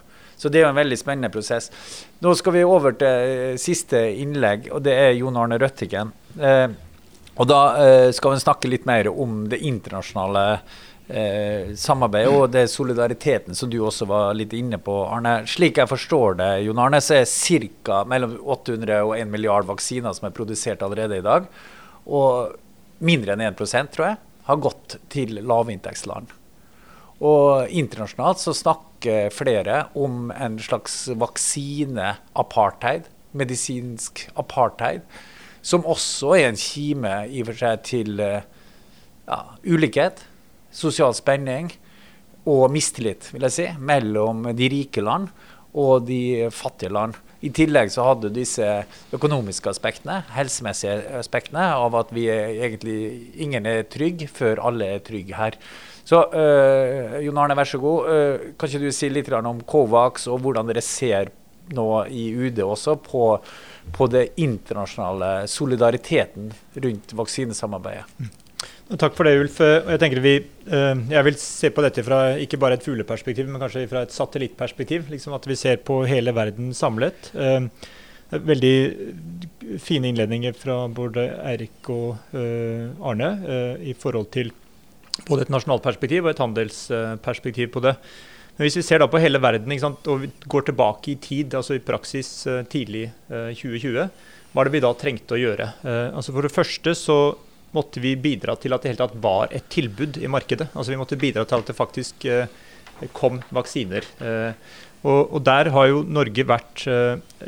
Så 0.43 0.49
det 0.49 0.59
er 0.59 0.65
jo 0.65 0.73
en 0.73 0.79
veldig 0.81 0.97
spennende 0.99 1.31
prosess. 1.33 1.69
Nå 2.23 2.33
skal 2.35 2.57
vi 2.57 2.65
over 2.67 2.95
til 2.99 3.07
eh, 3.07 3.59
siste 3.61 3.99
innlegg, 4.19 4.67
og 4.73 4.83
det 4.83 4.95
er 4.99 5.13
Jon 5.15 5.37
Arne 5.39 5.59
Røttigen. 5.61 6.11
Eh, 6.35 6.67
og 7.33 7.49
da 7.49 7.59
eh, 7.81 8.09
skal 8.13 8.35
vi 8.35 8.43
snakke 8.43 8.69
litt 8.69 8.87
mer 8.89 9.09
om 9.09 9.47
det 9.49 9.61
internasjonale 9.65 10.43
eh, 11.07 11.71
samarbeidet 11.79 12.33
og 12.33 12.51
det 12.53 12.67
solidariteten 12.69 13.57
som 13.57 13.71
du 13.71 13.79
også 13.81 14.05
var 14.09 14.35
litt 14.37 14.53
inne 14.53 14.77
på, 14.77 14.99
Arne. 15.07 15.39
Slik 15.49 15.81
jeg 15.81 15.89
forstår 15.89 16.37
det, 16.41 16.51
Jon 16.67 16.81
Arne, 16.83 17.01
så 17.01 17.21
er 17.21 17.71
ca. 17.85 18.03
mellom 18.09 18.37
800 18.43 18.99
og 19.01 19.15
1 19.17 19.33
milliard 19.33 19.65
vaksiner 19.69 20.13
som 20.13 20.29
er 20.29 20.37
produsert 20.37 20.85
allerede 20.85 21.17
i 21.17 21.25
dag. 21.25 21.49
Og 22.05 22.53
mindre 23.03 23.33
enn 23.33 23.47
1% 23.49 23.93
tror 23.95 24.11
jeg, 24.11 24.21
har 24.43 24.63
gått 24.63 24.97
til 25.13 25.39
lavinntektsland. 25.41 26.31
Og 27.23 27.69
internasjonalt 27.71 28.41
så 28.41 28.53
snakker 28.57 29.31
flere 29.33 29.85
om 29.95 30.27
en 30.35 30.57
slags 30.61 31.05
vaksine-apartheid, 31.17 33.07
medisinsk 33.33 34.27
apartheid, 34.39 35.05
som 35.63 35.85
også 35.87 36.35
er 36.37 36.49
en 36.49 36.59
kime 36.59 37.15
i 37.31 37.41
og 37.41 37.49
for 37.49 37.61
seg 37.63 37.83
til 37.87 38.19
ja, 38.19 39.39
ulikhet, 39.63 40.25
sosial 40.73 41.15
spenning 41.15 41.71
og 42.49 42.67
mistillit, 42.73 43.29
vil 43.31 43.45
jeg 43.47 43.55
si, 43.55 43.67
mellom 43.79 44.49
de 44.57 44.69
rike 44.71 45.03
land 45.03 45.29
og 45.73 46.05
de 46.07 46.49
fattige 46.53 46.91
land. 46.93 47.15
I 47.43 47.51
tillegg 47.51 47.91
så 47.91 48.05
hadde 48.07 48.29
du 48.29 48.37
disse 48.37 48.65
økonomiske 49.15 49.71
aspektene, 49.71 50.21
helsemessige 50.31 51.01
aspektene, 51.19 51.65
av 51.75 51.95
at 51.99 52.13
vi 52.15 52.29
egentlig 52.31 52.97
ingen 53.43 53.67
er 53.67 53.83
trygg 53.91 54.27
før 54.31 54.61
alle 54.69 54.93
er 54.95 55.03
trygge 55.03 55.35
her. 55.35 55.57
Så 56.07 56.21
øh, 56.35 57.19
Jon 57.25 57.39
Arne, 57.39 57.55
vær 57.55 57.67
så 57.67 57.79
god. 57.79 58.07
Øh, 58.11 58.39
kan 58.59 58.69
ikke 58.69 58.85
du 58.85 58.95
si 58.95 59.09
litt 59.11 59.31
om 59.35 59.59
Covax 59.67 60.27
og 60.27 60.39
hvordan 60.43 60.71
dere 60.71 60.83
ser 60.83 61.31
nå 61.73 61.87
i 62.11 62.25
UD 62.35 62.59
også 62.63 62.95
på, 63.03 63.27
på 63.93 64.07
det 64.11 64.27
internasjonale 64.41 65.47
solidariteten 65.51 66.51
rundt 66.85 67.13
vaksinesamarbeidet? 67.19 68.05
Mm. 68.19 68.31
Takk 68.99 69.15
for 69.17 69.27
det, 69.27 69.33
Ulf. 69.41 69.57
Jeg 69.63 69.99
tenker 70.01 70.21
vi, 70.23 70.35
uh, 70.69 71.03
jeg 71.11 71.27
vil 71.27 71.37
se 71.39 71.71
på 71.73 71.83
dette 71.85 72.03
fra 72.05 72.21
ikke 72.41 72.59
bare 72.61 72.77
et 72.77 72.85
fugleperspektiv, 72.85 73.49
men 73.49 73.61
kanskje 73.61 73.87
fra 73.91 74.03
et 74.05 74.15
satellittperspektiv. 74.15 75.07
Liksom 75.11 75.35
at 75.35 75.47
vi 75.49 75.57
ser 75.59 75.81
på 75.83 76.03
hele 76.09 76.35
verden 76.35 76.71
samlet. 76.77 77.31
Veldig 78.33 78.75
fine 79.83 80.09
innledninger 80.09 80.55
fra 80.57 80.87
både 80.89 81.27
Eirik 81.51 81.89
og 81.93 82.33
Arne 82.33 83.29
i 83.85 83.93
forhold 83.93 84.31
til 84.33 84.49
både 85.27 85.45
et 85.45 85.51
nasjonalt 85.53 85.83
perspektiv 85.85 86.25
og 86.25 86.33
et 86.33 86.41
handelsperspektiv 86.41 87.69
på 87.75 87.83
det. 87.85 87.93
Men 88.53 88.67
hvis 88.67 88.77
vi 88.77 88.85
ser 88.85 89.01
da 89.01 89.07
på 89.09 89.21
hele 89.21 89.41
verden 89.41 89.73
sant, 89.81 90.05
og 90.11 90.21
vi 90.21 90.29
går 90.49 90.67
tilbake 90.67 91.15
i 91.15 91.17
tid, 91.21 91.55
altså 91.57 91.77
i 91.77 91.83
praksis 91.83 92.29
eh, 92.49 92.61
tidlig 92.69 93.07
2020, 93.29 93.97
eh, 94.03 94.29
hva 94.53 94.61
er 94.61 94.69
det 94.69 94.75
vi 94.75 94.83
da 94.85 94.93
trengte 94.93 95.33
å 95.33 95.41
gjøre? 95.41 95.69
Eh, 95.81 96.09
altså 96.13 96.35
For 96.35 96.45
det 96.45 96.53
første 96.53 96.93
så 96.97 97.17
måtte 97.73 98.03
vi 98.03 98.13
bidra 98.13 98.53
til 98.61 98.75
at 98.75 98.83
det 98.83 98.91
hele 98.91 99.01
tatt 99.01 99.17
var 99.21 99.49
et 99.49 99.65
tilbud 99.73 100.21
i 100.21 100.29
markedet. 100.29 100.69
Altså 100.75 100.93
Vi 100.93 100.99
måtte 101.01 101.17
bidra 101.17 101.47
til 101.49 101.63
at 101.63 101.71
det 101.71 101.73
faktisk 101.73 102.27
kom 103.17 103.39
vaksiner. 103.49 104.05
Og, 105.09 105.39
Der 105.41 105.69
har 105.73 105.87
jo 105.89 106.03
Norge 106.05 106.45
vært 106.45 106.83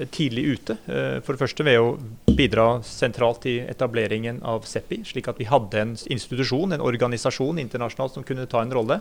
tidlig 0.09 0.47
ute. 0.57 0.79
For 1.21 1.29
det 1.29 1.43
første 1.43 1.67
ved 1.67 1.77
å 1.77 1.93
bidra 2.33 2.81
sentralt 2.81 3.45
i 3.45 3.59
etableringen 3.61 4.41
av 4.41 4.65
CEPI, 4.65 5.03
slik 5.05 5.29
at 5.29 5.37
vi 5.37 5.45
hadde 5.45 5.83
en 5.83 5.93
institusjon, 5.93 6.73
en 6.73 6.87
organisasjon 6.89 7.61
internasjonalt 7.61 8.17
som 8.17 8.25
kunne 8.25 8.49
ta 8.49 8.65
en 8.65 8.73
rolle. 8.73 8.97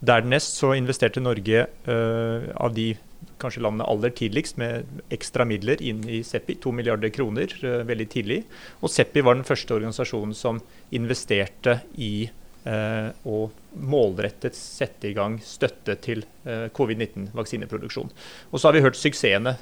Dernest 0.00 0.56
så 0.60 0.72
investerte 0.76 1.22
Norge 1.22 1.66
uh, 1.86 2.50
av 2.56 2.74
de 2.76 2.92
kanskje 3.40 3.62
landene 3.64 3.86
aller 3.88 4.12
tidligst 4.16 4.58
med 4.60 4.88
ekstra 5.12 5.46
midler 5.48 5.80
inn 5.84 6.02
i 6.08 6.22
Seppi, 6.24 6.58
to 6.60 6.72
milliarder 6.76 7.12
kroner 7.12 7.52
veldig 7.88 8.06
tidlig. 8.12 8.42
Og 8.84 8.92
Seppi 8.92 9.22
var 9.24 9.36
den 9.36 9.48
første 9.48 9.76
organisasjonen 9.76 10.36
som 10.36 10.60
investerte 10.96 11.78
i 11.96 12.28
og 12.60 13.54
målrettet 13.78 14.56
sette 14.56 15.10
i 15.10 15.14
gang 15.14 15.38
støtte 15.44 15.94
til 16.02 16.24
eh, 16.44 16.66
covid-19-vaksineproduksjon. 16.74 18.10
Og 18.50 18.60
så 18.60 18.68
har 18.68 18.76
vi 18.76 18.82
hørt 18.84 18.98
suksessene. 18.98 19.56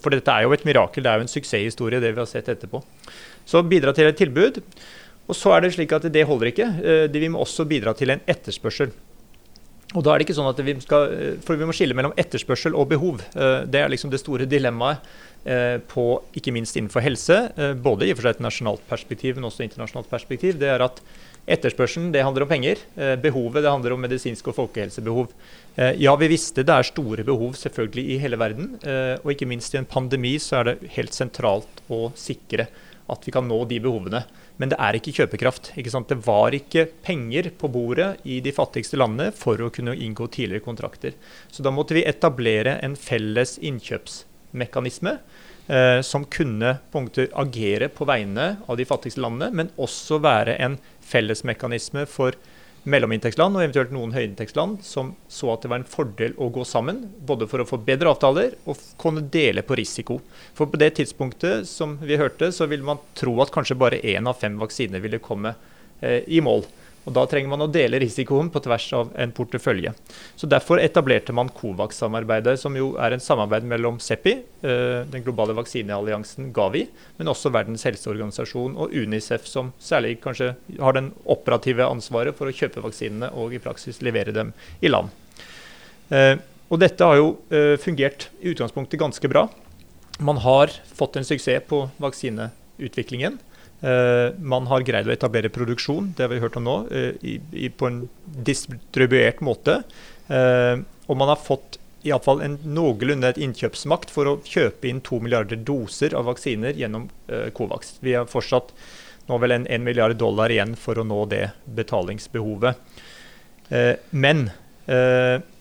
for 0.00 0.10
dette 0.10 0.30
er 0.30 0.42
jo 0.42 0.52
et 0.52 0.64
mirakel, 0.64 1.02
det 1.02 1.10
er 1.10 1.20
jo 1.20 1.26
en 1.26 1.28
suksesshistorie, 1.28 2.00
det 2.00 2.12
vi 2.14 2.20
har 2.20 2.26
sett 2.26 2.48
etterpå. 2.48 2.82
Så 3.44 3.62
bidra 3.62 3.92
til 3.92 4.06
et 4.06 4.16
tilbud. 4.16 4.62
Og 5.28 5.36
så 5.36 5.52
er 5.54 5.62
det 5.62 5.74
slik 5.74 5.92
at 5.92 6.12
det 6.12 6.26
holder 6.26 6.50
ikke. 6.50 6.68
Eh, 6.82 7.08
vi 7.12 7.28
må 7.28 7.42
også 7.42 7.64
bidra 7.68 7.94
til 7.94 8.10
en 8.10 8.24
etterspørsel. 8.26 8.92
Og 9.92 10.04
da 10.04 10.12
er 10.12 10.20
det 10.20 10.28
ikke 10.28 10.38
sånn 10.38 10.50
at 10.50 10.62
vi 10.64 10.76
skal, 10.80 11.12
eh, 11.12 11.34
For 11.44 11.56
vi 11.60 11.68
må 11.68 11.74
skille 11.76 11.96
mellom 11.98 12.14
etterspørsel 12.16 12.74
og 12.74 12.88
behov. 12.88 13.20
Det 13.32 13.80
er 13.80 13.92
liksom 13.92 14.10
det 14.10 14.22
store 14.22 14.46
dilemmaet 14.46 15.04
på 15.90 16.04
ikke 16.38 16.52
minst 16.54 16.76
innenfor 16.78 17.02
helse. 17.02 17.34
Både 17.82 18.06
i 18.06 18.12
og 18.12 18.20
for 18.20 18.28
seg 18.28 18.36
et 18.36 18.44
nasjonalt 18.44 18.84
perspektiv, 18.86 19.34
men 19.34 19.48
også 19.48 19.64
internasjonalt 19.66 20.06
perspektiv. 20.06 20.54
Det 20.60 20.70
er 20.70 20.84
at 20.84 21.00
Etterspørselen 21.42 22.12
det 22.14 22.22
handler 22.22 22.44
om 22.44 22.50
penger. 22.52 22.78
Eh, 22.94 23.16
behovet 23.18 23.64
det 23.64 23.70
handler 23.70 23.96
om 23.96 24.04
medisinsk 24.04 24.52
og 24.52 24.56
folkehelsebehov. 24.60 25.32
Eh, 25.74 25.98
ja, 26.04 26.14
vi 26.16 26.28
visste 26.30 26.62
det 26.62 26.74
er 26.74 26.86
store 26.86 27.26
behov 27.26 27.56
selvfølgelig 27.58 28.04
i 28.14 28.18
hele 28.22 28.38
verden. 28.38 28.76
Eh, 28.78 29.16
og 29.18 29.32
ikke 29.34 29.48
minst 29.50 29.74
i 29.74 29.80
en 29.80 29.88
pandemi 29.88 30.36
så 30.38 30.60
er 30.60 30.70
det 30.70 30.92
helt 30.94 31.16
sentralt 31.16 31.82
å 31.90 32.12
sikre 32.14 32.68
at 33.10 33.26
vi 33.26 33.32
kan 33.34 33.46
nå 33.48 33.58
de 33.70 33.78
behovene. 33.82 34.22
Men 34.60 34.72
det 34.72 34.78
er 34.80 34.98
ikke 34.98 35.14
kjøpekraft. 35.16 35.72
Ikke 35.80 35.92
sant? 35.92 36.10
det 36.12 36.20
var 36.26 36.54
ikke 36.54 36.86
penger 37.04 37.50
på 37.58 37.70
bordet 37.72 38.22
i 38.28 38.40
de 38.44 38.52
fattigste 38.54 38.98
landene 39.00 39.32
for 39.36 39.60
å 39.60 39.70
kunne 39.74 39.96
inngå 39.96 40.28
tidligere 40.32 40.64
kontrakter. 40.64 41.16
Så 41.50 41.64
da 41.64 41.72
måtte 41.74 41.96
vi 41.96 42.04
etablere 42.06 42.76
en 42.84 42.96
felles 42.98 43.56
innkjøpsmekanisme 43.62 45.16
eh, 45.66 46.00
som 46.06 46.26
kunne 46.30 46.76
på 46.92 47.04
agere 47.42 47.90
på 47.92 48.08
vegne 48.08 48.48
av 48.66 48.78
de 48.78 48.86
fattigste 48.88 49.24
landene, 49.24 49.50
men 49.50 49.72
også 49.80 50.20
være 50.22 50.58
en 50.62 50.78
fellesmekanisme 51.12 52.06
for 52.10 52.38
mellominntektsland 52.82 53.56
og 53.56 53.62
eventuelt 53.62 53.92
noen 53.94 54.14
høyinntektsland 54.14 54.80
som 54.86 55.12
så 55.30 55.52
at 55.52 55.62
det 55.62 55.70
var 55.70 55.82
en 55.82 55.88
fordel 55.88 56.34
å 56.40 56.48
gå 56.52 56.64
sammen, 56.66 57.04
både 57.22 57.46
for 57.50 57.62
å 57.62 57.66
få 57.68 57.78
bedre 57.86 58.10
avtaler 58.10 58.56
og 58.66 58.80
kunne 59.00 59.22
dele 59.22 59.62
på 59.66 59.78
risiko. 59.78 60.18
For 60.58 60.70
på 60.70 60.80
det 60.82 60.92
tidspunktet 60.98 61.68
som 61.70 61.94
vi 62.02 62.18
hørte, 62.18 62.50
så 62.54 62.66
ville 62.70 62.86
man 62.86 63.02
tro 63.18 63.36
at 63.44 63.52
kanskje 63.54 63.78
bare 63.78 64.02
én 64.02 64.26
av 64.28 64.40
fem 64.40 64.58
vaksiner 64.60 65.02
ville 65.04 65.22
komme 65.22 65.54
eh, 66.00 66.22
i 66.26 66.42
mål. 66.42 66.66
Og 67.02 67.14
Da 67.16 67.24
trenger 67.26 67.50
man 67.50 67.64
å 67.64 67.70
dele 67.70 67.98
risikoen 67.98 68.50
på 68.52 68.60
tvers 68.62 68.86
av 68.94 69.10
en 69.18 69.32
portefølje. 69.34 69.90
Så 70.38 70.46
Derfor 70.46 70.78
etablerte 70.78 71.34
man 71.34 71.50
Covax-samarbeidet, 71.50 72.58
som 72.60 72.76
jo 72.78 72.92
er 72.96 73.16
en 73.16 73.22
samarbeid 73.22 73.66
mellom 73.66 73.98
CEPI, 73.98 74.32
eh, 74.62 75.02
den 75.10 75.24
globale 75.24 75.56
vaksinealliansen 75.58 76.52
Gavi, 76.52 76.86
men 77.18 77.26
også 77.32 77.50
Verdens 77.50 77.82
helseorganisasjon 77.82 78.76
og 78.76 78.94
Unicef, 78.94 79.46
som 79.46 79.72
særlig 79.80 80.20
kanskje 80.22 80.54
har 80.78 80.92
den 80.92 81.12
operative 81.26 81.88
ansvaret 81.88 82.36
for 82.36 82.46
å 82.46 82.54
kjøpe 82.54 82.82
vaksinene 82.82 83.32
og 83.34 83.54
i 83.54 83.58
praksis 83.62 84.02
levere 84.02 84.32
dem 84.32 84.52
i 84.80 84.88
land. 84.88 85.10
Eh, 86.10 86.36
og 86.70 86.78
Dette 86.80 87.04
har 87.04 87.18
jo 87.18 87.38
eh, 87.50 87.76
fungert 87.76 88.30
i 88.40 88.54
utgangspunktet 88.54 89.00
ganske 89.00 89.28
bra. 89.28 89.48
Man 90.20 90.38
har 90.44 90.70
fått 90.94 91.16
en 91.16 91.26
suksess 91.26 91.66
på 91.66 91.88
vaksineutviklingen. 92.00 93.40
Uh, 93.82 94.30
man 94.38 94.68
har 94.70 94.84
greid 94.86 95.08
å 95.08 95.14
etablere 95.14 95.50
produksjon 95.50 96.12
det 96.14 96.22
har 96.22 96.30
vi 96.30 96.38
hørt 96.38 96.54
om 96.60 96.62
nå, 96.68 96.74
i, 97.26 97.66
på 97.74 97.88
en 97.88 98.04
distribuert 98.46 99.42
måte. 99.42 99.80
Uh, 100.30 100.84
og 101.10 101.18
man 101.18 101.32
har 101.32 101.40
fått 101.42 101.80
i 102.06 102.12
alle 102.14 102.22
fall 102.22 102.42
en 102.42 102.56
noenlunde 102.62 103.30
et 103.30 103.40
innkjøpsmakt 103.42 104.10
for 104.10 104.30
å 104.30 104.38
kjøpe 104.46 104.86
inn 104.90 105.02
to 105.06 105.18
milliarder 105.22 105.58
doser 105.58 106.14
av 106.18 106.26
vaksiner 106.30 106.74
gjennom 106.74 107.04
Covax. 107.54 107.92
Vi 108.02 108.16
har 108.16 108.26
fortsatt 108.26 108.72
nå 109.28 109.38
vel 109.38 109.54
en 109.54 109.68
1 109.70 109.84
milliard 109.86 110.18
dollar 110.18 110.50
igjen 110.50 110.74
for 110.74 110.98
å 110.98 111.04
nå 111.06 111.20
det 111.30 111.52
betalingsbehovet. 111.78 112.74
men 114.10 114.48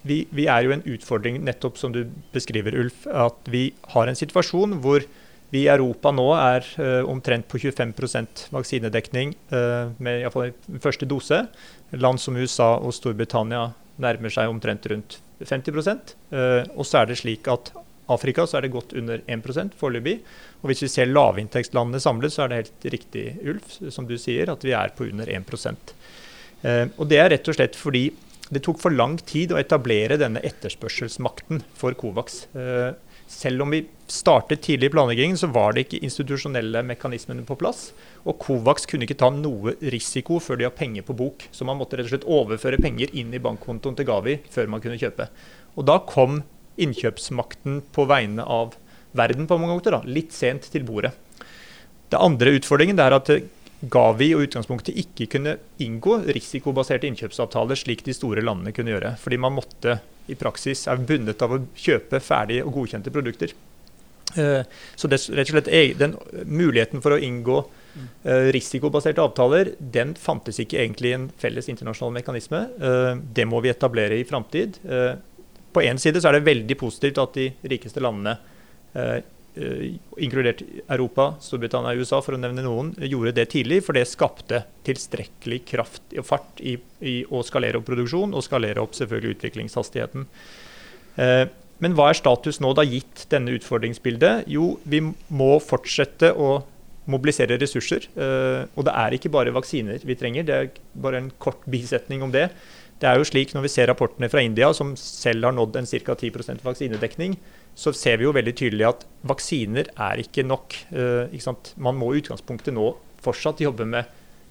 vi, 0.01 0.17
vi, 0.33 0.47
er 0.49 0.65
jo 0.65 0.73
en 0.73 0.81
utfordring, 0.95 1.37
nettopp 1.45 1.77
som 1.77 1.93
du 1.93 2.07
beskriver, 2.33 2.73
Ulf, 2.73 3.05
at 3.05 3.37
vi 3.45 3.67
har 3.93 4.09
en 4.09 4.17
situasjon 4.17 4.79
hvor 4.81 5.05
vi 5.51 5.65
i 5.65 5.69
Europa 5.71 6.13
nå 6.15 6.29
er 6.37 6.65
uh, 6.79 7.09
omtrent 7.11 7.47
på 7.51 7.59
25 7.59 8.51
vaksinedekning 8.55 9.33
uh, 9.51 9.91
med 9.99 10.21
iallfall 10.21 10.53
første 10.79 11.07
dose. 11.09 11.43
Land 11.91 12.23
som 12.23 12.39
USA 12.39 12.77
og 12.79 12.95
Storbritannia 12.95 13.67
nærmer 14.01 14.31
seg 14.31 14.49
omtrent 14.49 14.87
rundt 14.87 15.19
50 15.41 15.75
uh, 15.75 15.91
eh, 16.31 16.63
Og 16.75 16.85
så 16.87 17.01
er 17.01 17.11
det 17.11 17.19
slik 17.19 17.49
at 17.51 17.73
Afrika 18.11 18.45
så 18.47 18.57
er 18.57 18.65
det 18.65 18.73
godt 18.73 18.95
under 18.97 19.21
1% 19.27 19.75
foreløpig. 19.79 20.17
Og 20.61 20.71
hvis 20.71 20.85
vi 20.85 20.91
ser 20.91 21.11
lavinntektslandene 21.11 22.01
samlet, 22.03 22.33
så 22.33 22.45
er 22.45 22.51
det 22.51 22.61
helt 22.61 22.89
riktig, 22.95 23.25
Ulf, 23.47 23.77
som 23.93 24.07
du 24.07 24.17
sier, 24.19 24.51
at 24.51 24.63
vi 24.65 24.75
er 24.77 24.91
på 24.95 25.07
under 25.09 25.29
1 25.29 25.51
uh, 25.51 26.87
Og 26.97 27.07
det 27.11 27.19
er 27.19 27.31
rett 27.35 27.51
og 27.51 27.59
slett 27.59 27.79
fordi 27.79 28.09
det 28.51 28.63
tok 28.65 28.81
for 28.81 28.91
lang 28.91 29.15
tid 29.23 29.51
å 29.51 29.59
etablere 29.59 30.19
denne 30.19 30.41
etterspørselsmakten 30.43 31.63
for 31.75 31.95
Covax. 31.95 32.45
Uh, 32.55 32.95
selv 33.31 33.63
om 33.63 33.71
vi 33.73 33.85
startet 34.11 34.61
tidlig 34.65 34.89
i 34.89 34.93
planleggingen, 34.93 35.37
så 35.39 35.47
var 35.55 35.73
det 35.73 35.85
ikke 35.85 36.01
institusjonelle 36.03 36.83
mekanismene 36.83 37.45
på 37.47 37.55
plass. 37.59 37.91
Og 38.27 38.37
Covax 38.43 38.85
kunne 38.89 39.07
ikke 39.07 39.17
ta 39.21 39.31
noe 39.33 39.77
risiko 39.93 40.39
før 40.43 40.59
de 40.59 40.67
har 40.67 40.75
penger 40.75 41.05
på 41.07 41.15
bok. 41.17 41.47
Så 41.55 41.67
man 41.67 41.79
måtte 41.79 41.97
rett 41.97 42.09
og 42.09 42.13
slett 42.13 42.27
overføre 42.27 42.81
penger 42.83 43.13
inn 43.17 43.31
i 43.33 43.41
bankkontoen 43.41 43.95
til 43.97 44.09
Gavi 44.09 44.37
før 44.51 44.69
man 44.73 44.83
kunne 44.83 44.99
kjøpe. 44.99 45.29
Og 45.79 45.87
da 45.87 46.01
kom 46.07 46.41
innkjøpsmakten 46.81 47.81
på 47.95 48.05
vegne 48.09 48.43
av 48.43 48.75
verden 49.17 49.47
på 49.47 49.57
mange 49.59 49.79
måter 49.79 49.95
da, 49.95 50.03
litt 50.07 50.35
sent 50.35 50.67
til 50.71 50.85
bordet. 50.87 51.13
Det 52.11 52.19
andre 52.19 52.57
utfordringen 52.57 52.99
er 52.99 53.15
at 53.15 53.31
Gavi 53.81 54.29
og 54.35 54.45
utgangspunktet 54.45 54.97
ikke 55.01 55.27
kunne 55.35 55.55
inngå 55.81 56.19
risikobaserte 56.29 57.09
innkjøpsavtaler 57.09 57.79
slik 57.79 58.03
de 58.05 58.13
store 58.13 58.43
landene 58.45 58.73
kunne 58.75 58.93
gjøre. 58.93 59.15
Fordi 59.21 59.39
man 59.41 59.55
måtte 59.57 59.97
i 60.29 60.37
praksis 60.37 60.85
er 60.91 61.01
bundet 61.01 61.41
av 61.41 61.55
å 61.55 61.61
kjøpe 61.73 62.21
ferdige 62.21 62.65
og 62.67 62.75
godkjente 62.77 63.13
produkter. 63.13 63.55
Uh, 64.31 64.61
så 64.95 65.09
det, 65.11 65.17
rett 65.35 65.49
og 65.49 65.57
slett 65.57 65.97
den 65.99 66.13
muligheten 66.47 67.01
for 67.03 67.17
å 67.17 67.19
inngå 67.19 67.57
uh, 67.65 68.45
risikobaserte 68.55 69.23
avtaler, 69.23 69.73
den 69.81 70.13
fantes 70.15 70.61
ikke 70.61 70.79
egentlig 70.79 71.11
i 71.11 71.17
en 71.17 71.27
felles 71.41 71.67
internasjonal 71.73 72.15
mekanisme. 72.21 72.61
Uh, 72.77 73.17
det 73.17 73.49
må 73.49 73.59
vi 73.65 73.73
etablere 73.73 74.21
i 74.21 74.27
framtid. 74.27 74.79
på 75.71 75.81
én 75.81 75.97
side 75.97 76.21
så 76.21 76.29
er 76.29 76.39
det 76.39 76.47
veldig 76.47 76.77
positivt 76.77 77.19
at 77.19 77.35
de 77.35 77.51
rikeste 77.63 78.03
landene 78.03 78.37
Eh, 78.93 79.21
inkludert 79.51 80.61
Europa, 80.87 81.33
Storbritannia 81.43 81.91
og 81.91 82.05
USA, 82.05 82.21
for 82.23 82.37
å 82.37 82.39
nevne 82.39 82.63
noen, 82.63 82.93
gjorde 83.03 83.33
det 83.35 83.49
tidlig. 83.51 83.81
For 83.83 83.97
det 83.97 84.05
skapte 84.07 84.63
tilstrekkelig 84.87 85.61
kraft 85.67 86.15
og 86.15 86.27
fart 86.27 86.61
i, 86.63 86.77
i 87.03 87.17
å 87.27 87.43
skalere 87.43 87.81
opp 87.81 87.89
produksjon 87.89 88.31
og 88.31 88.45
skalere 88.45 88.83
opp 88.83 88.95
selvfølgelig 88.95 89.35
utviklingshastigheten. 89.35 90.27
Eh, 91.19 91.45
men 91.81 91.97
hva 91.97 92.11
er 92.11 92.19
status 92.19 92.61
nå, 92.61 92.71
da 92.77 92.85
gitt 92.85 93.25
denne 93.33 93.55
utfordringsbildet? 93.57 94.45
Jo, 94.53 94.75
vi 94.85 95.01
må 95.33 95.53
fortsette 95.65 96.31
å 96.31 96.59
mobilisere 97.09 97.57
ressurser. 97.59 98.05
Eh, 98.13 98.67
og 98.77 98.85
det 98.87 98.93
er 99.03 99.17
ikke 99.17 99.33
bare 99.33 99.53
vaksiner 99.55 100.03
vi 100.05 100.17
trenger. 100.19 100.45
Det 100.47 100.59
er 100.59 100.69
bare 101.01 101.23
en 101.23 101.31
kort 101.41 101.65
bisetning 101.69 102.23
om 102.23 102.33
det. 102.33 102.47
Det 103.01 103.09
er 103.09 103.17
jo 103.17 103.25
slik 103.25 103.55
Når 103.55 103.65
vi 103.65 103.73
ser 103.73 103.89
rapportene 103.89 104.29
fra 104.29 104.43
India, 104.45 104.69
som 104.77 104.93
selv 104.95 105.47
har 105.47 105.55
nådd 105.57 105.79
en 105.79 105.89
ca. 105.89 106.13
10% 106.13 106.61
vaksinedekning, 106.61 107.35
så 107.81 107.93
ser 107.97 108.19
vi 108.19 108.27
jo 108.27 108.33
veldig 108.35 108.53
tydelig 108.57 108.85
at 108.91 109.05
vaksiner 109.25 109.87
er 109.95 110.21
ikke 110.21 110.45
nok. 110.45 110.75
Uh, 110.93 111.31
ikke 111.33 111.55
Man 111.81 111.97
må 111.97 112.11
i 112.11 112.21
utgangspunktet 112.21 112.75
nå 112.77 112.91
fortsatt 113.25 113.63
jobbe 113.63 113.87
med 113.89 114.09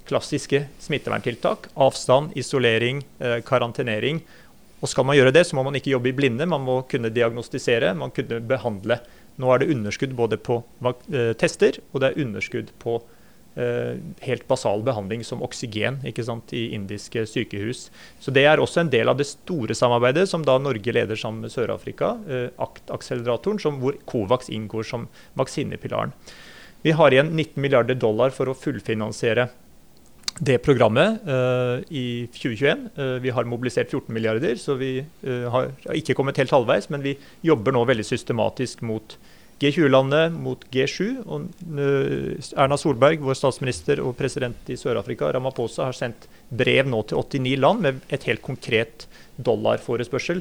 klassiske 0.08 0.64
smitteverntiltak. 0.82 1.68
Avstand, 1.78 2.34
isolering, 2.40 3.04
uh, 3.22 3.38
karantenering. 3.46 4.18
Og 4.80 4.90
skal 4.90 5.06
man 5.06 5.18
gjøre 5.18 5.34
det, 5.36 5.44
så 5.46 5.54
må 5.58 5.62
man 5.66 5.78
ikke 5.78 5.92
jobbe 5.92 6.10
i 6.10 6.16
blinde. 6.16 6.48
Man 6.48 6.64
må 6.66 6.80
kunne 6.90 7.12
diagnostisere, 7.14 7.94
man 7.94 8.10
kunne 8.16 8.40
behandle. 8.50 8.98
Nå 9.40 9.54
er 9.54 9.62
det 9.62 9.70
underskudd 9.76 10.16
både 10.18 10.40
på 10.40 10.58
uh, 10.82 11.32
tester 11.38 11.78
og 11.92 12.02
det 12.02 12.10
er 12.10 12.22
underskudd 12.26 12.74
på 12.82 12.98
Uh, 12.98 13.16
helt 13.54 14.46
basal 14.48 14.82
behandling 14.86 15.24
som 15.26 15.42
oksygen 15.42 15.98
sant, 16.24 16.52
i 16.52 16.70
indiske 16.74 17.26
sykehus. 17.26 17.90
Så 18.20 18.30
Det 18.30 18.44
er 18.44 18.58
også 18.58 18.80
en 18.80 18.90
del 18.90 19.08
av 19.08 19.16
det 19.18 19.26
store 19.26 19.74
samarbeidet 19.74 20.28
som 20.28 20.42
da 20.42 20.58
Norge 20.58 20.92
leder 20.92 21.16
sammen 21.16 21.42
med 21.42 21.50
Sør-Afrika, 21.50 22.16
uh, 22.28 22.48
ACT-akseleratoren, 22.58 23.80
hvor 23.80 23.98
Covax 24.06 24.48
inngår 24.48 24.84
som 24.84 25.08
vaksinepilaren. 25.34 26.12
Vi 26.82 26.92
har 26.92 27.10
igjen 27.10 27.34
19 27.34 27.60
milliarder 27.60 27.94
dollar 27.94 28.30
for 28.30 28.48
å 28.48 28.56
fullfinansiere 28.56 29.50
det 30.40 30.62
programmet 30.62 31.20
uh, 31.26 31.82
i 31.90 32.28
2021. 32.32 32.88
vi 33.20 33.30
har 33.30 33.44
mobilisert 33.44 33.90
14 33.90 34.14
milliarder, 34.14 34.54
så 34.56 34.78
vi 34.78 35.04
har 35.22 35.74
ikke 35.92 36.14
kommet 36.14 36.38
helt 36.38 36.54
halvveis, 36.54 36.88
men 36.88 37.02
vi 37.02 37.18
jobber 37.42 37.72
nå 37.72 37.84
veldig 37.84 38.06
systematisk 38.06 38.80
mot 38.80 39.18
G20-landene 39.60 40.40
mot 40.40 40.62
G7. 40.72 41.20
og 41.28 41.48
eh, 41.76 42.52
Erna 42.56 42.78
Solberg, 42.80 43.20
vår 43.24 43.36
statsminister 43.36 44.00
og 44.00 44.14
president 44.16 44.70
i 44.72 44.76
Sør-Afrika, 44.80 45.28
Ramaphosa, 45.36 45.90
har 45.90 45.96
sendt 45.96 46.24
brev 46.48 46.88
nå 46.88 47.02
til 47.08 47.20
89 47.20 47.58
land 47.60 47.84
med 47.84 48.00
et 48.08 48.24
helt 48.30 48.42
konkret 48.44 49.04
dollarforespørsel, 49.36 50.40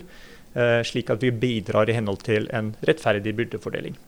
eh, 0.55 0.80
slik 0.88 1.11
at 1.11 1.26
vi 1.26 1.34
bidrar 1.36 1.91
i 1.91 1.97
henhold 1.97 2.24
til 2.24 2.47
en 2.55 2.72
rettferdig 2.88 3.36
byrdefordeling. 3.41 3.99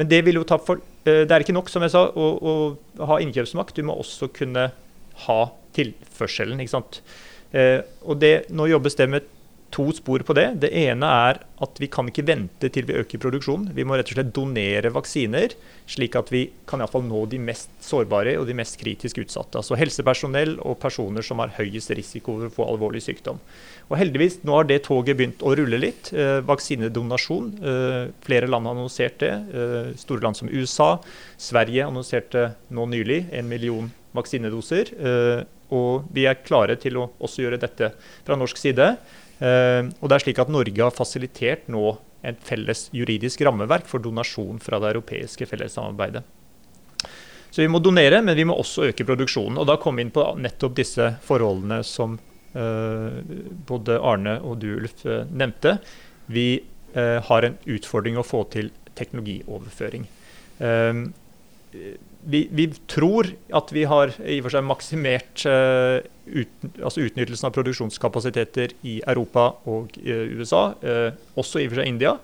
Men 0.00 0.08
det, 0.08 0.22
for, 0.64 0.80
eh, 1.04 1.26
det 1.28 1.34
er 1.34 1.44
ikke 1.44 1.58
nok 1.58 1.68
som 1.68 1.84
jeg 1.84 1.92
sa, 1.92 2.06
å, 2.08 2.28
å 2.40 3.06
ha 3.10 3.20
innkjøpsmakt. 3.20 3.76
Du 3.76 3.84
må 3.84 3.98
også 4.00 4.30
kunne 4.32 4.70
ha 5.28 5.40
tilførselen. 5.76 6.60
ikke 6.60 6.78
sant? 6.78 7.02
og 7.48 8.18
det, 8.20 8.50
Nå 8.52 8.66
jobbes 8.68 8.92
det 8.98 9.06
med 9.08 9.28
to 9.74 9.90
spor 9.92 10.22
på 10.24 10.34
det. 10.36 10.46
Det 10.62 10.70
ene 10.72 11.08
er 11.28 11.40
at 11.64 11.80
vi 11.82 11.88
kan 11.90 12.08
ikke 12.08 12.24
vente 12.28 12.70
til 12.72 12.86
vi 12.88 12.96
øker 13.00 13.20
produksjonen. 13.20 13.72
Vi 13.76 13.84
må 13.86 13.98
rett 13.98 14.08
og 14.12 14.16
slett 14.16 14.30
donere 14.34 14.92
vaksiner, 14.94 15.54
slik 15.90 16.16
at 16.18 16.30
vi 16.32 16.44
kan 16.68 16.82
i 16.82 16.88
fall 16.88 17.04
nå 17.04 17.24
de 17.30 17.40
mest 17.42 17.72
sårbare 17.84 18.36
og 18.40 18.46
de 18.48 18.56
mest 18.56 18.78
kritisk 18.80 19.20
utsatte. 19.24 19.60
Altså 19.60 19.78
helsepersonell 19.78 20.56
og 20.62 20.78
personer 20.80 21.26
som 21.26 21.42
har 21.42 21.52
høyest 21.58 21.92
risiko 21.98 22.38
for 22.38 22.48
å 22.48 22.54
få 22.54 22.68
alvorlig 22.72 23.02
sykdom. 23.04 23.42
Og 23.88 23.96
heldigvis, 24.00 24.40
nå 24.46 24.56
har 24.56 24.68
det 24.68 24.82
toget 24.86 25.18
begynt 25.18 25.44
å 25.44 25.54
rulle 25.58 25.80
litt. 25.80 26.12
Eh, 26.12 26.38
vaksinedonasjon. 26.48 27.52
Eh, 27.58 28.00
flere 28.24 28.48
land 28.48 28.68
har 28.68 28.76
annonsert 28.76 29.20
det. 29.20 29.32
Eh, 29.32 29.92
store 30.00 30.24
land 30.24 30.38
som 30.38 30.50
USA. 30.52 30.90
Sverige 31.36 31.86
annonserte 31.88 32.50
nå 32.70 32.88
nylig 32.88 33.26
en 33.32 33.48
million 33.48 33.88
vaksinedoser. 34.16 34.94
Og 35.68 36.06
vi 36.16 36.24
er 36.24 36.40
klare 36.40 36.78
til 36.80 36.96
å 36.96 37.10
også 37.20 37.44
gjøre 37.44 37.60
dette 37.60 37.90
fra 38.24 38.36
norsk 38.40 38.56
side. 38.56 38.94
Eh, 39.38 39.82
og 40.00 40.10
det 40.10 40.16
er 40.16 40.24
slik 40.24 40.40
at 40.42 40.50
Norge 40.50 40.82
har 40.82 40.94
fasilitert 40.94 41.68
nå 41.70 41.92
et 42.26 42.40
felles 42.46 42.88
juridisk 42.94 43.44
rammeverk 43.46 43.86
for 43.86 44.02
donasjon 44.02 44.58
fra 44.62 44.80
det 44.82 44.90
europeiske 44.94 45.46
fellessamarbeidet. 45.46 46.24
Så 47.48 47.62
vi 47.62 47.68
må 47.70 47.80
donere, 47.80 48.20
men 48.22 48.36
vi 48.36 48.44
må 48.44 48.56
også 48.58 48.88
øke 48.90 49.06
produksjonen. 49.06 49.60
Og 49.60 49.68
da 49.70 49.78
kom 49.80 49.96
vi 49.96 50.04
inn 50.04 50.14
på 50.14 50.24
nettopp 50.36 50.74
disse 50.76 51.06
forholdene 51.24 51.78
som 51.86 52.18
uh, 52.18 53.20
både 53.70 53.96
Arne 54.04 54.34
og 54.44 54.58
du, 54.60 54.68
Ulf, 54.76 54.98
uh, 55.06 55.22
nevnte. 55.30 55.78
Vi 56.28 56.50
har 56.98 57.44
en 57.44 57.56
utfordring 57.68 58.16
å 58.18 58.24
få 58.24 58.40
til 58.50 58.70
teknologioverføring 58.96 60.06
vi, 62.24 62.48
vi, 62.50 62.66
tror 62.90 63.30
at 63.54 63.70
vi 63.72 63.84
har 63.88 64.12
i 64.18 64.38
og 64.40 64.48
for 64.48 64.56
seg 64.56 64.66
maksimert 64.66 65.44
uh, 65.46 66.00
ut, 66.26 66.66
altså 66.82 67.06
utnyttelsen 67.06 67.48
av 67.48 67.54
produksjonskapasiteter 67.54 68.74
i 68.88 68.98
Europa 69.06 69.52
og 69.70 69.94
uh, 70.02 70.24
USA, 70.38 70.68
uh, 70.82 71.10
også 71.38 71.62
i 71.62 71.68
og 71.68 71.74
for 71.74 71.82
seg 71.82 71.92
India. 71.92 72.16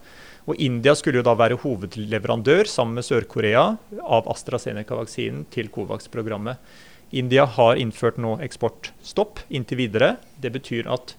Og 0.44 0.60
India 0.60 0.92
skulle 0.98 1.22
jo 1.22 1.26
da 1.26 1.36
være 1.38 1.60
hovedleverandør 1.62 2.68
sammen 2.68 2.98
med 2.98 3.06
Sør-Korea 3.06 3.64
av 4.02 4.26
AstraZeneca-vaksinen 4.34 5.46
til 5.54 5.70
Covax-programmet. 5.72 6.60
India 7.16 7.46
har 7.48 7.80
innført 7.80 8.18
nå 8.20 8.36
eksportstopp 8.44 9.46
inntil 9.54 9.80
videre. 9.86 10.16
Det 10.36 10.50
betyr 10.52 10.90
at 10.92 11.14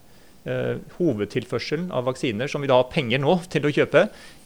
hovedtilførselen 1.00 1.88
av 1.96 2.06
vaksiner, 2.06 2.46
som 2.52 2.62
vi 2.62 2.70
da 2.70 2.76
har 2.78 2.92
penger 2.92 3.24
nå 3.24 3.40
til 3.50 3.66
å 3.66 3.72
kjøpe, 3.74 4.04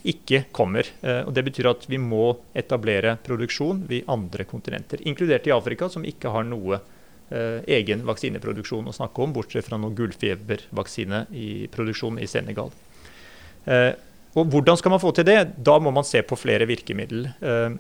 ikke 0.08 0.46
kommer. 0.56 0.88
Eh, 1.02 1.22
og 1.28 1.34
Det 1.34 1.44
betyr 1.48 1.70
at 1.72 1.86
vi 1.90 2.00
må 2.00 2.38
etablere 2.56 3.18
produksjon 3.24 3.84
ved 3.90 4.08
andre 4.08 4.46
kontinenter, 4.48 5.02
inkludert 5.08 5.48
i 5.48 5.56
Afrika, 5.56 5.90
som 5.90 6.06
ikke 6.08 6.32
har 6.32 6.46
noe 6.48 6.80
eh, 7.32 7.60
egen 7.80 8.06
vaksineproduksjon 8.08 8.88
å 8.88 8.96
snakke 8.96 9.24
om, 9.24 9.34
bortsett 9.36 9.68
fra 9.68 9.80
noe 9.80 9.96
gullfebervaksine 9.96 11.26
i 11.36 12.30
Senegal. 12.30 12.72
Eh, 13.66 13.92
og 14.38 14.46
Hvordan 14.54 14.78
skal 14.78 14.94
man 14.94 15.02
få 15.02 15.12
til 15.12 15.26
det? 15.26 15.40
Da 15.58 15.80
må 15.82 15.92
man 15.92 16.06
se 16.06 16.22
på 16.22 16.38
flere 16.38 16.68
virkemiddel. 16.70 17.32
Eh, 17.42 17.76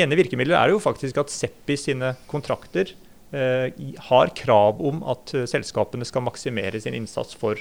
ene 0.00 0.16
virkemiddelet 0.16 0.56
er 0.56 0.72
jo 0.72 0.82
faktisk 0.82 1.18
at 1.20 1.32
Seppi 1.34 1.76
sine 1.76 2.14
kontrakter 2.30 2.94
har 3.30 4.32
krav 4.34 4.80
om 4.82 5.04
at 5.06 5.30
selskapene 5.46 6.02
skal 6.02 6.24
maksimere 6.26 6.80
sin 6.82 6.96
innsats 6.98 7.36
for 7.38 7.54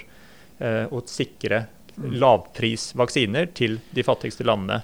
å 0.58 1.02
sikre 1.06 1.60
lavprisvaksiner 2.00 3.50
til 3.58 3.80
de 3.96 4.06
fattigste 4.06 4.46
landene. 4.48 4.82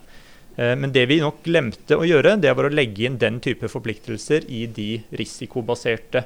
Eh, 0.55 0.73
men 0.79 0.93
det 0.95 1.05
vi 1.11 1.21
nok 1.23 1.43
glemte 1.45 1.97
å 1.97 2.07
gjøre, 2.07 2.37
det 2.41 2.53
var 2.55 2.69
å 2.69 2.73
legge 2.73 3.07
inn 3.07 3.19
den 3.21 3.41
type 3.43 3.69
forpliktelser 3.71 4.47
i 4.51 4.65
de 4.71 4.89
risikobaserte 5.15 6.25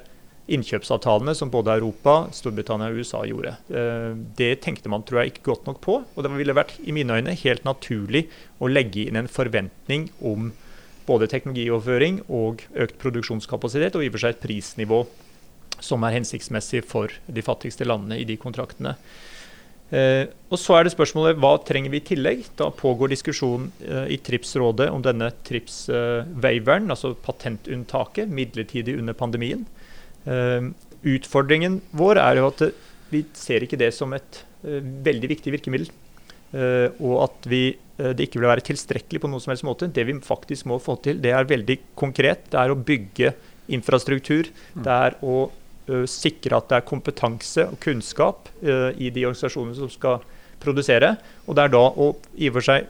innkjøpsavtalene 0.50 1.36
som 1.38 1.52
både 1.54 1.76
Europa, 1.78 2.24
Storbritannia 2.34 2.90
og 2.90 3.02
USA 3.02 3.22
gjorde. 3.28 3.54
Eh, 3.70 4.12
det 4.38 4.56
tenkte 4.66 4.92
man 4.92 5.06
tror 5.06 5.24
jeg 5.24 5.34
ikke 5.34 5.52
godt 5.52 5.70
nok 5.70 5.82
på. 5.84 6.00
Og 6.16 6.26
det 6.26 6.34
ville 6.34 6.58
vært 6.58 6.78
i 6.82 6.96
mine 6.96 7.20
øyne 7.20 7.38
helt 7.44 7.66
naturlig 7.68 8.28
å 8.60 8.70
legge 8.72 9.06
inn 9.08 9.20
en 9.20 9.30
forventning 9.30 10.10
om 10.26 10.52
både 11.10 11.30
teknologioverføring 11.30 12.24
og 12.28 12.62
økt 12.78 13.00
produksjonskapasitet, 13.02 13.96
og 13.98 14.06
i 14.06 14.12
og 14.12 14.16
for 14.18 14.26
seg 14.26 14.36
et 14.36 14.44
prisnivå 14.44 15.04
som 15.82 16.04
er 16.04 16.18
hensiktsmessig 16.18 16.84
for 16.86 17.14
de 17.26 17.44
fattigste 17.46 17.88
landene 17.88 18.20
i 18.20 18.28
de 18.28 18.36
kontraktene. 18.38 18.98
Eh, 19.90 20.30
og 20.54 20.60
Så 20.62 20.76
er 20.78 20.86
det 20.86 20.94
spørsmålet 20.94 21.40
hva 21.42 21.56
trenger 21.66 21.94
vi 21.94 22.02
i 22.02 22.08
tillegg. 22.12 22.46
Da 22.60 22.70
pågår 22.74 23.14
diskusjon 23.14 23.70
eh, 23.82 24.14
i 24.16 24.20
TRIPS-rådet 24.22 24.90
om 24.94 25.02
denne 25.06 25.32
TRIPS-waiveren, 25.48 26.90
altså 26.94 27.16
patentunntaket, 27.26 28.30
midlertidig 28.30 28.98
under 29.00 29.18
pandemien. 29.18 29.66
Uh, 30.30 30.76
utfordringen 31.08 31.78
vår 31.96 32.20
er 32.20 32.38
jo 32.38 32.50
at 32.50 32.62
uh, 32.68 32.88
vi 33.10 33.22
ser 33.34 33.64
ikke 33.64 33.78
det 33.80 33.88
som 33.96 34.12
et 34.14 34.42
uh, 34.68 34.82
veldig 35.08 35.30
viktig 35.32 35.54
virkemiddel. 35.56 35.90
og 37.00 37.16
at 37.24 37.46
vi, 37.46 37.78
det 37.98 38.26
ikke 38.26 38.40
vil 38.42 38.50
være 38.50 38.64
tilstrekkelig 38.66 39.20
på 39.22 39.30
noen 39.30 39.42
som 39.44 39.52
helst 39.54 39.66
måte. 39.68 39.86
Det 39.94 40.02
vi 40.08 40.16
faktisk 40.26 40.66
må 40.66 40.80
få 40.82 40.96
til, 41.06 41.20
det 41.22 41.30
er 41.30 41.46
veldig 41.46 41.76
konkret. 41.94 42.48
Det 42.50 42.58
er 42.58 42.74
å 42.74 42.78
bygge 42.78 43.36
infrastruktur. 43.70 44.50
Mm. 44.74 44.82
Det 44.82 44.96
er 44.96 45.18
å 45.22 45.36
sikre 46.10 46.60
at 46.60 46.70
det 46.70 46.80
er 46.80 46.88
kompetanse 46.88 47.66
og 47.72 47.80
kunnskap 47.84 48.50
i 48.62 49.10
de 49.10 49.26
organisasjonene 49.26 49.78
som 49.78 49.90
skal 49.92 50.24
produsere. 50.62 51.14
Og 51.48 51.58
det 51.58 51.66
er 51.66 51.74
da 51.74 51.84
å 51.88 52.10
i 52.38 52.50
og 52.52 52.58
for 52.60 52.68
seg 52.68 52.90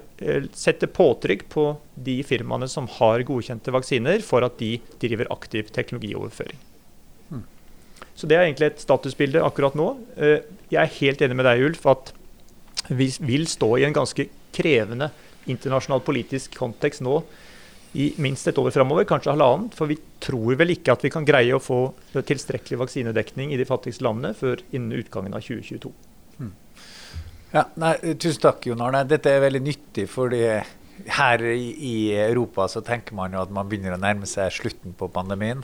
sette 0.58 0.90
påtrykk 0.92 1.46
på 1.54 1.68
de 1.96 2.18
firmaene 2.28 2.68
som 2.72 2.90
har 3.00 3.24
godkjente 3.28 3.72
vaksiner, 3.76 4.24
for 4.26 4.44
at 4.44 4.58
de 4.60 4.76
driver 5.00 5.32
aktiv 5.36 5.72
teknologioverføring. 5.76 6.60
Så 8.20 8.28
det 8.28 8.36
er 8.36 8.50
egentlig 8.50 8.74
et 8.74 8.82
statusbilde 8.84 9.42
akkurat 9.46 9.78
nå. 9.80 9.94
Eh, 10.20 10.42
jeg 10.68 10.80
er 10.82 10.96
helt 10.98 11.22
enig 11.24 11.38
med 11.40 11.48
deg, 11.48 11.64
Ulf, 11.70 11.86
at 11.88 12.12
vi 12.92 13.08
vil 13.24 13.48
stå 13.48 13.78
i 13.80 13.86
en 13.88 13.96
ganske 13.96 14.26
krevende 14.56 15.08
internasjonal 15.50 16.02
politisk 16.04 16.58
kontekst 16.60 17.04
nå 17.06 17.22
i 17.98 18.12
minst 18.22 18.48
et 18.48 18.58
år 18.62 18.70
framover, 18.74 19.08
kanskje 19.10 19.34
halvannet. 19.34 19.74
For 19.78 19.90
vi 19.90 19.98
tror 20.22 20.58
vel 20.60 20.76
ikke 20.76 20.94
at 20.94 21.06
vi 21.06 21.12
kan 21.14 21.26
greie 21.28 21.56
å 21.56 21.64
få 21.64 21.82
tilstrekkelig 22.14 22.82
vaksinedekning 22.84 23.54
i 23.54 23.60
de 23.60 23.68
fattigste 23.70 24.06
landene 24.06 24.36
før 24.38 24.62
innen 24.70 25.00
utgangen 25.00 25.34
av 25.34 25.46
2022. 25.46 25.94
Mm. 26.40 26.52
Ja, 27.56 27.66
nei, 27.82 27.96
tusen 28.22 28.44
takk, 28.44 28.68
Jon 28.70 28.84
Arne. 28.86 29.06
Dette 29.10 29.34
er 29.34 29.48
veldig 29.48 29.64
nyttig. 29.66 30.10
fordi 30.10 30.44
her 31.08 31.44
i, 31.44 32.12
Europa 32.12 32.68
så 32.68 32.82
tenker 32.86 33.16
man 33.16 33.34
jo 33.34 33.42
at 33.42 33.52
man 33.54 33.70
begynner 33.70 33.96
å 33.96 34.02
nærme 34.02 34.28
seg 34.30 34.52
slutten 34.54 34.96
på 34.98 35.08
pandemien. 35.14 35.62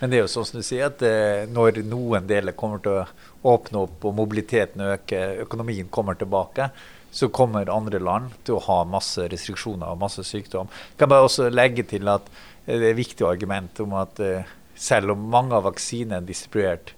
Men 0.00 0.10
det 0.10 0.18
er 0.18 0.24
jo 0.24 0.32
sånn 0.32 0.48
som 0.48 0.58
du 0.58 0.66
sier, 0.66 0.90
at 0.90 1.02
eh, 1.06 1.44
når 1.50 1.84
noen 1.86 2.26
deler 2.26 2.56
kommer 2.58 2.82
til 2.82 2.98
å 2.98 3.52
åpne 3.54 3.84
opp 3.84 4.08
og 4.08 4.16
mobiliteten 4.18 4.82
øker, 4.88 5.44
økonomien 5.46 5.90
kommer 5.92 6.18
tilbake, 6.18 6.70
så 7.12 7.28
kommer 7.28 7.70
andre 7.72 8.00
land 8.00 8.32
til 8.46 8.56
å 8.56 8.64
ha 8.66 8.78
masse 8.88 9.26
restriksjoner 9.28 9.92
og 9.92 10.00
masse 10.00 10.24
sykdom. 10.24 10.70
Jeg 10.92 11.02
kan 11.02 11.12
bare 11.12 11.28
også 11.28 11.50
legge 11.52 11.84
til 11.90 12.08
at 12.08 12.28
det 12.64 12.78
er 12.78 12.90
et 12.92 13.00
viktig 13.00 13.26
argument 13.28 13.82
om 13.84 13.96
at 14.00 14.20
eh, 14.22 14.48
selv 14.78 15.12
om 15.14 15.26
mange 15.32 15.56
av 15.56 15.66
vaksinene 15.66 16.22
er 16.22 16.28
distribuert 16.28 16.94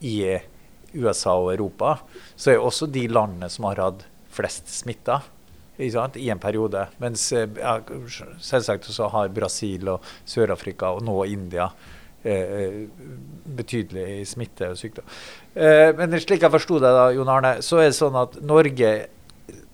i 0.00 0.22
USA 0.94 1.34
og 1.36 1.52
Europa, 1.52 1.98
så 2.38 2.54
er 2.54 2.64
også 2.64 2.88
de 2.88 3.04
landene 3.12 3.50
som 3.52 3.68
har 3.68 3.82
hatt 3.82 4.06
flest 4.32 4.70
smitta 4.72 5.20
i 5.78 6.30
en 6.32 6.40
periode. 6.42 6.88
Mens 7.02 7.28
eh, 7.36 7.50
ja, 7.60 7.76
selvsagt 8.40 8.88
så 8.88 9.12
har 9.12 9.34
Brasil 9.36 9.92
og 9.92 10.12
Sør-Afrika 10.24 10.94
og 10.96 11.04
nå 11.06 11.20
India 11.28 11.68
Eh, 12.28 12.88
betydelig 13.58 14.26
smitte 14.26 14.72
og 14.72 14.78
sykdom. 14.78 15.04
Eh, 15.54 15.92
men 15.94 16.16
slik 16.18 16.42
jeg 16.42 16.50
forsto 16.50 16.80
det, 16.82 16.90
da, 16.90 17.04
Jon 17.14 17.30
Arne, 17.30 17.52
så 17.62 17.78
er 17.78 17.92
det 17.92 17.96
sånn 17.96 18.16
at 18.18 18.34
Norge 18.42 18.90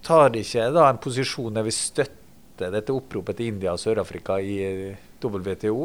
tar 0.04 0.36
ikke 0.36 0.68
da 0.74 0.88
en 0.88 1.00
posisjon 1.02 1.54
der 1.56 1.66
vi 1.66 1.74
støtter 1.74 2.72
dette 2.74 2.94
oppropet 2.94 3.38
til 3.38 3.54
India 3.54 3.72
og 3.74 3.80
Sør-Afrika 3.82 4.36
i 4.38 4.92
WTO 5.24 5.78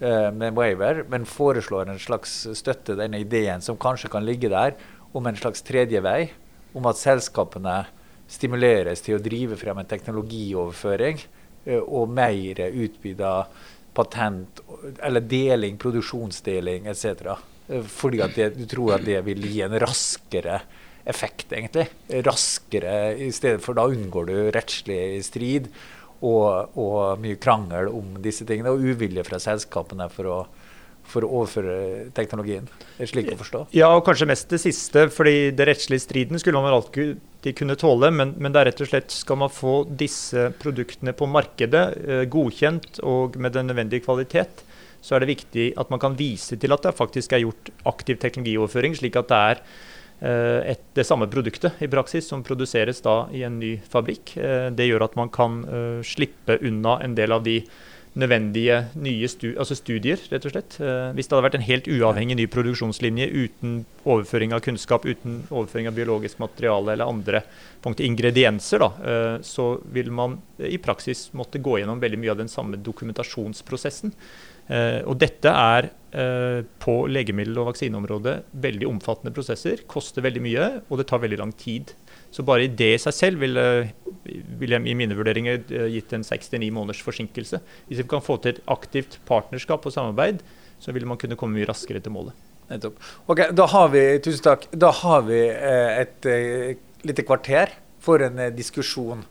eh, 0.00 0.30
med 0.32 0.56
waiver, 0.56 1.04
men 1.10 1.28
foreslår 1.28 1.92
en 1.92 2.00
slags 2.02 2.46
støtte, 2.58 2.96
denne 2.98 3.20
ideen 3.22 3.62
som 3.62 3.78
kanskje 3.78 4.10
kan 4.12 4.26
ligge 4.26 4.50
der, 4.52 4.74
om 5.16 5.26
en 5.28 5.38
slags 5.38 5.62
tredje 5.64 6.00
vei. 6.04 6.32
Om 6.76 6.88
at 6.90 6.98
selskapene 7.00 7.84
stimuleres 8.28 9.04
til 9.04 9.16
å 9.16 9.22
drive 9.22 9.56
frem 9.56 9.78
en 9.80 9.88
teknologioverføring 9.88 11.22
og 11.86 12.10
mer 12.12 12.60
utbytta 12.66 13.32
patent 13.96 14.60
eller 15.02 15.24
deling, 15.24 15.78
produksjonsdeling 15.80 16.88
etc. 16.90 17.36
Eh, 17.68 17.86
fordi 17.86 18.22
at 18.24 18.36
det, 18.36 18.50
du 18.58 18.66
tror 18.70 18.96
at 18.98 19.06
det 19.06 19.22
vil 19.26 19.46
gi 19.48 19.62
en 19.66 19.78
raskere 19.82 20.60
effekt, 21.06 21.52
egentlig. 21.54 21.86
Raskere, 22.26 23.14
i 23.22 23.30
stedet 23.34 23.62
for 23.64 23.78
da 23.78 23.86
unngår 23.90 24.30
du 24.30 24.36
rettslig 24.54 25.00
strid 25.26 25.70
og, 26.24 26.76
og 26.78 27.20
mye 27.22 27.38
krangel 27.40 27.90
om 27.92 28.16
disse 28.24 28.46
tingene, 28.48 28.72
og 28.72 28.82
uvilje 28.82 29.26
fra 29.26 29.40
selskapene 29.42 30.08
for 30.12 30.32
å 30.32 30.38
for 31.06 31.22
å 31.22 31.30
overføre 31.40 32.10
teknologien? 32.16 32.66
Er 32.98 33.10
slik 33.10 33.30
å 33.32 33.38
forstå? 33.38 33.62
Ja, 33.76 33.92
og 33.94 34.04
kanskje 34.06 34.28
mest 34.30 34.50
det 34.50 34.58
siste. 34.62 35.06
fordi 35.12 35.52
det 35.54 35.68
rettslige 35.68 36.02
striden 36.02 36.40
skulle 36.42 36.62
man 36.62 36.74
alltid 36.74 37.20
kunne 37.56 37.76
tåle. 37.78 38.10
Men, 38.10 38.34
men, 38.38 38.52
det 38.52 38.60
er 38.60 38.70
rett 38.72 38.82
og 38.82 38.90
slett 38.90 39.14
skal 39.14 39.40
man 39.44 39.52
få 39.52 39.84
disse 39.86 40.50
produktene 40.60 41.14
på 41.16 41.28
markedet 41.30 41.84
eh, 42.02 42.24
godkjent 42.30 43.00
og 43.06 43.38
med 43.38 43.54
den 43.56 43.70
nødvendige 43.70 44.04
kvalitet, 44.06 44.64
så 45.02 45.16
er 45.16 45.22
det 45.22 45.36
viktig 45.36 45.66
at 45.78 45.90
man 45.92 46.02
kan 46.02 46.16
vise 46.18 46.58
til 46.58 46.74
at 46.74 46.82
det 46.82 46.96
faktisk 46.98 47.36
er 47.36 47.44
gjort 47.44 47.70
aktiv 47.86 48.18
teknologioverføring, 48.22 48.96
slik 48.98 49.18
at 49.20 49.30
det 49.30 49.42
er 49.52 49.62
et, 50.24 50.84
det 50.96 51.04
samme 51.04 51.28
produktet 51.28 51.82
i 51.84 51.90
praksis 51.92 52.28
som 52.30 52.44
produseres 52.46 53.02
da 53.04 53.26
i 53.36 53.42
en 53.46 53.58
ny 53.60 53.76
fabrikk. 53.90 54.36
Eh, 54.40 54.68
det 54.72 54.88
gjør 54.88 55.06
at 55.08 55.18
man 55.18 55.32
kan 55.32 55.60
uh, 55.68 56.00
slippe 56.06 56.58
unna 56.64 56.98
en 57.04 57.16
del 57.18 57.36
av 57.36 57.44
de 57.44 57.60
nødvendige 58.16 58.78
nye 58.96 59.28
stu 59.28 59.50
altså 59.60 59.76
studier, 59.76 60.20
rett 60.30 60.46
og 60.48 60.54
slett. 60.54 60.78
Eh, 60.80 61.10
hvis 61.16 61.28
det 61.28 61.36
hadde 61.36 61.46
vært 61.46 61.58
en 61.58 61.66
helt 61.66 61.90
uavhengig 61.92 62.38
ny 62.38 62.46
produksjonslinje 62.48 63.26
uten 63.28 63.76
overføring 64.06 64.54
av 64.56 64.62
kunnskap, 64.64 65.04
uten 65.04 65.42
overføring 65.50 65.90
av 65.90 65.96
biologisk 65.98 66.40
materiale 66.40 66.94
eller 66.94 67.12
andre 67.12 67.42
punkter, 67.84 68.06
ingredienser, 68.08 68.80
da, 68.80 68.90
eh, 69.04 69.36
så 69.44 69.68
vil 69.92 70.10
man 70.10 70.38
i 70.56 70.78
praksis 70.80 71.28
måtte 71.36 71.60
gå 71.60 71.78
gjennom 71.80 72.00
veldig 72.00 72.22
mye 72.22 72.32
av 72.32 72.40
den 72.40 72.52
samme 72.52 72.80
dokumentasjonsprosessen. 72.80 74.14
Eh, 74.66 75.00
og 75.06 75.18
dette 75.22 75.50
er 75.50 75.88
eh, 76.10 76.64
på 76.82 76.96
legemiddel- 77.10 77.60
og 77.62 77.68
vaksineområdet 77.70 78.36
veldig 78.66 78.88
omfattende 78.88 79.34
prosesser, 79.34 79.84
koster 79.90 80.24
veldig 80.26 80.42
mye, 80.42 80.66
og 80.90 81.00
det 81.00 81.08
tar 81.10 81.22
veldig 81.22 81.38
lang 81.42 81.54
tid. 81.58 81.94
Så 82.34 82.44
bare 82.46 82.66
i 82.66 82.72
det 82.72 82.92
i 82.96 83.02
seg 83.02 83.14
selv 83.14 83.44
ville, 83.44 83.66
ville 84.58 84.82
i 84.82 84.96
mine 84.98 85.16
vurderinger 85.18 85.62
eh, 85.70 85.88
gitt 85.94 86.16
en 86.16 86.26
6-9 86.26 86.72
måneders 86.74 87.04
forsinkelse. 87.06 87.62
Hvis 87.88 88.02
vi 88.02 88.10
kan 88.10 88.24
få 88.24 88.40
til 88.42 88.56
et 88.56 88.62
aktivt 88.72 89.20
partnerskap 89.28 89.86
og 89.86 89.94
samarbeid, 89.94 90.42
så 90.82 90.92
ville 90.92 91.08
man 91.08 91.20
kunne 91.20 91.38
komme 91.38 91.56
mye 91.56 91.68
raskere 91.70 92.02
til 92.02 92.12
målet. 92.12 92.36
Nettopp. 92.66 92.98
Ok, 93.30 93.46
Da 93.54 93.68
har 93.70 93.92
vi 93.92 94.02
tusen 94.18 94.42
takk, 94.42 94.66
da 94.74 94.90
har 94.90 95.22
vi 95.28 95.38
et, 95.46 96.26
et 96.26 97.06
lite 97.06 97.22
kvarter 97.22 97.70
for 98.02 98.22
en 98.26 98.42
diskusjon. 98.56 99.22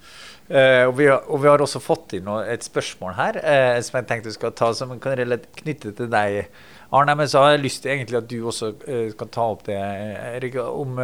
Uh, 0.45 0.85
og, 0.85 0.91
vi 0.99 1.07
har, 1.09 1.23
og, 1.25 1.39
vi 1.41 1.49
har, 1.49 1.61
også 1.63 1.79
fått 1.81 2.13
inn 2.19 2.27
et 2.45 2.61
spørsmål 2.61 3.15
her 3.17 3.39
uh, 3.41 3.79
som 3.81 3.95
jeg 3.97 4.05
tenkte 4.11 4.29
vi 4.29 4.35
skal 4.35 4.53
ta, 4.53 4.67
som 4.77 4.91
kan 5.01 5.17
knytte 5.61 5.95
til 5.97 6.11
deg, 6.11 6.51
Arne. 6.93 7.15
Men 7.17 7.31
så 7.31 7.41
har 7.41 7.55
jeg 7.55 7.63
lyst 7.63 7.81
til 7.81 7.95
egentlig 7.95 8.19
at 8.19 8.29
du 8.29 8.37
også 8.45 8.75
uh, 8.75 9.09
kan 9.17 9.33
ta 9.33 9.47
opp 9.55 9.65
det, 9.65 9.79
Erik, 10.35 10.59
om 10.61 11.01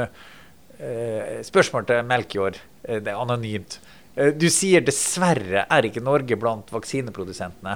Eh, 0.81 1.43
spørsmål 1.45 1.85
til 1.85 2.05
Melkjord. 2.09 2.57
Eh, 2.83 2.97
det 3.03 3.13
er 3.13 3.19
anonymt. 3.21 3.77
Eh, 4.17 4.31
du 4.33 4.47
sier 4.49 4.81
dessverre 4.81 5.67
er 5.69 5.85
ikke 5.85 6.01
Norge 6.01 6.35
blant 6.35 6.73
vaksineprodusentene. 6.73 7.75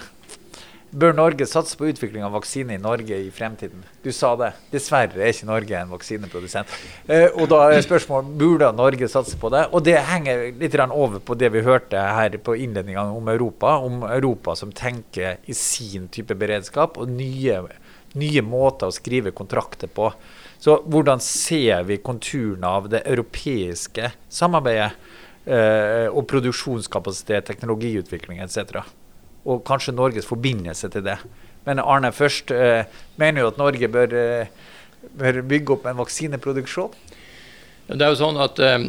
Bør 0.96 1.12
Norge 1.12 1.44
satse 1.44 1.76
på 1.76 1.90
utvikling 1.90 2.24
av 2.24 2.32
vaksine 2.38 2.78
i 2.78 2.80
Norge 2.80 3.18
i 3.20 3.32
fremtiden? 3.34 3.82
Du 4.00 4.14
sa 4.16 4.30
det. 4.40 4.54
Dessverre 4.72 5.20
er 5.20 5.34
ikke 5.34 5.50
Norge 5.50 5.82
en 5.82 5.92
vaksineprodusent. 5.92 6.72
Eh, 7.12 7.26
og 7.36 7.50
da 7.52 7.66
er 7.68 7.84
spørsmålet 7.84 8.38
burde 8.40 8.70
Norge 8.78 9.10
satse 9.12 9.36
på 9.42 9.52
det. 9.52 9.66
Og 9.76 9.84
det 9.84 9.98
henger 10.08 10.46
litt 10.56 10.80
over 10.86 11.20
på 11.20 11.36
det 11.36 11.52
vi 11.52 11.66
hørte 11.68 12.00
her 12.00 12.40
på 12.40 12.56
innledningene 12.56 13.12
om 13.12 13.28
Europa. 13.28 13.76
Om 13.84 14.08
Europa 14.08 14.56
som 14.56 14.72
tenker 14.72 15.44
i 15.44 15.58
sin 15.58 16.08
type 16.08 16.32
beredskap 16.40 16.96
og 16.96 17.12
nye, 17.12 17.60
nye 18.16 18.48
måter 18.48 18.88
å 18.88 18.96
skrive 18.96 19.36
kontrakter 19.36 19.92
på. 19.92 20.14
Så 20.64 20.80
hvordan 20.88 21.20
ser 21.20 21.84
vi 21.92 22.00
konturene 22.00 22.72
av 22.72 22.88
det 22.94 23.04
europeiske 23.04 24.14
samarbeidet? 24.32 24.94
Eh, 25.46 26.08
og 26.08 26.24
produksjonskapasitet, 26.26 27.44
teknologiutvikling 27.52 28.40
etc 28.42 28.80
og 29.46 29.66
kanskje 29.68 29.96
Norges 29.96 30.28
forbindelse 30.30 30.90
til 30.94 31.06
det. 31.06 31.18
Men 31.66 31.82
Arne 31.82 32.12
først 32.14 32.54
eh, 32.54 32.86
mener 33.22 33.46
jo 33.46 33.52
at 33.52 33.60
Norge 33.62 33.90
bør, 33.92 34.16
eh, 34.18 34.74
bør, 35.18 35.42
bygge 35.46 35.78
opp 35.78 35.86
en 35.90 36.02
vaksineproduksjon. 36.02 36.94
Det 37.86 38.02
er 38.02 38.10
jo 38.10 38.18
sånn 38.18 38.40
at 38.42 38.58
um, 38.66 38.86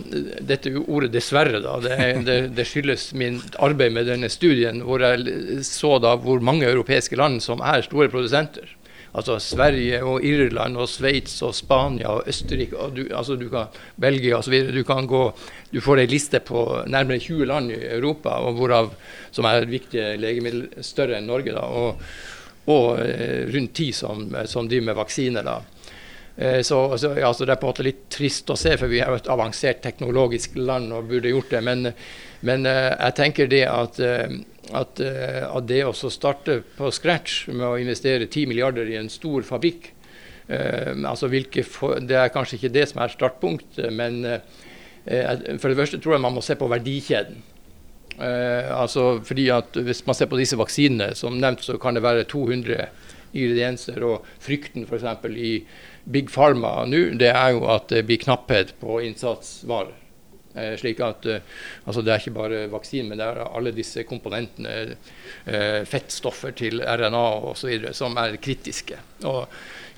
Dette 0.48 0.70
ordet 0.80 1.10
'dessverre' 1.12 1.60
da, 1.60 1.74
det, 1.84 1.96
det, 2.24 2.36
det, 2.56 2.64
skyldes 2.64 3.10
min 3.12 3.42
arbeid 3.60 3.92
med 3.92 4.08
denne 4.08 4.30
studien, 4.32 4.80
hvor 4.88 5.04
jeg 5.04 5.60
så 5.68 5.98
da 6.00 6.14
hvor 6.16 6.40
mange 6.40 6.64
europeiske 6.64 7.18
land 7.20 7.42
som 7.44 7.60
er 7.60 7.84
store 7.84 8.08
produsenter. 8.08 8.72
Altså 9.16 9.38
Sverige 9.40 10.02
og 10.04 10.24
Irland 10.24 10.76
og 10.76 10.90
Sveits 10.92 11.38
og 11.46 11.54
Spania 11.56 12.10
og 12.12 12.26
Østerrike 12.28 12.76
og 12.76 12.96
du, 12.98 13.06
altså 13.16 13.36
du 13.40 13.46
kan, 13.52 13.72
Belgia 14.00 14.36
osv. 14.36 14.56
Du 14.74 14.82
kan 14.84 15.08
gå, 15.08 15.22
du 15.72 15.80
får 15.80 16.02
ei 16.02 16.10
liste 16.10 16.42
på 16.44 16.66
nærmere 16.92 17.22
20 17.24 17.48
land 17.48 17.72
i 17.72 17.78
Europa, 17.96 18.36
hvorav, 18.58 18.90
som 19.32 19.48
er 19.48 19.68
viktige 19.70 20.18
legemiddel 20.20 20.84
større 20.84 21.16
enn 21.16 21.30
Norge. 21.30 21.56
Da, 21.56 21.64
og, 21.64 22.02
og 22.68 23.00
eh, 23.00 23.46
rundt 23.54 23.72
ti 23.78 23.88
som, 23.96 24.28
som 24.44 24.68
driver 24.68 24.90
med 24.90 25.00
vaksiner. 25.00 25.48
da. 25.48 25.56
Eh, 26.36 26.60
så, 26.60 26.98
så 26.98 27.14
ja, 27.16 27.32
så, 27.32 27.44
Det 27.44 27.56
er 27.56 27.60
på 27.62 27.70
en 27.70 27.72
måte 27.72 27.86
litt 27.86 28.06
trist 28.12 28.52
å 28.52 28.58
se, 28.60 28.76
for 28.76 28.92
vi 28.92 29.00
er 29.00 29.08
jo 29.08 29.20
et 29.22 29.32
avansert 29.32 29.80
teknologisk 29.84 30.58
land 30.60 30.92
og 30.92 31.08
burde 31.08 31.32
gjort 31.32 31.56
det. 31.56 31.64
Men, 31.64 31.88
men 32.40 32.66
eh, 32.66 32.92
jeg 32.92 33.16
tenker 33.16 33.50
det 33.50 33.64
at 33.70 34.00
at, 34.74 35.00
eh, 35.00 35.42
at 35.46 35.66
det 35.68 35.82
å 35.86 35.92
starte 35.94 36.60
på 36.76 36.90
scratch 36.94 37.46
med 37.52 37.66
å 37.66 37.76
investere 37.80 38.26
10 38.26 38.48
milliarder 38.50 38.88
i 38.90 38.98
en 38.98 39.10
stor 39.12 39.44
fabrikk 39.46 39.92
eh, 40.48 40.94
altså 41.06 41.30
for, 41.66 42.00
Det 42.00 42.16
er 42.18 42.32
kanskje 42.34 42.58
ikke 42.58 42.74
det 42.74 42.86
som 42.90 43.02
er 43.02 43.12
startpunktet, 43.14 43.92
men 43.94 44.24
eh, 44.24 44.40
for 45.60 45.70
det 45.70 45.78
første 45.78 46.00
tror 46.02 46.16
jeg 46.16 46.24
man 46.24 46.34
må 46.34 46.42
se 46.42 46.56
på 46.58 46.66
verdikjeden. 46.70 47.42
Eh, 48.18 48.70
altså 48.72 49.20
fordi 49.22 49.50
at 49.54 49.76
Hvis 49.76 50.06
man 50.06 50.16
ser 50.18 50.26
på 50.26 50.38
disse 50.40 50.58
vaksinene, 50.58 51.14
som 51.14 51.38
nevnt, 51.38 51.62
så 51.62 51.78
kan 51.78 51.94
det 51.94 52.02
være 52.02 52.24
200 52.24 52.88
ingredienser. 53.36 54.02
Og 54.02 54.26
frykten 54.42 54.86
f.eks. 54.86 55.06
i 55.36 55.52
Big 56.10 56.30
Pharma 56.32 56.84
nå, 56.86 57.18
det 57.18 57.30
er 57.34 57.54
jo 57.54 57.66
at 57.70 57.90
det 57.92 58.06
blir 58.08 58.22
knapphet 58.22 58.74
på 58.80 59.00
innsatsvarer. 59.06 60.05
Eh, 60.56 60.72
slik 60.80 61.00
at 61.04 61.26
eh, 61.28 61.42
altså 61.84 62.02
Det 62.02 62.12
er 62.12 62.22
ikke 62.22 62.36
bare 62.38 62.60
vaksinen, 62.72 63.10
men 63.10 63.20
det 63.20 63.26
er 63.26 63.42
alle 63.44 63.74
disse 63.76 64.06
komponentene, 64.08 64.96
eh, 65.44 65.82
fettstoffer 65.84 66.54
til 66.56 66.80
RNA 66.80 67.24
osv., 67.50 67.90
som 67.96 68.16
er 68.22 68.38
kritiske. 68.40 68.96
Og, 69.28 69.44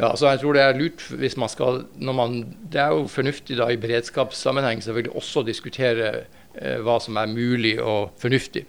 ja, 0.01 0.11
så 0.17 0.33
jeg 0.33 0.43
tror 0.43 0.59
Det 0.59 0.65
er 0.65 0.81
lurt 0.81 1.07
hvis 1.21 1.37
man 1.39 1.49
skal 1.53 1.85
man, 1.99 2.41
Det 2.71 2.81
er 2.81 2.91
jo 2.95 3.07
fornuftig 3.07 3.59
da 3.59 3.71
i 3.71 3.79
beredskapssammenheng 3.79 4.83
selvfølgelig 4.83 5.15
også 5.15 5.47
diskutere 5.47 6.11
eh, 6.55 6.83
hva 6.83 6.99
som 7.01 7.17
er 7.17 7.31
mulig 7.31 7.79
og 7.79 8.11
fornuftig. 8.19 8.67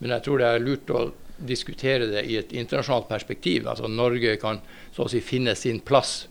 Men 0.00 0.10
jeg 0.16 0.26
tror 0.26 0.38
det 0.38 0.50
er 0.50 0.66
lurt 0.66 0.90
å 0.90 1.08
diskutere 1.38 2.10
det 2.10 2.24
i 2.26 2.36
et 2.38 2.52
internasjonalt 2.52 3.08
perspektiv. 3.08 3.68
Altså 3.70 3.86
Norge 3.86 4.36
kan 4.42 4.58
så 4.94 5.06
å 5.06 5.10
si 5.10 5.22
finne 5.22 5.54
sin 5.54 5.78
plass 5.78 6.26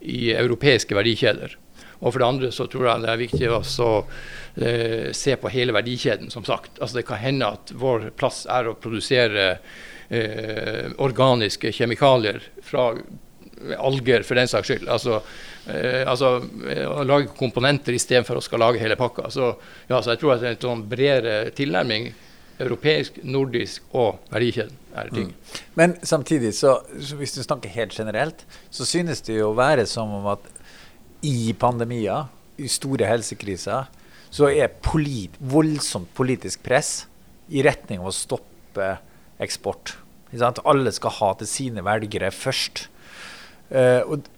i 0.00 0.30
europeiske 0.34 0.94
verdikjeder. 0.94 1.56
Og 2.00 2.12
for 2.12 2.20
det 2.20 2.28
andre 2.28 2.52
så 2.54 2.66
tror 2.70 2.88
jeg 2.90 3.04
det 3.04 3.12
er 3.12 3.20
viktig 3.20 3.52
å 3.52 3.60
eh, 3.60 5.12
se 5.16 5.36
på 5.40 5.52
hele 5.52 5.74
verdikjeden, 5.76 6.30
som 6.32 6.44
sagt. 6.46 6.80
Altså 6.80 7.00
Det 7.00 7.06
kan 7.08 7.22
hende 7.22 7.52
at 7.56 7.72
vår 7.74 8.10
plass 8.18 8.44
er 8.52 8.68
å 8.68 8.76
produsere 8.80 9.46
eh, 10.08 10.90
organiske 11.02 11.72
kjemikalier 11.72 12.42
fra 12.64 12.90
alger, 13.80 14.22
for 14.26 14.36
den 14.36 14.48
saks 14.50 14.68
skyld. 14.68 14.88
Altså, 14.92 15.22
eh, 15.72 16.04
altså 16.08 16.36
å 16.90 17.06
lage 17.08 17.32
komponenter 17.38 17.96
istedenfor 17.96 18.38
å 18.40 18.44
skal 18.44 18.62
lage 18.64 18.82
hele 18.82 18.98
pakka. 19.00 19.30
Så, 19.32 19.54
ja, 19.88 20.00
så 20.00 20.14
jeg 20.14 20.22
tror 20.22 20.36
at 20.36 20.46
en 20.46 20.60
sånn 20.60 20.86
bredere 20.90 21.50
tilnærming 21.56 22.12
europeisk, 22.62 23.18
nordisk 23.24 23.84
og 23.96 24.22
verdikjeden 24.32 24.76
er 24.96 25.10
ting. 25.12 25.28
Mm. 25.28 25.64
Men 25.76 25.96
samtidig, 26.08 26.54
så, 26.56 26.78
så, 27.00 27.18
hvis 27.20 27.36
du 27.36 27.42
snakker 27.44 27.72
helt 27.74 27.96
generelt, 27.98 28.46
så 28.72 28.86
synes 28.88 29.20
det 29.26 29.36
jo 29.40 29.50
å 29.50 29.58
være 29.58 29.84
som 29.88 30.14
om 30.20 30.30
at 30.32 30.46
i 31.26 31.52
pandemier, 31.58 32.28
i 32.56 32.68
store 32.70 33.08
helsekriser, 33.08 33.90
så 34.30 34.48
er 34.50 34.72
polit, 34.84 35.34
voldsomt 35.40 36.08
politisk 36.16 36.62
press 36.66 37.06
i 37.52 37.62
retning 37.66 38.02
av 38.02 38.10
å 38.10 38.14
stoppe 38.14 38.96
eksport. 39.42 39.96
Alle 40.36 40.92
skal 40.92 41.14
ha 41.20 41.32
til 41.38 41.48
sine 41.48 41.84
velgere 41.86 42.32
først. 42.34 42.86
Og, 43.70 44.16
og, 44.16 44.32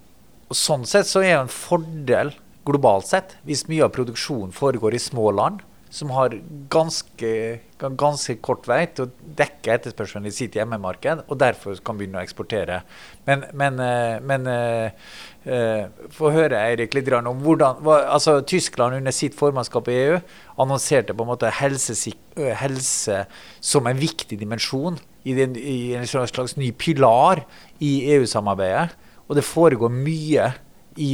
Sånn 0.49 0.86
sett 0.89 1.05
så 1.05 1.20
er 1.20 1.34
det 1.34 1.41
en 1.43 1.51
fordel 1.53 2.30
globalt 2.64 3.05
sett 3.05 3.34
hvis 3.45 3.66
mye 3.68 3.84
av 3.84 3.91
produksjonen 3.93 4.55
foregår 4.57 4.95
i 4.97 5.01
små 5.03 5.26
land 5.36 5.61
som 5.91 6.11
har 6.12 6.34
ganske, 6.70 7.30
ganske 7.78 8.36
kort 8.45 8.66
vei 8.68 8.82
til 8.93 9.07
å 9.07 9.32
dekke 9.39 9.72
etterspørselen 9.74 10.28
i 10.28 10.34
sitt 10.34 10.59
hjemmemarked, 10.59 11.24
og 11.26 11.41
derfor 11.41 11.78
kan 11.84 11.99
begynne 11.99 12.20
å 12.20 12.26
eksportere. 12.26 12.82
Men, 13.28 13.47
men, 13.57 13.80
eh, 13.82 14.18
men 14.24 14.49
uh, 14.53 15.89
få 16.12 16.32
høre 16.34 16.61
Eirik, 16.61 16.97
litt 16.97 17.11
om 17.16 17.43
hvordan 17.45 17.82
altså, 17.89 18.39
Tyskland 18.45 18.99
under 19.01 19.14
sitt 19.16 19.36
formannskap 19.39 19.89
i 19.89 19.99
EU 20.05 20.20
annonserte 20.61 21.16
på 21.16 21.24
en 21.24 21.32
måte 21.32 21.53
helse, 21.61 21.97
helse 22.36 23.24
som 23.61 23.89
en 23.89 24.01
viktig 24.01 24.39
dimensjon 24.41 25.01
i, 25.24 25.34
den, 25.36 25.57
i 25.57 25.95
en 25.97 26.09
slags 26.09 26.57
ny 26.61 26.72
pilar 26.76 27.47
i 27.80 28.11
EU-samarbeidet. 28.16 28.97
Og 29.28 29.36
det 29.36 29.45
foregår 29.45 29.93
mye 29.93 30.53
i, 30.99 31.11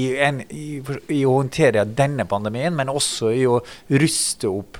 i, 0.00 0.02
en, 0.20 0.42
i, 0.50 1.22
å 1.24 1.38
håndtere 1.38 1.86
denne 1.86 2.26
pandemien, 2.28 2.74
men 2.76 2.92
også 2.92 3.32
i 3.32 3.46
å 3.48 3.58
ruste 3.88 4.50
opp 4.50 4.78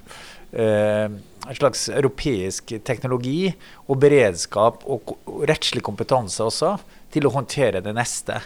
eh, 0.53 1.09
en 1.09 1.57
slags 1.57 1.89
europeisk 1.89 2.75
teknologi 2.85 3.51
og 3.89 4.01
beredskap 4.03 4.85
og, 4.85 5.15
og 5.25 5.45
rettslig 5.49 5.83
kompetanse 5.87 6.45
også 6.45 6.77
til 7.11 7.27
å 7.27 7.35
håndtere 7.35 7.83
det 7.85 7.95
neste. 7.97 8.39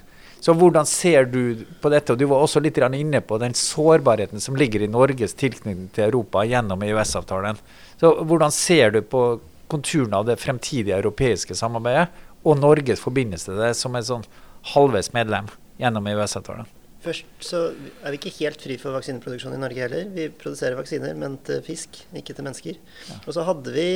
Så 0.44 0.52
hvordan 0.52 0.84
ser 0.84 1.24
du 1.32 1.64
på 1.80 1.88
dette? 1.88 2.12
Og 2.12 2.20
Du 2.20 2.26
var 2.28 2.42
også 2.44 2.60
litt 2.60 2.76
inne 2.76 3.20
på 3.24 3.38
den 3.40 3.54
sårbarheten 3.56 4.40
som 4.40 4.56
ligger 4.56 4.82
i 4.84 4.90
Norges 4.92 5.32
tilknytning 5.40 5.88
til 5.96 6.10
Europa 6.10 6.44
gjennom 6.44 6.82
EØS-avtalen. 6.84 7.56
Så 8.00 8.12
Hvordan 8.24 8.52
ser 8.52 8.90
du 8.92 9.00
på 9.00 9.40
konturene 9.72 10.20
av 10.20 10.26
det 10.28 10.36
fremtidige 10.36 10.98
europeiske 11.00 11.56
samarbeidet 11.56 12.10
og 12.44 12.60
Norges 12.60 13.00
forbindelse 13.00 13.50
til 13.50 13.62
det 13.62 13.72
som 13.78 13.96
en 13.96 14.04
sånn 14.04 14.26
halvveis 14.72 15.12
medlem 15.16 15.50
gjennom 15.80 16.08
EØS-avtalen. 16.08 16.70
Først 17.04 17.44
så 17.44 17.58
er 18.00 18.14
vi 18.14 18.16
ikke 18.16 18.32
helt 18.38 18.62
fri 18.64 18.78
for 18.80 18.96
vaksineproduksjon 18.96 19.52
i 19.52 19.60
Norge 19.60 19.82
heller. 19.82 20.06
Vi 20.14 20.30
produserer 20.40 20.78
vaksiner, 20.78 21.12
men 21.20 21.36
til 21.44 21.60
fisk, 21.66 21.98
ikke 22.16 22.32
til 22.32 22.46
mennesker. 22.46 22.78
Ja. 23.10 23.18
Og 23.26 23.36
så 23.36 23.44
hadde 23.44 23.74
vi 23.74 23.88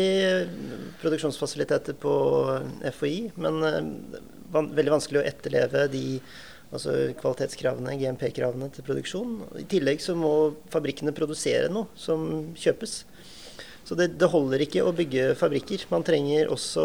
produksjonsfasiliteter 1.01 1.97
på 2.03 2.13
FHI, 2.99 3.17
men 3.41 3.65
uh, 3.65 4.21
van 4.53 4.69
veldig 4.77 4.99
vanskelig 4.99 5.23
å 5.23 5.27
etterleve 5.31 5.87
de 5.93 6.05
altså 6.69 6.95
kvalitetskravene, 7.17 7.97
GMP-kravene 7.97 8.69
til 8.75 8.85
produksjon. 8.85 9.39
I 9.57 9.65
tillegg 9.73 10.05
så 10.05 10.13
må 10.19 10.33
fabrikkene 10.73 11.17
produsere 11.17 11.73
noe 11.73 11.89
som 11.97 12.53
kjøpes. 12.61 13.01
Så 13.89 13.97
det, 13.97 14.11
det 14.21 14.29
holder 14.29 14.67
ikke 14.67 14.85
å 14.85 14.93
bygge 14.93 15.33
fabrikker. 15.41 15.87
Man 15.89 16.05
trenger 16.05 16.53
også 16.53 16.85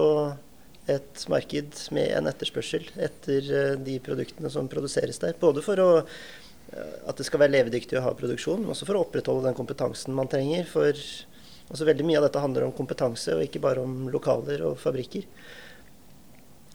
et 0.92 1.26
marked 1.32 1.78
med 1.96 2.12
en 2.18 2.28
etterspørsel 2.28 2.90
etter 3.02 3.52
eh, 3.56 3.76
de 3.80 4.00
produktene 4.04 4.52
som 4.52 4.70
produseres 4.72 5.22
der. 5.22 5.36
Både 5.40 5.64
for 5.64 5.80
å, 5.80 5.90
eh, 6.04 6.96
at 7.08 7.20
det 7.20 7.28
skal 7.28 7.44
være 7.44 7.56
levedyktig 7.56 8.00
å 8.00 8.06
ha 8.08 8.16
produksjon, 8.18 8.64
men 8.64 8.74
også 8.76 8.90
for 8.90 9.00
å 9.00 9.06
opprettholde 9.06 9.48
den 9.48 9.58
kompetansen 9.58 10.16
man 10.16 10.32
trenger. 10.32 10.68
For 10.70 10.92
altså 10.94 11.88
veldig 11.88 12.08
mye 12.08 12.20
av 12.20 12.28
dette 12.28 12.44
handler 12.44 12.68
om 12.68 12.76
kompetanse, 12.76 13.36
og 13.36 13.46
ikke 13.46 13.64
bare 13.64 13.84
om 13.86 14.10
lokaler 14.14 14.66
og 14.68 14.80
fabrikker. 14.82 15.30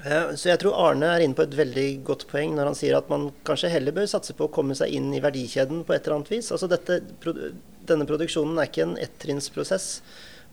Eh, 0.06 0.32
så 0.38 0.52
jeg 0.52 0.62
tror 0.62 0.78
Arne 0.78 1.10
er 1.10 1.24
inne 1.24 1.36
på 1.36 1.44
et 1.44 1.58
veldig 1.58 1.88
godt 2.06 2.28
poeng 2.30 2.52
når 2.54 2.70
han 2.70 2.78
sier 2.78 2.96
at 2.96 3.08
man 3.10 3.28
kanskje 3.48 3.72
heller 3.72 3.96
bør 3.96 4.08
satse 4.10 4.36
på 4.38 4.46
å 4.46 4.54
komme 4.54 4.76
seg 4.78 4.94
inn 4.94 5.10
i 5.12 5.22
verdikjeden 5.22 5.82
på 5.84 5.94
et 5.94 6.06
eller 6.06 6.20
annet 6.20 6.32
vis. 6.36 6.52
Altså 6.54 6.70
dette, 6.70 7.00
denne 7.88 8.06
produksjonen 8.08 8.56
er 8.56 8.70
ikke 8.70 8.86
en 8.86 8.98
ettrinnsprosess 9.02 9.88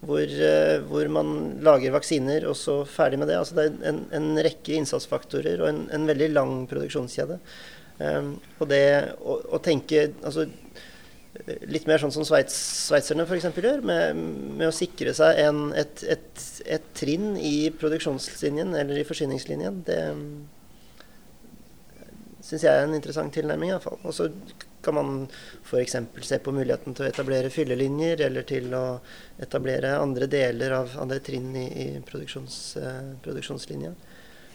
hvor, 0.01 0.21
eh, 0.21 0.81
hvor, 0.89 1.07
man 1.11 1.29
lager 1.65 1.93
vaksiner, 1.95 2.45
og 2.49 2.57
så 2.59 2.81
ferdig 2.89 3.19
med 3.21 3.31
det. 3.31 3.39
Altså 3.39 3.57
det 3.57 3.65
er 3.69 3.93
en, 3.93 4.03
en 4.15 4.43
rekke 4.45 4.75
innsatsfaktorer 4.79 5.63
og 5.63 5.71
en, 5.71 5.81
en 5.95 6.09
veldig 6.09 6.29
lang 6.33 6.53
produksjonskjede. 6.71 7.39
Um, 7.95 8.33
og 8.59 8.67
det 8.67 8.83
å, 9.23 9.37
å, 9.55 9.57
tenke 9.63 10.09
altså, 10.19 10.43
litt 11.71 11.85
mer 11.87 12.01
sånn 12.01 12.11
som 12.11 12.25
sveits, 12.27 12.55
sveitserne 12.89 13.23
f.eks. 13.23 13.47
gjør, 13.55 13.85
med, 13.87 14.19
med, 14.57 14.65
å 14.67 14.75
sikre 14.75 15.13
seg 15.15 15.39
en, 15.45 15.69
et, 15.79 16.03
et, 16.11 16.43
et, 16.65 16.89
trinn 16.97 17.37
i 17.39 17.71
produksjonslinjen 17.79 18.75
eller 18.75 18.99
i 18.99 19.07
forsyningslinjen. 19.07 19.79
Det 19.87 20.01
syns 22.45 22.67
jeg 22.67 22.71
er 22.71 22.83
en 22.83 22.97
interessant 22.97 23.33
tilnærming. 23.33 23.71
iallfall. 23.71 23.97
Kan 24.85 24.97
man 24.97 25.13
f.eks. 25.65 25.97
se 26.27 26.39
på 26.43 26.53
muligheten 26.55 26.95
til 26.95 27.05
å 27.05 27.09
etablere 27.09 27.51
fyllelinjer, 27.53 28.21
eller 28.27 28.45
til 28.47 28.73
å 28.77 28.85
etablere 29.41 29.97
andre 29.97 30.29
deler 30.31 30.77
av 30.77 30.93
andre 31.01 31.19
trinn 31.25 31.49
i, 31.57 31.65
i 31.65 31.87
produksjons, 32.05 32.59
eh, 32.81 33.15
produksjonslinja. 33.25 33.95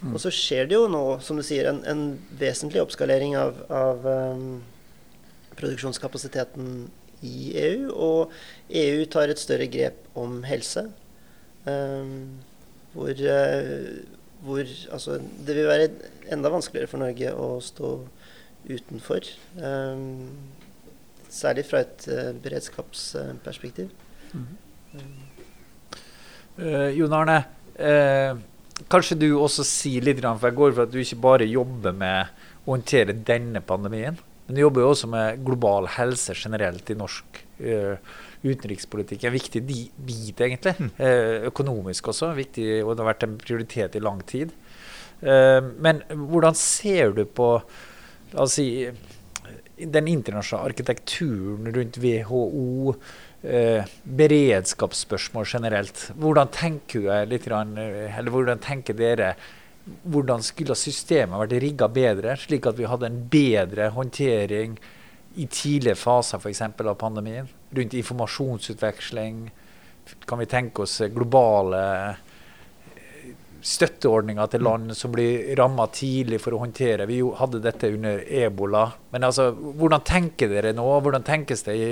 Mm. 0.01 0.15
Og 0.15 0.21
så 0.23 0.33
skjer 0.33 0.69
det 0.69 0.79
jo 0.79 0.87
nå, 0.89 1.05
som 1.25 1.37
du 1.37 1.45
sier, 1.45 1.69
en, 1.69 1.83
en 1.89 2.05
vesentlig 2.41 2.81
oppskalering 2.81 3.35
av, 3.37 3.59
av 3.69 4.07
um, 4.09 4.47
produksjonskapasiteten 5.59 6.71
i 7.27 7.51
EU. 7.61 7.91
Og 7.93 8.33
EU 8.81 9.05
tar 9.13 9.33
et 9.33 9.43
større 9.43 9.69
grep 9.69 10.07
om 10.19 10.41
helse. 10.49 10.87
Um, 11.67 12.41
hvor, 12.95 13.13
uh, 13.13 14.01
hvor 14.47 14.65
altså, 14.65 15.19
det 15.45 15.59
vil 15.59 15.69
være 15.69 15.91
enda 16.33 16.53
vanskeligere 16.53 16.89
for 16.89 17.05
Norge 17.05 17.35
å 17.37 17.53
stå 17.65 17.93
utenfor. 18.69 19.27
Um, 19.57 20.29
særlig 21.31 21.65
fra 21.69 21.85
et 21.87 22.07
uh, 22.11 22.31
beredskapsperspektiv. 22.43 23.91
Mm. 24.33 24.47
-hmm. 24.93 25.01
Uh, 26.61 26.99
Jon 26.99 27.13
Arne, 27.13 27.45
kanskje 28.91 29.19
du 29.19 29.39
også 29.39 29.65
sier 29.65 30.03
litt, 30.03 30.21
for 30.21 30.49
jeg 30.49 30.57
går 30.57 30.73
for 30.73 30.83
at 30.83 30.93
du 30.93 30.99
ikke 30.99 31.17
bare 31.17 31.45
jobber 31.45 31.93
med 31.93 32.27
å 32.67 32.75
håndtere 32.75 33.13
denne 33.13 33.61
pandemien, 33.61 34.19
men 34.51 34.57
du 34.57 34.61
jobber 34.65 34.81
jo 34.83 34.91
også 34.91 35.07
med 35.07 35.45
global 35.47 35.87
helse 35.87 36.35
generelt 36.35 36.91
i 36.91 36.97
norsk 36.99 37.45
uh, 37.63 37.95
utenrikspolitikk. 38.43 39.25
En 39.29 39.35
viktig 39.37 39.61
bit, 39.63 40.41
egentlig. 40.41 40.75
Mm. 40.75 40.89
Uh, 40.99 41.47
økonomisk 41.51 42.11
også. 42.11 42.33
Viktig, 42.35 42.65
og 42.83 42.97
det 42.97 43.05
har 43.05 43.11
vært 43.13 43.27
en 43.29 43.37
prioritet 43.39 43.95
i 43.95 44.03
lang 44.03 44.19
tid. 44.27 44.51
Uh, 45.23 45.61
men 45.79 46.03
hvordan 46.11 46.59
ser 46.59 47.15
du 47.15 47.23
på 47.29 47.53
la 48.33 48.45
oss 48.45 48.59
si, 48.59 48.67
den 49.81 50.09
internasjonale 50.09 50.75
arkitekturen 50.75 51.75
rundt 51.75 52.01
WHO? 52.03 52.95
beredskapsspørsmål 53.41 55.47
generelt. 55.49 56.11
Hvordan 56.21 56.51
tenker, 56.53 57.07
litt, 57.25 57.47
eller 57.49 58.29
hvordan 58.29 58.61
tenker 58.61 58.93
dere 58.99 59.31
hvordan 60.13 60.43
skulle 60.45 60.77
systemet 60.79 61.41
vært 61.41 61.57
rigga 61.63 61.89
bedre, 61.91 62.37
slik 62.39 62.69
at 62.69 62.79
vi 62.79 62.89
hadde 62.89 63.09
en 63.09 63.21
bedre 63.33 63.91
håndtering 63.95 64.77
i 65.41 65.47
tidlige 65.47 65.99
faser 65.99 66.41
f.eks. 66.41 66.63
av 66.63 66.97
pandemien? 67.01 67.49
Rundt 67.77 67.97
informasjonsutveksling. 67.99 69.45
Kan 70.27 70.43
vi 70.43 70.51
tenke 70.51 70.85
oss 70.85 71.01
globale 71.15 71.81
eh, 72.11 72.27
støtteordninger 73.61 74.51
til 74.53 74.65
land 74.65 74.95
som 74.97 75.13
blir 75.13 75.53
ramma 75.59 75.87
tidlig 75.93 76.41
for 76.43 76.57
å 76.57 76.63
håndtere. 76.63 77.09
Vi 77.11 77.21
hadde 77.41 77.63
dette 77.65 77.91
under 77.93 78.23
ebola. 78.25 78.87
Men 79.13 79.27
altså, 79.29 79.51
hvordan 79.53 80.05
tenker 80.07 80.53
dere 80.53 80.75
nå? 80.77 80.87
Hvordan 81.05 81.27
tenkes 81.27 81.67
det 81.67 81.77
i, 81.77 81.91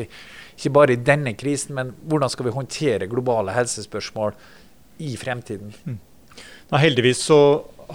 ikke 0.56 0.74
bare 0.74 0.96
i 0.96 1.02
denne 1.02 1.34
krisen, 1.38 1.76
men 1.78 1.94
hvordan 2.08 2.32
skal 2.32 2.48
vi 2.48 2.56
håndtere 2.56 3.10
globale 3.10 3.56
helsespørsmål 3.56 4.36
i 5.04 5.14
fremtiden? 5.20 5.74
Mm. 5.84 5.98
Nei, 6.72 6.80
heldigvis 6.84 7.22
så 7.28 7.40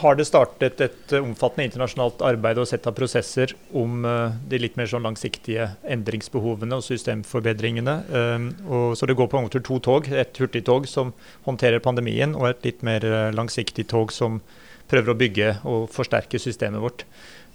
har 0.02 0.18
det 0.18 0.26
startet 0.26 0.82
et 0.82 1.14
omfattende 1.20 1.68
internasjonalt 1.68 2.24
arbeid 2.26 2.60
og 2.62 2.68
sett 2.70 2.88
av 2.90 2.96
prosesser 2.98 3.54
om 3.78 4.06
eh, 4.08 4.36
de 4.50 4.60
litt 4.62 4.78
mer 4.80 4.90
sånn 4.90 5.06
langsiktige 5.06 5.70
endringsbehovene 5.96 6.80
og 6.80 6.86
systemforbedringene. 6.88 7.96
Eh, 8.10 8.48
og 8.66 8.98
så 8.98 9.10
det 9.10 9.18
går 9.20 9.30
på 9.30 9.40
en 9.40 9.48
måte 9.48 9.62
to 9.66 9.78
tog. 9.84 10.10
Et 10.10 10.42
hurtigtog 10.42 10.90
som 10.90 11.14
håndterer 11.48 11.84
pandemien, 11.84 12.34
og 12.38 12.50
et 12.50 12.70
litt 12.70 12.86
mer 12.86 13.06
eh, 13.06 13.30
langsiktig 13.36 13.86
tog 13.92 14.14
som 14.16 14.42
prøver 14.90 15.14
å 15.14 15.20
bygge 15.20 15.56
og 15.70 15.88
forsterke 15.94 16.42
systemet 16.42 16.84
vårt. 16.84 17.06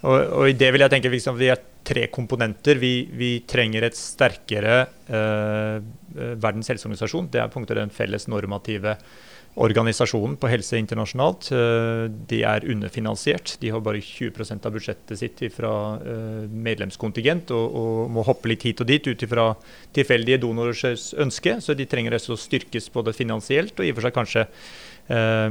Og, 0.07 0.15
og 0.15 0.45
i 0.47 0.55
det 0.55 0.71
vil 0.71 0.85
jeg 0.85 0.93
tenke 0.93 1.11
liksom, 1.11 1.39
Vi 1.41 1.51
er 1.51 1.63
tre 1.89 2.07
komponenter. 2.13 2.79
Vi, 2.79 3.09
vi 3.19 3.33
trenger 3.49 3.89
et 3.89 3.99
sterkere 3.99 4.85
eh, 5.09 5.79
Verdens 6.39 6.71
helseorganisasjon. 6.71 7.33
Det 7.33 7.43
er 7.43 7.51
punktet 7.53 7.77
en 7.77 7.89
den 7.89 7.95
felles 7.95 8.29
normative 8.31 8.99
organisasjonen 9.59 10.37
på 10.39 10.51
helse 10.51 10.79
internasjonalt. 10.79 11.51
Eh, 11.55 12.05
de 12.31 12.43
er 12.47 12.67
underfinansiert. 12.71 13.57
De 13.63 13.73
har 13.75 13.83
bare 13.85 14.03
20% 14.05 14.67
av 14.67 14.75
budsjettet 14.75 15.21
sitt 15.21 15.43
fra 15.55 15.73
eh, 15.99 16.45
medlemskontingent 16.69 17.47
og, 17.57 17.67
og, 17.81 17.95
må 18.15 18.21
hoppe 18.27 18.49
litt 18.53 18.65
hit 18.69 18.83
og 18.85 18.91
dit 18.91 19.05
ut 19.09 19.25
ifra 19.27 19.47
tilfeldige 19.97 20.43
donorers 20.45 20.83
ønske. 21.19 21.53
Så 21.65 21.71
de 21.79 21.89
trenger 21.91 22.13
også 22.19 22.37
å 22.37 22.41
styrkes 22.41 22.87
både 22.95 23.17
finansielt 23.17 23.75
og 23.79 23.85
i 23.87 23.93
og 23.93 23.97
for 23.99 24.05
seg 24.07 24.17
kanskje 24.17 24.43
eh, 25.09 25.51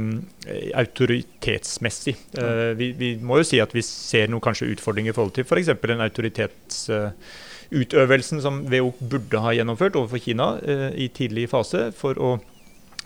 autoritetsmessig. 0.82 2.16
Eh, 2.38 2.76
vi, 2.78 2.86
vi, 2.98 3.08
må 3.20 3.38
jo 3.42 3.48
si 3.48 3.58
at 3.62 3.74
vi 3.76 3.82
ser 3.86 4.26
noen 4.30 4.44
kanskje 4.44 4.70
utfordringer 4.74 5.10
i 5.12 5.16
forhold 5.16 5.34
til 5.36 5.44
f.eks. 5.46 5.68
For 5.78 5.88
en 5.94 6.06
autoritetsutøvelsen 6.06 8.38
som 8.44 8.54
WHO 8.68 8.90
burde 9.00 9.38
ha 9.44 9.50
gjennomført 9.56 9.98
overfor 10.00 10.18
Kina 10.22 10.46
eh, 10.62 10.90
i 11.04 11.06
tidlig 11.14 11.44
fase 11.52 11.80
for 11.96 12.12
å 12.16 12.28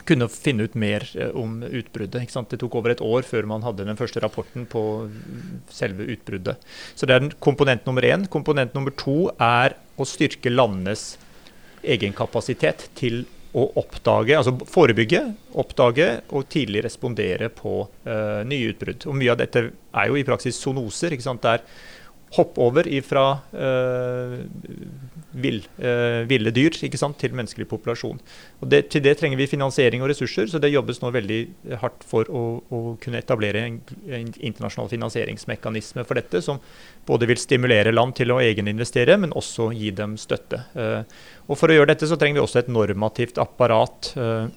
kunne 0.08 0.28
finne 0.32 0.66
ut 0.66 0.76
mer 0.78 1.04
eh, 1.16 1.34
om 1.38 1.60
utbruddet. 1.62 2.32
Det 2.50 2.60
tok 2.60 2.78
over 2.80 2.94
et 2.94 3.04
år 3.04 3.26
før 3.26 3.48
man 3.50 3.66
hadde 3.66 3.86
den 3.88 3.98
første 3.98 4.22
rapporten 4.22 4.66
på 4.70 4.84
selve 5.72 6.06
utbruddet. 6.14 6.62
Så 6.94 7.08
det 7.08 7.18
er 7.18 7.28
komponent 7.42 7.86
nummer 7.88 8.06
én. 8.06 8.26
Komponent 8.32 8.74
nummer 8.76 8.94
to 8.98 9.30
er 9.38 9.76
å 10.00 10.08
styrke 10.08 10.52
landenes 10.52 11.14
egenkapasitet 11.82 12.88
til 12.98 13.24
å 13.52 13.66
oppdage, 13.76 14.32
altså 14.38 14.54
forebygge, 14.64 15.20
oppdage 15.60 16.06
og 16.32 16.46
tidlig 16.52 16.86
respondere 16.86 17.50
på 17.52 17.82
uh, 17.84 18.40
nye 18.48 18.70
utbrudd. 18.72 19.04
Og 19.10 19.18
Mye 19.18 19.34
av 19.34 19.42
dette 19.42 19.66
er 19.68 20.08
jo 20.08 20.16
i 20.16 20.24
praksis 20.24 20.56
zoonoser. 20.62 21.12
ikke 21.12 21.26
sant? 21.26 21.44
Der 21.44 21.60
hopp 22.36 22.58
over 22.62 22.88
fra 23.04 23.24
uh, 23.52 24.38
vill, 25.32 25.60
uh, 25.82 26.22
ville 26.28 26.52
dyr 26.54 26.76
sant, 26.96 27.18
til 27.20 27.34
menneskelig 27.36 27.66
populasjon. 27.68 28.20
Det, 28.64 28.86
til 28.92 29.04
det 29.04 29.18
trenger 29.20 29.40
vi 29.40 29.48
finansiering 29.50 30.04
og 30.04 30.08
ressurser, 30.12 30.48
så 30.48 30.60
det 30.62 30.72
jobbes 30.72 31.02
nå 31.02 31.10
veldig 31.12 31.40
hardt 31.82 32.06
for 32.08 32.28
å, 32.32 32.44
å 32.72 32.80
kunne 33.02 33.20
etablere 33.20 33.64
en, 33.66 33.78
en, 34.08 34.30
internasjonal 34.40 34.88
finansieringsmekanisme 34.92 36.06
for 36.08 36.20
dette, 36.20 36.40
som 36.44 36.60
både 37.08 37.28
vil 37.28 37.40
stimulere 37.40 37.92
land 37.92 38.16
til 38.16 38.32
å 38.32 38.40
egeninvestere, 38.40 39.18
men 39.20 39.36
også 39.36 39.68
gi 39.76 39.92
dem 39.96 40.16
støtte. 40.20 40.62
Uh, 40.72 41.02
og 41.50 41.58
For 41.60 41.68
å 41.68 41.76
gjøre 41.76 41.92
dette 41.92 42.08
så 42.08 42.16
trenger 42.16 42.40
vi 42.40 42.46
også 42.46 42.62
et 42.62 42.72
normativt 42.72 43.38
apparat 43.42 44.12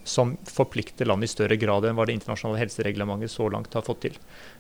som 0.08 0.36
forplikter 0.48 1.08
land 1.10 1.26
i 1.26 1.28
større 1.28 1.58
grad 1.60 1.88
enn 1.88 1.98
hva 1.98 2.06
det 2.08 2.14
internasjonale 2.16 2.62
helsereglementet 2.62 3.34
så 3.34 3.50
langt 3.52 3.74
har 3.76 3.84
fått 3.84 4.04
til. 4.06 4.16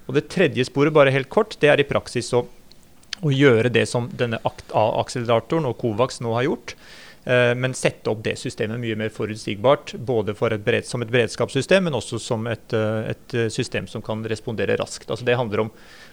Og 0.09 0.17
Det 0.17 0.25
tredje 0.33 0.65
sporet, 0.67 0.93
bare 0.93 1.13
helt 1.13 1.29
kort, 1.31 1.55
det 1.61 1.69
er 1.71 1.79
i 1.79 1.87
praksis 1.87 2.33
å 2.35 2.43
å 3.23 3.31
gjøre 3.31 3.71
det 3.73 3.85
som 3.89 4.09
denne 4.11 4.41
A-akseleratoren 4.43 5.67
og 5.69 5.77
Covax 5.81 6.21
nå 6.23 6.35
har 6.35 6.47
gjort. 6.49 6.75
Eh, 7.25 7.55
men 7.57 7.73
sette 7.73 8.11
opp 8.11 8.21
det 8.23 8.35
systemet 8.37 8.79
mye 8.81 8.97
mer 8.99 9.09
forutsigbart. 9.13 9.95
Både 9.97 10.35
et 10.35 10.65
bered, 10.65 10.85
som 10.85 11.01
et 11.01 11.09
beredskapssystem, 11.09 11.87
men 11.87 11.97
også 11.97 12.19
som 12.21 12.45
et, 12.47 12.73
eh, 12.73 13.13
et, 13.15 13.51
system 13.51 13.87
som 13.87 14.01
kan 14.01 14.23
respondere 14.23 14.77
raskt. 14.77 15.09
Altså 15.09 15.25
det 15.25 15.35
handler 15.35 15.65
om 15.65 15.71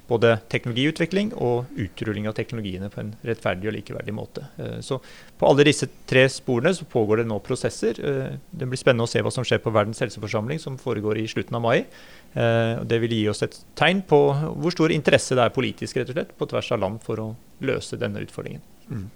både 0.09 0.41
teknologiutvikling 0.49 1.35
og 1.35 1.67
utrulling 1.77 2.27
av 2.29 2.35
teknologiene 2.35 2.91
på 2.91 3.01
en 3.01 3.15
rettferdig 3.25 3.69
og 3.69 3.77
likeverdig 3.77 4.15
måte. 4.15 4.47
Eh, 4.59 4.81
så 4.81 5.01
på 5.39 5.49
alle 5.49 5.65
disse 5.65 5.87
tre 6.07 6.25
sporene 6.29 6.75
så 6.75 6.85
pågår 6.85 7.19
det 7.19 7.29
nå 7.29 7.39
prosesser. 7.41 7.93
Det 7.93 8.67
blir 8.67 8.79
spennende 8.79 9.05
å 9.05 9.11
se 9.11 9.21
hva 9.21 9.31
som 9.31 9.45
skjer 9.45 9.61
på 9.61 9.73
Verdens 9.73 10.01
helseforsamling, 10.01 10.59
som 10.59 10.79
foregår 10.79 11.19
i 11.19 11.29
slutten 11.29 11.57
av 11.57 11.63
mai. 11.63 11.85
Eh, 12.33 12.83
det 12.89 12.99
vil 13.03 13.13
gi 13.13 13.25
oss 13.29 13.45
et 13.45 13.57
tegn 13.77 14.01
på 14.09 14.21
hvor 14.33 14.73
stor 14.73 14.93
interesse 14.95 15.37
det 15.37 15.45
er 15.45 15.53
politisk 15.53 15.99
rett 16.01 16.13
og 16.13 16.17
slett, 16.17 16.37
på 16.39 16.49
tvers 16.49 16.71
av 16.73 16.81
land 16.85 17.03
for 17.05 17.21
å 17.21 17.33
løse 17.65 17.99
denne 18.01 18.23
utfordringen. 18.25 18.63
Mm. 18.89 19.09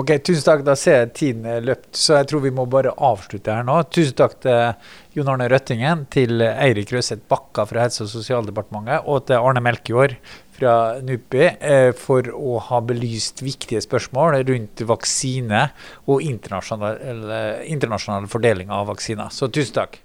Ok, 0.00 0.12
Tusen 0.22 0.44
takk. 0.46 0.60
Da 0.66 0.76
ser 0.78 1.00
jeg 1.00 1.14
tiden 1.18 1.46
er 1.50 1.64
løpt, 1.66 1.88
så 1.98 2.20
jeg 2.20 2.28
tror 2.30 2.44
vi 2.44 2.52
må 2.54 2.66
bare 2.70 2.92
avslutte 2.94 3.54
her 3.54 3.64
nå. 3.66 3.80
Tusen 3.90 4.14
takk 4.18 4.36
til 4.44 5.16
Jon 5.16 5.32
Arne 5.32 5.48
Røttingen, 5.50 6.04
til 6.14 6.44
Eirik 6.46 6.92
Røseth 6.94 7.26
Bakka 7.30 7.64
fra 7.66 7.86
Helse- 7.86 8.04
og 8.06 8.12
sosialdepartementet 8.12 9.08
og 9.10 9.24
til 9.30 9.42
Arne 9.42 9.62
Melkjord 9.66 10.14
fra 10.60 10.74
NUPI 11.02 11.46
eh, 11.46 11.90
for 11.96 12.26
å 12.34 12.60
ha 12.68 12.82
belyst 12.86 13.42
viktige 13.42 13.82
spørsmål 13.82 14.42
rundt 14.50 14.84
vaksine 14.86 15.66
og 16.06 16.22
internasjonal, 16.22 17.02
internasjonal 17.66 18.30
fordeling 18.30 18.70
av 18.74 18.90
vaksiner. 18.92 19.34
Så 19.34 19.50
tusen 19.50 19.80
takk. 19.80 20.02